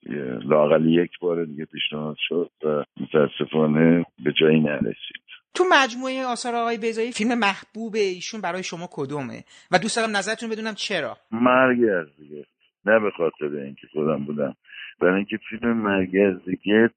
لاقل 0.45 0.85
یک 0.85 1.11
بار 1.19 1.45
دیگه 1.45 1.65
پیشنهاد 1.65 2.15
شد 2.19 2.51
و 2.63 2.83
متاسفانه 2.99 4.05
به 4.23 4.33
جایی 4.39 4.59
نرسید. 4.59 5.25
تو 5.53 5.63
مجموعه 5.71 6.25
آثار 6.25 6.55
آقای 6.55 6.77
بیزایی 6.77 7.11
فیلم 7.11 7.39
محبوب 7.39 7.95
ایشون 7.95 8.41
برای 8.41 8.63
شما 8.63 8.89
کدومه؟ 8.91 9.43
و 9.71 9.79
دوست 9.79 9.97
دارم 9.97 10.17
نظرتون 10.17 10.49
بدونم 10.49 10.73
چرا. 10.73 11.17
مرگ 11.31 11.79
از 11.83 12.07
دیگه. 12.17 12.45
نه 12.85 12.99
به 12.99 13.11
خاطر 13.17 13.55
اینکه 13.55 13.87
خودم 13.93 14.25
بودم. 14.25 14.55
برای 14.99 15.15
اینکه 15.15 15.37
فیلم 15.49 15.77
مرگ 15.77 16.17
از 16.27 16.45
دیگه 16.45 16.89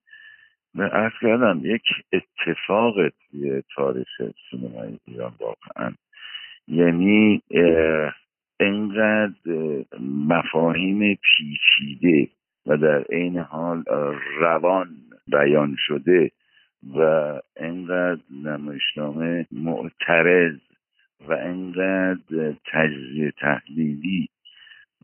ارز 0.75 1.13
کردم 1.21 1.61
یک 1.65 1.83
اتفاق 2.13 2.95
توی 3.09 3.63
تاریخ 3.75 4.09
سینمای 4.51 4.99
ایران 5.07 5.33
واقعا. 5.41 5.93
یعنی 6.69 7.43
انقدر 8.61 9.35
مفاهیم 10.29 11.15
پیچیده 11.15 12.29
و 12.67 12.77
در 12.77 13.03
عین 13.03 13.39
حال 13.39 13.85
روان 14.39 14.89
بیان 15.27 15.77
شده 15.79 16.31
و 16.95 17.01
انقدر 17.57 18.21
نمایشنامه 18.45 19.47
معترض 19.53 20.59
و 21.29 21.33
انقدر 21.33 22.55
تجزیه 22.73 23.31
تحلیلی 23.31 24.29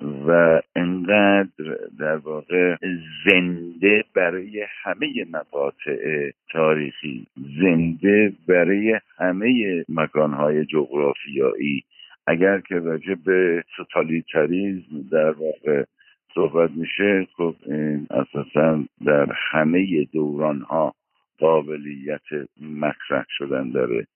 و 0.00 0.60
انقدر 0.76 1.78
در 1.98 2.16
واقع 2.16 2.76
زنده 3.24 4.04
برای 4.14 4.66
همه 4.82 5.26
مقاطع 5.30 6.30
تاریخی 6.52 7.26
زنده 7.60 8.32
برای 8.48 9.00
همه 9.18 9.84
مکانهای 9.88 10.64
جغرافیایی. 10.64 11.84
اگر 12.26 12.60
که 12.60 12.74
راجع 12.74 13.14
به 13.14 13.64
توتالیتاریزم 13.76 15.08
در 15.10 15.30
واقع 15.30 15.84
صحبت 16.34 16.70
میشه 16.70 17.26
خب 17.36 17.54
این 17.66 18.06
اساسا 18.10 18.84
در 19.04 19.26
همه 19.52 20.04
دوران 20.04 20.60
ها 20.60 20.94
قابلیت 21.38 22.48
مطرح 22.60 23.24
شدن 23.28 23.70
داره. 23.70 24.06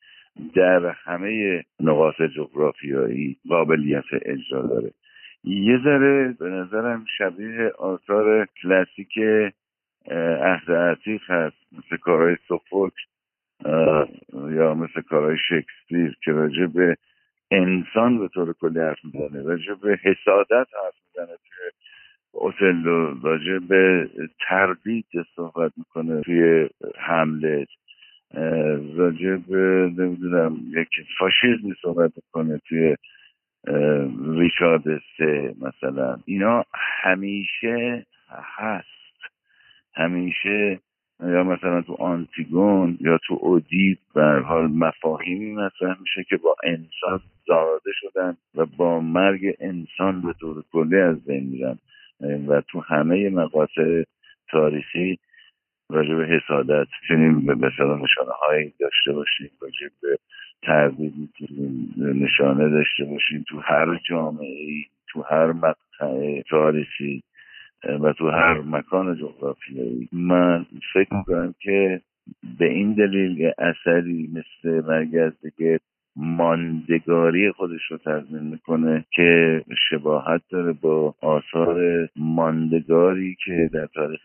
در 0.54 0.86
همه 0.86 1.64
نقاط 1.80 2.22
جغرافیایی 2.22 3.36
قابلیت 3.48 4.04
اجرا 4.12 4.66
داره. 4.66 4.90
یه 5.44 5.80
ذره 5.84 6.36
به 6.38 6.48
نظرم 6.48 7.04
شبیه 7.18 7.72
آثار 7.78 8.46
کلاسیک 8.62 9.18
عهد 10.40 10.70
عتیق 10.70 11.30
هست. 11.30 11.56
مثل 11.72 11.96
کارهای 11.96 12.36
سوفوک 12.48 12.92
یا 14.34 14.74
مثل 14.74 15.00
کارهای 15.00 15.36
شکسپیر 15.48 16.16
که 16.24 16.32
راجع 16.32 16.66
به 16.66 16.96
انسان 17.50 18.18
به 18.18 18.28
طور 18.28 18.52
کلی 18.52 18.80
حرف 18.80 18.98
می‌زنه. 19.04 19.42
راجع 19.42 19.74
به 19.74 19.98
حسادت 20.02 20.66
حرف 20.84 20.94
می‌زنه 21.06 21.36
توی 21.36 21.70
اوتلو 22.32 23.20
راجع 23.22 23.58
به 23.58 24.10
تردید 24.48 25.06
صحبت 25.36 25.72
می‌کنه 25.76 26.20
توی 26.20 26.68
حملت 26.98 27.68
راجع 28.96 29.36
به 29.36 29.92
نمی‌دونم 29.98 30.56
یک 30.70 30.88
فاشیزمی 31.18 31.74
صحبت 31.82 32.12
می‌کنه 32.16 32.60
توی 32.68 32.96
ریچارد 34.26 34.82
سه 35.18 35.54
مثلا. 35.60 36.18
اینا 36.24 36.64
همیشه 37.02 38.06
هست. 38.56 38.88
همیشه 39.94 40.80
یا 41.20 41.44
مثلا 41.44 41.82
تو 41.82 41.94
آنتیگون 41.94 42.98
یا 43.00 43.18
تو 43.26 43.38
اودیپ 43.40 43.98
به 44.14 44.42
حال 44.44 44.66
مفاهیمی 44.66 45.52
مطرح 45.52 46.00
میشه 46.00 46.24
که 46.28 46.36
با 46.36 46.56
انسان 46.64 47.20
زاده 47.46 47.90
شدن 47.94 48.36
و 48.54 48.66
با 48.66 49.00
مرگ 49.00 49.56
انسان 49.60 50.22
به 50.22 50.32
طور 50.40 50.64
کلی 50.72 51.00
از 51.00 51.24
بین 51.24 51.44
میرن. 51.44 51.78
و 52.48 52.60
تو 52.60 52.80
همه 52.80 53.30
مقاطع 53.30 54.02
تاریخی 54.50 55.18
راجع 55.90 56.14
به 56.14 56.26
حسادت 56.26 56.86
چنین 57.08 57.46
به 57.46 57.54
مثلا 57.54 57.96
نشانه 57.96 58.32
هایی 58.46 58.72
داشته 58.80 59.12
باشیم 59.12 59.50
راجع 59.60 59.86
به 60.02 60.18
تردید 60.62 61.14
می‌تونیم 61.16 61.94
نشانه 61.98 62.68
داشته 62.68 63.04
باشیم 63.04 63.44
تو 63.48 63.60
هر 63.60 64.00
جامعه 64.08 64.46
ای 64.46 64.84
تو 65.08 65.22
هر 65.22 65.52
مقطع 65.52 66.42
تاریخی 66.50 67.22
و 68.00 68.12
تو 68.12 68.30
هر 68.30 68.60
مکان 68.60 69.16
جغرافیایی. 69.16 70.08
من 70.12 70.66
فکر 70.92 71.14
می‌کنم 71.14 71.54
که 71.60 72.00
به 72.58 72.64
این 72.64 72.92
دلیل 72.92 73.52
اثری 73.58 74.30
مثل 74.32 74.86
مرگ 74.86 75.32
دیگه 75.42 75.80
ماندگاری 76.16 77.52
خودش 77.52 77.80
رو 77.90 77.98
تضمین 77.98 78.42
می‌کنه 78.42 79.04
که 79.10 79.62
شباهت 79.90 80.42
داره 80.50 80.72
با 80.72 81.14
آثار 81.22 82.08
ماندگاری 82.16 83.36
که 83.44 83.70
در 83.72 83.86
تاریخ 83.86 84.20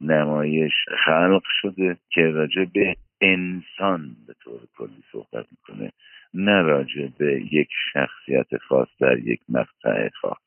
نمایش 0.00 0.72
خلق 1.04 1.42
شده 1.60 1.96
که 2.10 2.20
راجع 2.20 2.64
به 2.74 2.96
انسان 3.20 4.16
به 4.26 4.34
طور 4.44 4.60
کلی 4.78 5.02
صحبت 5.12 5.46
می‌کنه 5.50 5.92
نه 6.34 6.62
راجع 6.62 7.08
به 7.18 7.42
یک 7.52 7.68
شخصیت 7.92 8.62
خاص 8.68 8.88
در 9.00 9.18
یک 9.18 9.40
مقطع 9.48 10.08
خاص. 10.20 10.38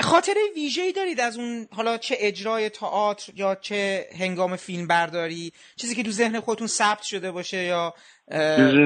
خاطره 0.00 0.40
ویژه 0.54 0.82
ای 0.82 0.92
دارید 0.92 1.20
از 1.20 1.38
اون 1.38 1.66
حالا 1.72 1.98
چه 1.98 2.14
اجرای 2.18 2.68
تئاتر 2.68 3.32
یا 3.36 3.54
چه 3.54 4.04
هنگام 4.20 4.56
فیلم 4.56 4.86
برداری 4.86 5.52
چیزی 5.76 5.94
که 5.94 6.02
تو 6.02 6.10
ذهن 6.10 6.40
خودتون 6.40 6.66
ثبت 6.66 7.02
شده 7.02 7.30
باشه 7.30 7.64
یا 7.64 7.94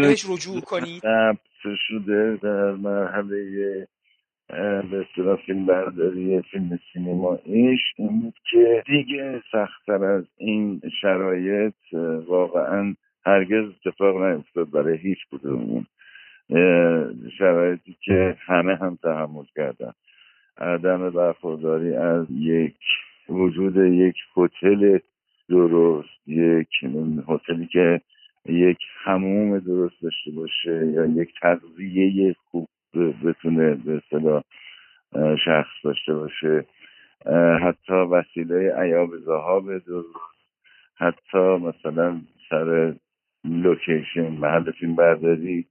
بهش 0.03 0.25
رجوع 0.29 0.61
کنید؟ 0.61 1.03
ثبت 1.03 1.77
شده 1.89 2.39
در 2.43 2.71
مرحله 2.71 3.89
به 4.49 5.07
اصطلاح 5.11 5.37
فیلم 5.37 5.67
برداری 5.67 6.43
فیلم 6.43 6.79
سینماییش 6.93 7.81
این 7.97 8.21
بود 8.21 8.35
که 8.51 8.83
دیگه 8.87 9.43
سختتر 9.53 10.05
از 10.05 10.25
این 10.37 10.81
شرایط 11.01 11.75
واقعا 12.29 12.95
هرگز 13.27 13.65
اتفاق 13.69 14.23
نیفتاد 14.23 14.71
برای 14.71 14.99
هیچ 14.99 15.19
کدومون 15.33 15.87
شرایطی 17.39 17.97
که 18.01 18.37
همه 18.47 18.77
هم 18.77 18.99
تحمل 19.03 19.45
کردن. 19.57 19.93
عدم 20.59 21.11
برخورداری 21.11 21.95
از 21.95 22.27
یک 22.31 22.77
وجود 23.29 23.77
یک 23.77 24.17
هتل 24.37 24.99
درست 25.49 26.29
یک 26.29 26.69
هتلی 27.29 27.67
که 27.67 28.01
یک 28.47 28.79
هموم 29.05 29.59
درست 29.59 30.03
داشته 30.03 30.31
باشه 30.31 30.87
یا 30.87 31.07
یک 31.07 31.29
تغذیه 31.41 32.35
خوب 32.51 32.69
بتونه 32.99 33.75
به 33.75 33.97
اصطلاح 34.05 34.43
شخص 35.45 35.71
داشته 35.85 36.15
باشه. 36.15 36.67
حتی 37.63 37.93
وسیله 37.93 38.75
عیاب 38.77 39.17
زهاب 39.17 39.79
درست 39.79 40.09
حتی 40.97 41.39
مثلا 41.39 42.21
سر 42.51 42.95
لوکیشن 43.45 44.29
محل 44.29 44.71
فیلم 44.71 44.97
برداری 44.97 45.67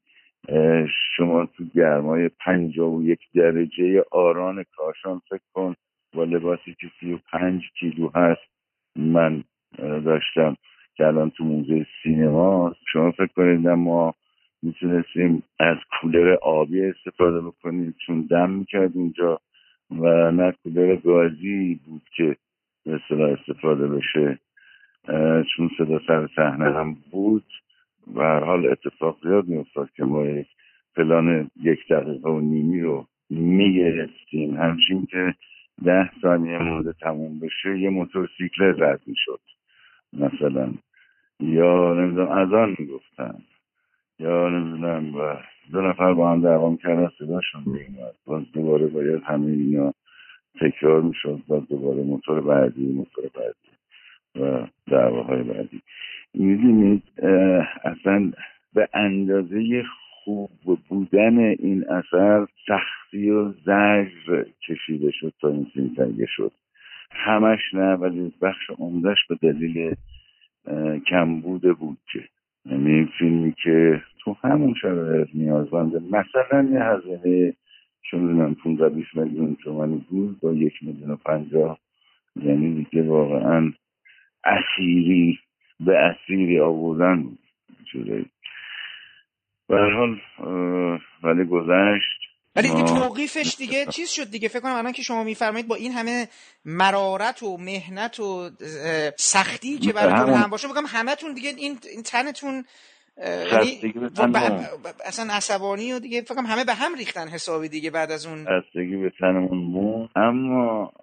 شما 1.15 1.45
تو 1.45 1.63
گرمای 1.75 2.29
پنجاه 2.29 2.95
و 2.95 3.03
یک 3.03 3.19
درجه 3.35 4.03
آران 4.11 4.63
کاشان 4.75 5.21
فکر 5.29 5.41
کن 5.53 5.75
با 6.13 6.23
لباسی 6.23 6.75
که 6.79 6.87
سی 6.99 7.13
و 7.13 7.19
پنج 7.31 7.61
کیلو 7.79 8.09
هست. 8.15 8.53
من 8.95 9.43
داشتم 9.79 10.55
که 10.95 11.07
الان 11.07 11.29
تو 11.29 11.43
موزه 11.43 11.85
سینما 12.03 12.75
شما 12.93 13.11
فکر 13.11 13.33
کنید 13.35 13.67
ما 13.67 14.15
می‌تونستیم 14.63 15.43
از 15.59 15.77
کولر 16.01 16.33
آبی 16.41 16.85
استفاده 16.85 17.41
بکنیم 17.41 17.95
چون 18.05 18.21
دم 18.21 18.49
می‌کرد 18.49 18.91
اینجا 18.95 19.39
و 19.91 20.31
نه 20.31 20.53
کولر 20.63 20.95
گازی 20.95 21.79
بود 21.85 22.01
که 22.15 22.35
به 22.85 22.99
استفاده 23.23 23.87
بشه. 23.87 24.39
چون 25.55 25.69
صدا 25.77 25.99
سر 26.07 26.29
صحنه 26.35 26.73
هم 26.73 26.97
بود 27.11 27.45
و 28.15 28.21
هر 28.21 28.43
حال 28.43 28.65
اتفاق 28.65 29.17
زیاد 29.23 29.47
میافتاد 29.47 29.89
که 29.91 30.03
ما 30.03 30.25
یک 30.25 30.47
پلان 30.95 31.51
یک 31.61 31.79
دقیقه 31.89 32.29
و 32.29 32.39
نیمی 32.39 32.81
رو 32.81 33.07
می‌گرفتیم. 33.29 34.57
همچین 34.57 35.05
که 35.05 35.35
ده 35.83 36.09
ثانیه 36.21 36.57
مورد 36.57 36.91
تموم 36.91 37.39
بشه 37.39 37.79
یه 37.79 37.89
موتورسیکل 37.89 38.83
رد 38.83 39.01
می‌شد 39.05 39.39
مثلا. 40.13 40.73
یا 41.39 41.93
نمی‌دونم 41.93 42.31
از 42.31 42.53
آن 42.53 42.75
می‌گفتن. 42.79 43.35
یا 44.23 44.49
نمی‌دونم 44.49 45.15
و 45.15 45.35
دو 45.71 45.81
نفر 45.81 46.13
با 46.13 46.31
هم 46.31 46.41
دعوام 46.41 46.77
کردن 46.77 47.09
صداشون 47.19 47.63
میومد 47.65 48.15
باز 48.25 48.43
دوباره 48.53 48.87
باید 48.87 49.23
همه 49.23 49.51
اینا 49.51 49.93
تکرار 50.61 51.01
می‌شد 51.01 51.39
باز 51.47 51.67
دوباره 51.67 52.03
موتور 52.03 52.41
بعدی 52.41 52.93
موتور 52.93 53.23
بعدی 53.35 53.69
و 54.35 54.67
دعواهای 54.91 55.43
بعدی. 55.43 55.81
می‌دونید 56.33 57.03
اصلا 57.83 58.31
به 58.73 58.89
اندازه 58.93 59.83
خوب 60.23 60.49
بودن 60.89 61.37
این 61.39 61.85
اثر 61.89 62.47
سختی 62.67 63.29
و 63.29 63.51
زجر 63.51 64.45
کشیده 64.67 65.11
شد 65.11 65.33
تا 65.41 65.49
این 65.49 65.67
فیلم 65.73 65.95
تهیه 65.95 66.25
شد. 66.29 66.51
همش 67.11 67.59
نه 67.73 67.93
ولی 67.93 68.33
بخش 68.41 68.69
عمدهش 68.79 69.17
به 69.29 69.35
دلیل 69.35 69.95
کمبود 71.09 71.77
بود 71.77 71.97
که 72.13 72.19
یعنی 72.65 72.91
این 72.91 73.09
فیلمی 73.19 73.53
که 73.63 74.01
تو 74.19 74.35
همون 74.43 74.73
شرایط 74.81 75.27
نیازمنده 75.33 75.99
مثلا 75.99 76.69
یه 76.71 76.83
هزینه 76.83 77.53
چون 78.01 78.19
می‌دونم 78.19 78.55
15 78.55 78.89
20 78.89 79.15
میلیون 79.15 79.55
تومانی 79.55 80.05
بود 80.09 80.39
با 80.39 80.53
یک 80.53 80.73
میلیون 80.81 81.11
و 81.11 81.15
پنجاه. 81.15 81.79
یعنی 82.35 82.73
دیگه 82.73 83.03
واقعا 83.03 83.73
اسیری 84.43 85.39
به 85.79 85.97
اسیری 85.97 86.59
آوردن 86.59 87.25
جوری؟ 87.91 88.25
به 89.67 89.77
حال 89.77 90.19
ولی 91.23 91.43
گذشت. 91.43 92.32
ولی 92.55 92.69
دیگه 92.69 92.83
توقیفش 92.83 93.55
دیگه 93.57 93.85
چیز 93.85 94.09
شد 94.09 94.31
دیگه. 94.31 94.47
فکر 94.47 94.59
کنم 94.59 94.75
الان 94.75 94.91
که 94.91 95.01
شما 95.01 95.23
میفرمایید 95.23 95.67
با 95.67 95.75
این 95.75 95.91
همه 95.91 96.27
مرارت 96.65 97.43
و 97.43 97.57
مهنت 97.57 98.19
و 98.19 98.49
سختی 99.17 99.77
که 99.77 99.93
براتون 99.93 100.33
هم 100.33 100.49
باشه 100.49 100.67
بگم 100.67 100.83
همتون 100.87 101.33
دیگه 101.33 101.49
این 101.57 102.03
تنتون 102.05 102.65
یعنی 103.51 103.93
اصلا 105.05 105.33
عصبانی 105.33 105.93
و 105.93 105.99
دیگه 105.99 106.21
فکر 106.21 106.35
همه 106.35 106.65
به 106.65 106.73
هم 106.73 106.95
ریختن 106.95 107.27
حسابی 107.27 107.69
دیگه 107.69 107.91
بعد 107.91 108.11
از 108.11 108.25
اون. 108.25 108.45
خستگی 108.45 108.95
به 108.95 109.11
تنمون 109.19 109.71
بود. 109.71 110.09
اما 110.15 110.93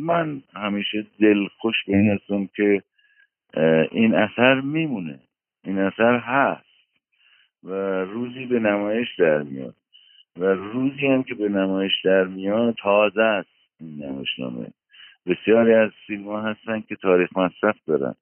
من 0.00 0.42
همیشه 0.54 1.06
دلخوش 1.20 1.74
به 1.86 1.96
این 1.96 2.10
هستم 2.10 2.48
که 2.56 2.82
این 3.92 4.14
اثر 4.14 4.60
میمونه. 4.60 5.20
این 5.64 5.78
اثر 5.78 6.18
هست 6.24 6.66
و 7.64 7.72
روزی 8.04 8.46
به 8.46 8.58
نمایش 8.58 9.08
در 9.18 9.42
میاد. 9.42 9.74
و 10.38 10.44
روزی 10.44 11.06
هم 11.06 11.22
که 11.22 11.34
به 11.34 11.48
نمایش 11.48 11.92
در 12.04 12.24
میاد 12.24 12.74
تازه 12.82 13.22
است 13.22 13.48
این 13.80 14.04
نمایشنامه. 14.04 14.66
بسیاری 15.26 15.74
از 15.74 15.90
فیلم 16.06 16.24
ها 16.24 16.42
هستن 16.42 16.80
که 16.80 16.96
تاریخ 16.96 17.36
مصرف 17.36 17.76
دارن. 17.86 18.14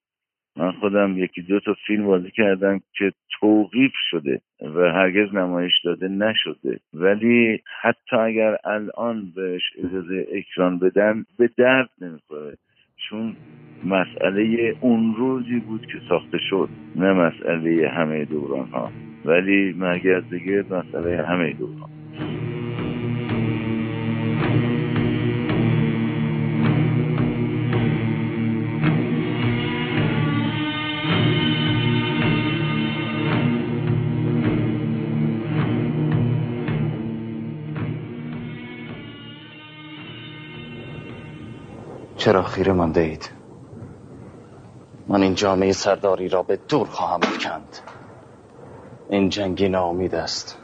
من 0.57 0.73
خودم 0.73 1.19
یکی 1.19 1.43
دو 1.43 1.61
تا 1.61 1.75
فیلم 1.87 2.07
بازی 2.07 2.31
کردم 2.31 2.81
که 2.99 3.13
توقیف 3.41 3.93
شده 4.11 4.41
و 4.61 4.93
هرگز 4.93 5.35
نمایش 5.35 5.73
داده 5.85 6.09
نشده. 6.09 6.81
ولی 6.95 7.61
حتی 7.81 8.17
اگر 8.17 8.57
الان 8.65 9.33
بهش 9.37 9.63
اجازه 9.79 10.27
اکران 10.33 10.79
بدن 10.79 11.25
به 11.39 11.51
درد 11.57 11.91
نمی‌خوره. 12.01 12.57
چون 13.09 13.37
مسئله 13.85 14.75
اون 14.81 15.15
روزی 15.15 15.61
بود 15.61 15.87
که 15.87 16.01
ساخته 16.09 16.39
شد 16.51 16.69
نه 16.97 17.13
مسئله 17.13 17.89
همه 17.89 18.25
دوران 18.25 18.69
ها 18.69 18.93
ولی 19.25 19.73
مرگ 19.73 20.31
دیگه 20.31 20.65
مسئله 20.71 21.27
همه 21.27 21.53
دوران. 21.53 21.94
چرا 42.25 42.43
خیره 42.43 42.73
مانده 42.73 43.01
اید؟ 43.01 43.31
من 45.09 45.23
این 45.23 45.35
جامعه 45.35 45.73
سرداری 45.73 46.29
را 46.29 46.43
به 46.43 46.57
دور 46.69 46.87
خواهم 46.87 47.21
کند 47.21 47.79
این 49.09 49.29
جنگی 49.29 49.69
ناامید 49.69 50.15
است. 50.15 50.59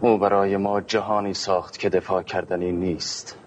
او 0.00 0.18
برای 0.18 0.56
ما 0.56 0.80
جهانی 0.80 1.34
ساخت 1.34 1.78
که 1.78 1.88
دفاع 1.88 2.22
کردنی 2.22 2.72
نیست. 2.72 3.38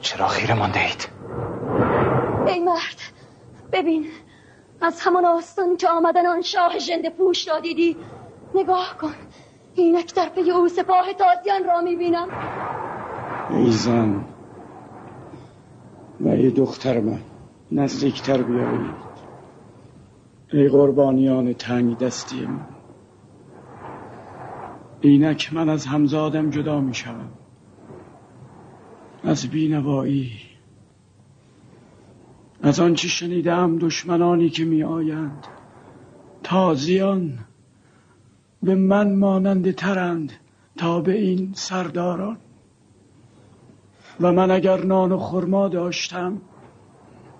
چرا 0.00 0.28
خیره 0.28 0.54
مانده 0.54 0.80
اید 0.80 1.08
ای 2.46 2.60
مرد 2.60 3.00
ببین 3.72 4.06
از 4.80 5.00
همان 5.00 5.24
آستان 5.24 5.76
که 5.76 5.88
آمدن 5.88 6.26
آن 6.26 6.42
شاه 6.42 6.78
جنده 6.78 7.10
پوش 7.10 7.48
را 7.48 7.60
دیدی 7.60 7.96
نگاه 8.54 8.96
کن 9.00 9.14
اینک 9.74 10.14
در 10.14 10.28
پی 10.28 10.50
او 10.50 10.68
سپاه 10.68 11.12
تازیان 11.12 11.64
را 11.64 11.80
می‌بینم. 11.80 12.28
ای 13.50 13.70
زن 13.70 14.24
و 16.20 16.28
ای 16.28 16.50
دختر 16.50 17.00
من 17.00 17.20
نزدیکتر 17.72 18.42
بیایید. 18.42 19.11
ای 20.52 20.68
قربانیان 20.68 21.52
تنگ 21.52 21.98
دستی 21.98 22.46
من 22.46 22.66
اینک 25.00 25.52
من 25.52 25.68
از 25.68 25.86
همزادم 25.86 26.50
جدا 26.50 26.80
می 26.80 26.94
شوم 26.94 27.30
از 29.24 29.46
بینوایی. 29.46 30.32
از 32.62 32.80
آنچه 32.80 33.08
شنیدم 33.08 33.78
دشمنانی 33.78 34.48
که 34.50 34.64
می 34.64 34.82
آیند 34.82 35.46
تازیان 36.42 37.38
به 38.62 38.74
من 38.74 39.14
مانند 39.14 39.70
ترند 39.70 40.32
تا 40.76 41.00
به 41.00 41.12
این 41.12 41.52
سرداران. 41.54 42.36
و 44.20 44.32
من 44.32 44.50
اگر 44.50 44.84
نان 44.84 45.12
و 45.12 45.18
خرما 45.18 45.68
داشتم 45.68 46.40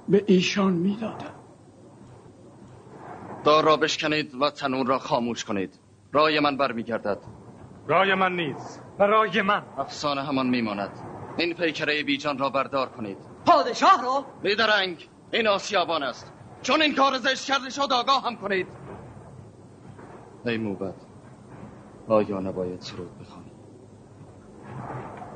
به 0.09 0.25
ایشان 0.27 0.73
می‌دادم. 0.73 1.32
دار 3.45 3.65
را 3.65 3.77
بشکنید 3.77 4.35
و 4.35 4.51
تنون 4.51 4.87
را 4.87 4.99
خاموش 4.99 5.45
کنید. 5.45 5.79
رای 6.13 6.41
من 6.41 6.57
برمیگردد. 6.57 7.19
رای 7.87 8.15
من 8.15 8.37
نیست. 8.37 8.83
و 8.99 9.03
رای 9.03 9.43
من. 9.43 9.63
افسانه 9.79 10.23
همان 10.23 10.47
میماند. 10.47 10.91
این 11.39 11.55
پیکره 11.55 12.03
بیجان 12.03 12.39
را 12.39 12.51
بردار 12.51 12.89
کنید. 12.89 13.19
پادشاه 13.47 14.03
را؟ 14.03 14.25
بیدرنگ 14.43 15.09
این 15.33 15.47
آسیابان 15.47 16.03
است. 16.03 16.33
چون 16.63 16.83
این 16.83 16.95
کار 16.95 17.19
زشت 17.19 17.45
کرده 17.45 17.71
شد 17.71 17.93
آگاه 17.93 18.25
هم 18.25 18.37
کنید. 18.37 18.67
ای 20.47 20.59
موبت 20.59 20.95
آیا 22.09 22.41
نباید 22.41 22.81
سرود 22.81 23.19
بخوانی؟ 23.19 23.53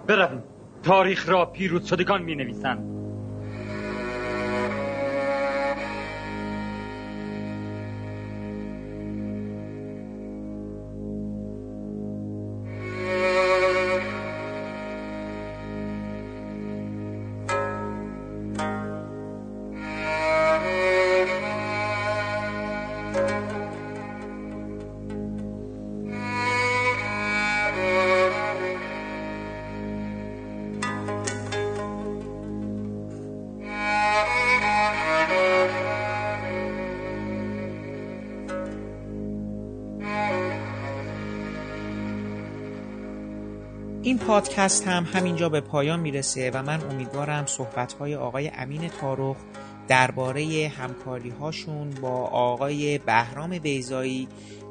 برویم. 0.07 0.43
تاریخ 0.83 1.29
را 1.29 1.47
پیروز 1.47 1.87
شدگان 1.87 2.23
می 2.23 2.35
نویسند 2.35 3.06
پادکست 44.27 44.89
هم 44.89 45.07
همینجا 45.13 45.49
به 45.49 45.61
پایان 45.61 46.01
می‌رسه 46.01 46.51
و 46.55 46.63
من 46.63 46.81
امیدوارم 46.91 47.47
صحبتهای 47.47 48.15
آقای 48.15 48.51
امین 48.55 48.89
تارخ 48.89 49.37
درباره 49.89 50.73
همکاری 50.79 51.31
هاشون 51.31 51.91
با 51.91 52.25
آقای 52.27 52.99
بهرام 52.99 53.59
بیزایی 53.59 54.29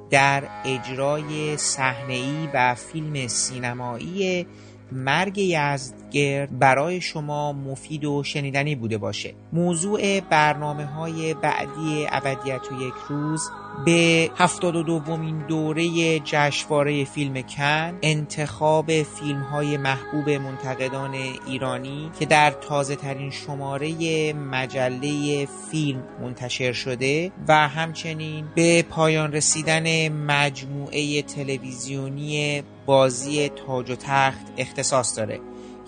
در 0.10 0.44
اجرای 0.66 1.58
صحنه‌ای 1.58 2.50
و 2.54 2.76
فیلم 2.76 3.28
سینمایی 3.28 4.48
مرگ 4.92 5.38
یزدگرد 5.38 6.60
برای 6.60 7.02
شما 7.02 7.54
مفید 7.54 8.06
و 8.06 8.24
شنیدنی 8.24 8.76
بوده 8.76 8.98
باشه. 8.98 9.34
موضوع 9.54 10.20
برنامه 10.20 10.86
های 10.86 11.34
بعدی 11.34 12.08
ابدیت 12.10 12.72
و 12.72 12.82
یک 12.82 12.94
روز 13.10 13.50
به 13.86 14.32
هفتاد 14.38 14.76
و 14.76 14.84
دومین 14.84 15.48
دوره 15.48 16.20
جشنواره 16.20 17.06
فیلم 17.06 17.42
کن 17.42 17.98
انتخاب 18.02 19.04
فیلم 19.04 19.42
های 19.42 19.78
محبوب 19.78 20.30
منتقدان 20.30 21.14
ایرانی 21.48 22.12
که 22.20 22.26
در 22.26 22.52
تازه 22.52 22.96
ترین 22.96 23.32
شماره 23.32 24.34
مجله 24.34 25.48
فیلم 25.72 26.04
منتشر 26.22 26.74
شده 26.74 27.32
و 27.48 27.68
همچنین 27.68 28.46
به 28.56 28.84
پایان 28.84 29.32
رسیدن 29.32 30.10
مجموعه 30.10 31.22
تلویزیونی 31.22 32.64
بازی 32.86 33.50
تاج 33.50 33.92
و 33.92 33.96
تخت 33.96 34.46
اختصاص 34.58 35.18
داره. 35.18 35.40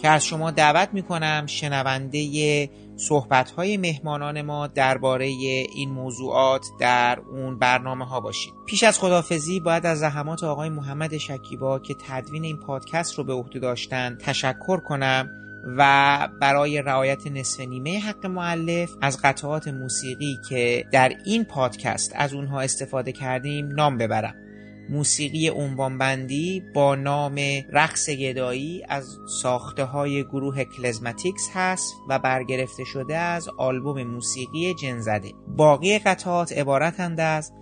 که 0.02 0.08
از 0.08 0.26
شما 0.26 0.52
دعوت 0.52 0.90
می‌کنم 0.94 1.44
شنونده 1.46 2.70
صحبت 2.98 3.52
های 3.52 3.78
مهمانان 3.78 4.42
ما 4.42 4.68
درباره 4.68 5.26
این 5.26 5.92
موضوعات 5.92 6.66
در 6.80 7.20
اون 7.32 7.60
برنامه 7.60 8.06
ها 8.06 8.20
باشید. 8.20 8.54
پیش 8.66 8.84
از 8.84 9.00
خدافزی 9.00 9.60
باید 9.60 9.86
از 9.86 10.00
زحمات 10.00 10.44
آقای 10.44 10.70
محمد 10.70 11.18
شکیبا 11.18 11.80
که 11.80 11.96
تدوین 12.08 12.44
این 12.44 12.58
پادکست 12.58 13.18
رو 13.18 13.24
به 13.24 13.34
عهده 13.34 13.60
داشتن 13.60 14.18
تشکر 14.22 14.78
کنم 14.78 15.30
و 15.78 16.30
برای 16.42 16.82
رعایت 16.82 17.28
نصف 17.28 17.60
نیمه 17.60 18.00
حق 18.00 18.26
معلف 18.26 18.92
از 19.02 19.22
قطعات 19.24 19.68
موسیقی 19.68 20.40
که 20.50 20.86
در 20.92 21.12
این 21.26 21.44
پادکست 21.44 22.12
از 22.16 22.34
اونها 22.34 22.62
استفاده 22.62 23.12
کردیم 23.12 23.68
نام 23.68 23.98
ببرم. 23.98 24.47
موسیقی 24.90 25.50
عنوانبندی 25.50 26.64
با 26.76 26.96
نام 26.96 27.36
رقص 27.74 28.10
گدایی 28.10 28.84
از 28.90 29.18
ساخته 29.42 29.84
های 29.84 30.24
گروه 30.24 30.64
کلزماتیکس 30.64 31.50
هست 31.54 31.94
و 32.10 32.20
برگرفته 32.20 32.84
شده 32.84 33.18
از 33.18 33.50
آلبوم 33.58 34.04
موسیقی 34.04 34.74
جنزده. 34.74 35.32
باقی 35.48 36.00
قطعات 36.00 36.52
عبارتند 36.52 37.20
از 37.20 37.54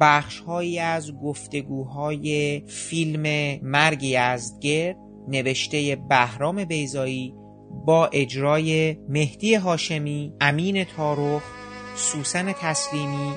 بخش 0.00 0.40
هایی 0.40 0.78
از 0.78 1.12
گفتگوهای 1.22 2.62
فیلم 2.66 3.58
مرگ 3.62 4.02
یزدگرد 4.02 4.96
نوشته 5.28 5.96
بهرام 6.08 6.64
بیزایی 6.64 7.34
با 7.86 8.06
اجرای 8.06 8.96
مهدی 9.08 9.54
هاشمی، 9.54 10.32
امین 10.40 10.84
تارخ، 10.84 11.42
سوسن 11.96 12.52
تسلیمی، 12.52 13.34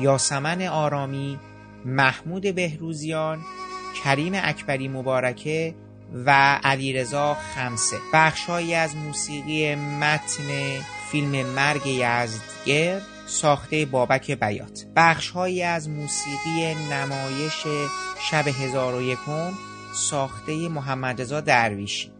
یاسمن 0.00 0.62
آرامی 0.62 1.38
محمود 1.86 2.54
بهروزیان 2.54 3.40
کریم 4.04 4.32
اکبری 4.36 4.88
مبارکه 4.88 5.74
و 6.26 6.30
علیرضا 6.64 7.34
خمسه. 7.34 7.96
بخشهایی 8.12 8.74
از 8.74 8.96
موسیقی 8.96 9.74
متن 9.74 10.78
فیلم 11.10 11.46
مرگ 11.46 11.86
یزدگرد 11.86 13.02
ساخته 13.26 13.84
بابک 13.84 14.30
بیات. 14.30 14.86
بخشهایی 14.96 15.62
از 15.62 15.88
موسیقی 15.88 16.74
نمایش 16.92 17.66
شب 18.30 18.48
هزار 18.48 18.94
و 18.94 19.02
یکم 19.02 19.50
ساخته 19.94 20.68
محمد 20.68 21.20
رضا 21.20 21.40
درویشی. 21.40 22.12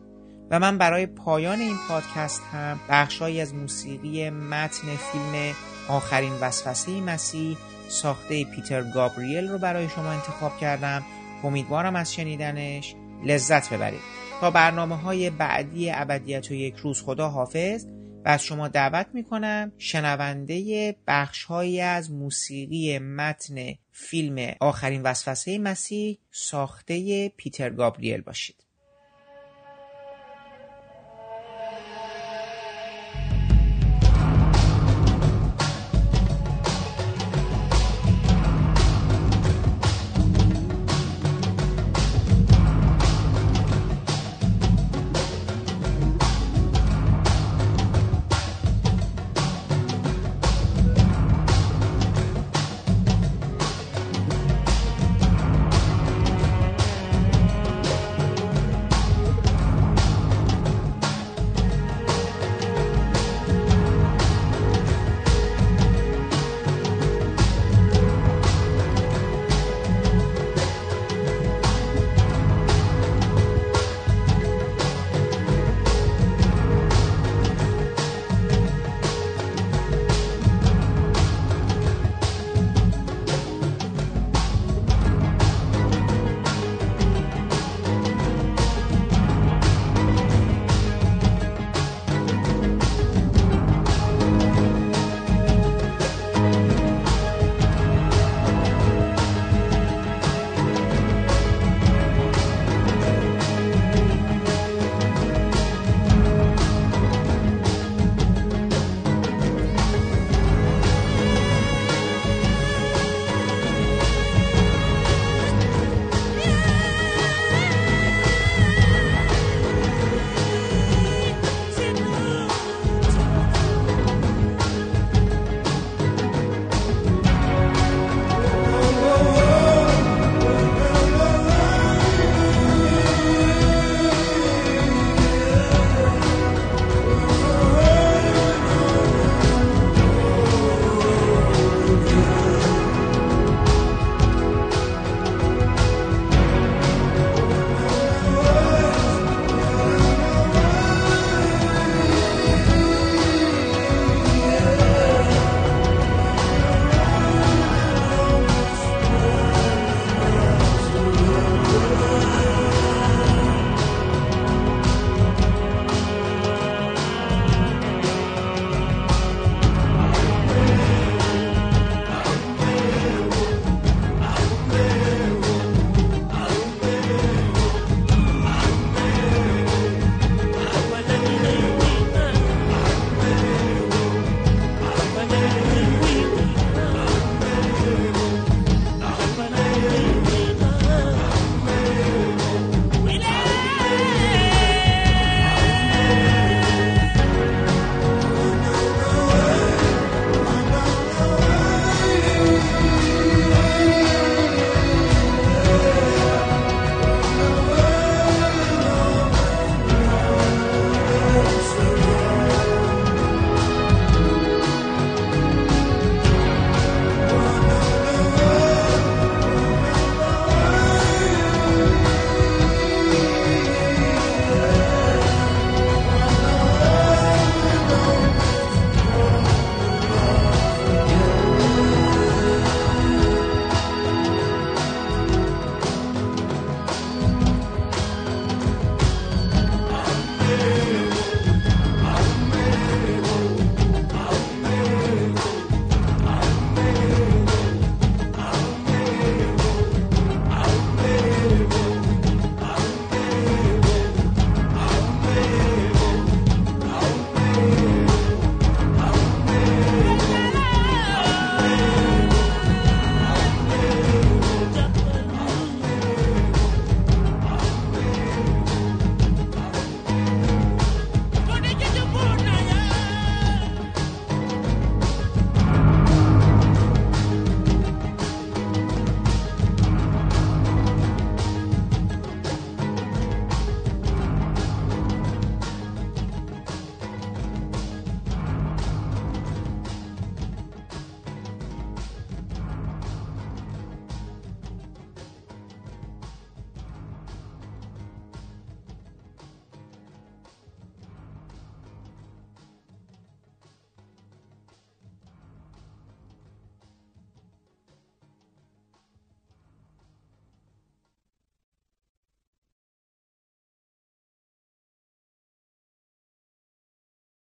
و 0.51 0.59
من 0.59 0.79
برای 0.79 1.07
پایان 1.07 1.61
این 1.61 1.77
پادکست 1.89 2.43
هم 2.53 2.81
بخشهایی 2.89 3.41
از 3.41 3.55
موسیقی 3.55 4.31
متن 4.31 4.97
فیلم 4.97 5.55
آخرین 5.89 6.33
وسوسه 6.41 7.01
مسیح 7.01 7.57
ساخته 7.89 8.45
پیتر 8.45 8.82
گابریل 8.82 9.49
رو 9.49 9.59
برای 9.59 9.89
شما 9.89 10.11
انتخاب 10.11 10.59
کردم. 10.59 11.05
امیدوارم 11.45 11.97
از 11.97 12.14
شنیدنش 12.14 12.95
لذت 13.24 13.72
ببرید. 13.72 14.01
تا 14.41 14.51
برنامه 14.51 14.97
های 14.97 15.30
بعدی 15.30 15.91
ابدیت 15.91 16.51
و 16.51 16.55
یک 16.55 16.76
روز 16.76 17.03
خدا 17.03 17.28
حافظ 17.28 17.87
و 18.24 18.28
از 18.28 18.45
شما 18.45 18.68
دعوت 18.68 19.07
می‌کنم 19.14 19.72
شنونده 19.78 20.97
بخشهایی 21.07 21.80
از 21.80 22.12
موسیقی 22.12 22.99
متن 22.99 23.74
فیلم 23.93 24.55
آخرین 24.61 25.03
وسوسه 25.03 25.59
مسیح 25.59 26.18
ساخته 26.30 27.28
پیتر 27.28 27.70
گابریل 27.70 28.20
باشید. 28.20 28.66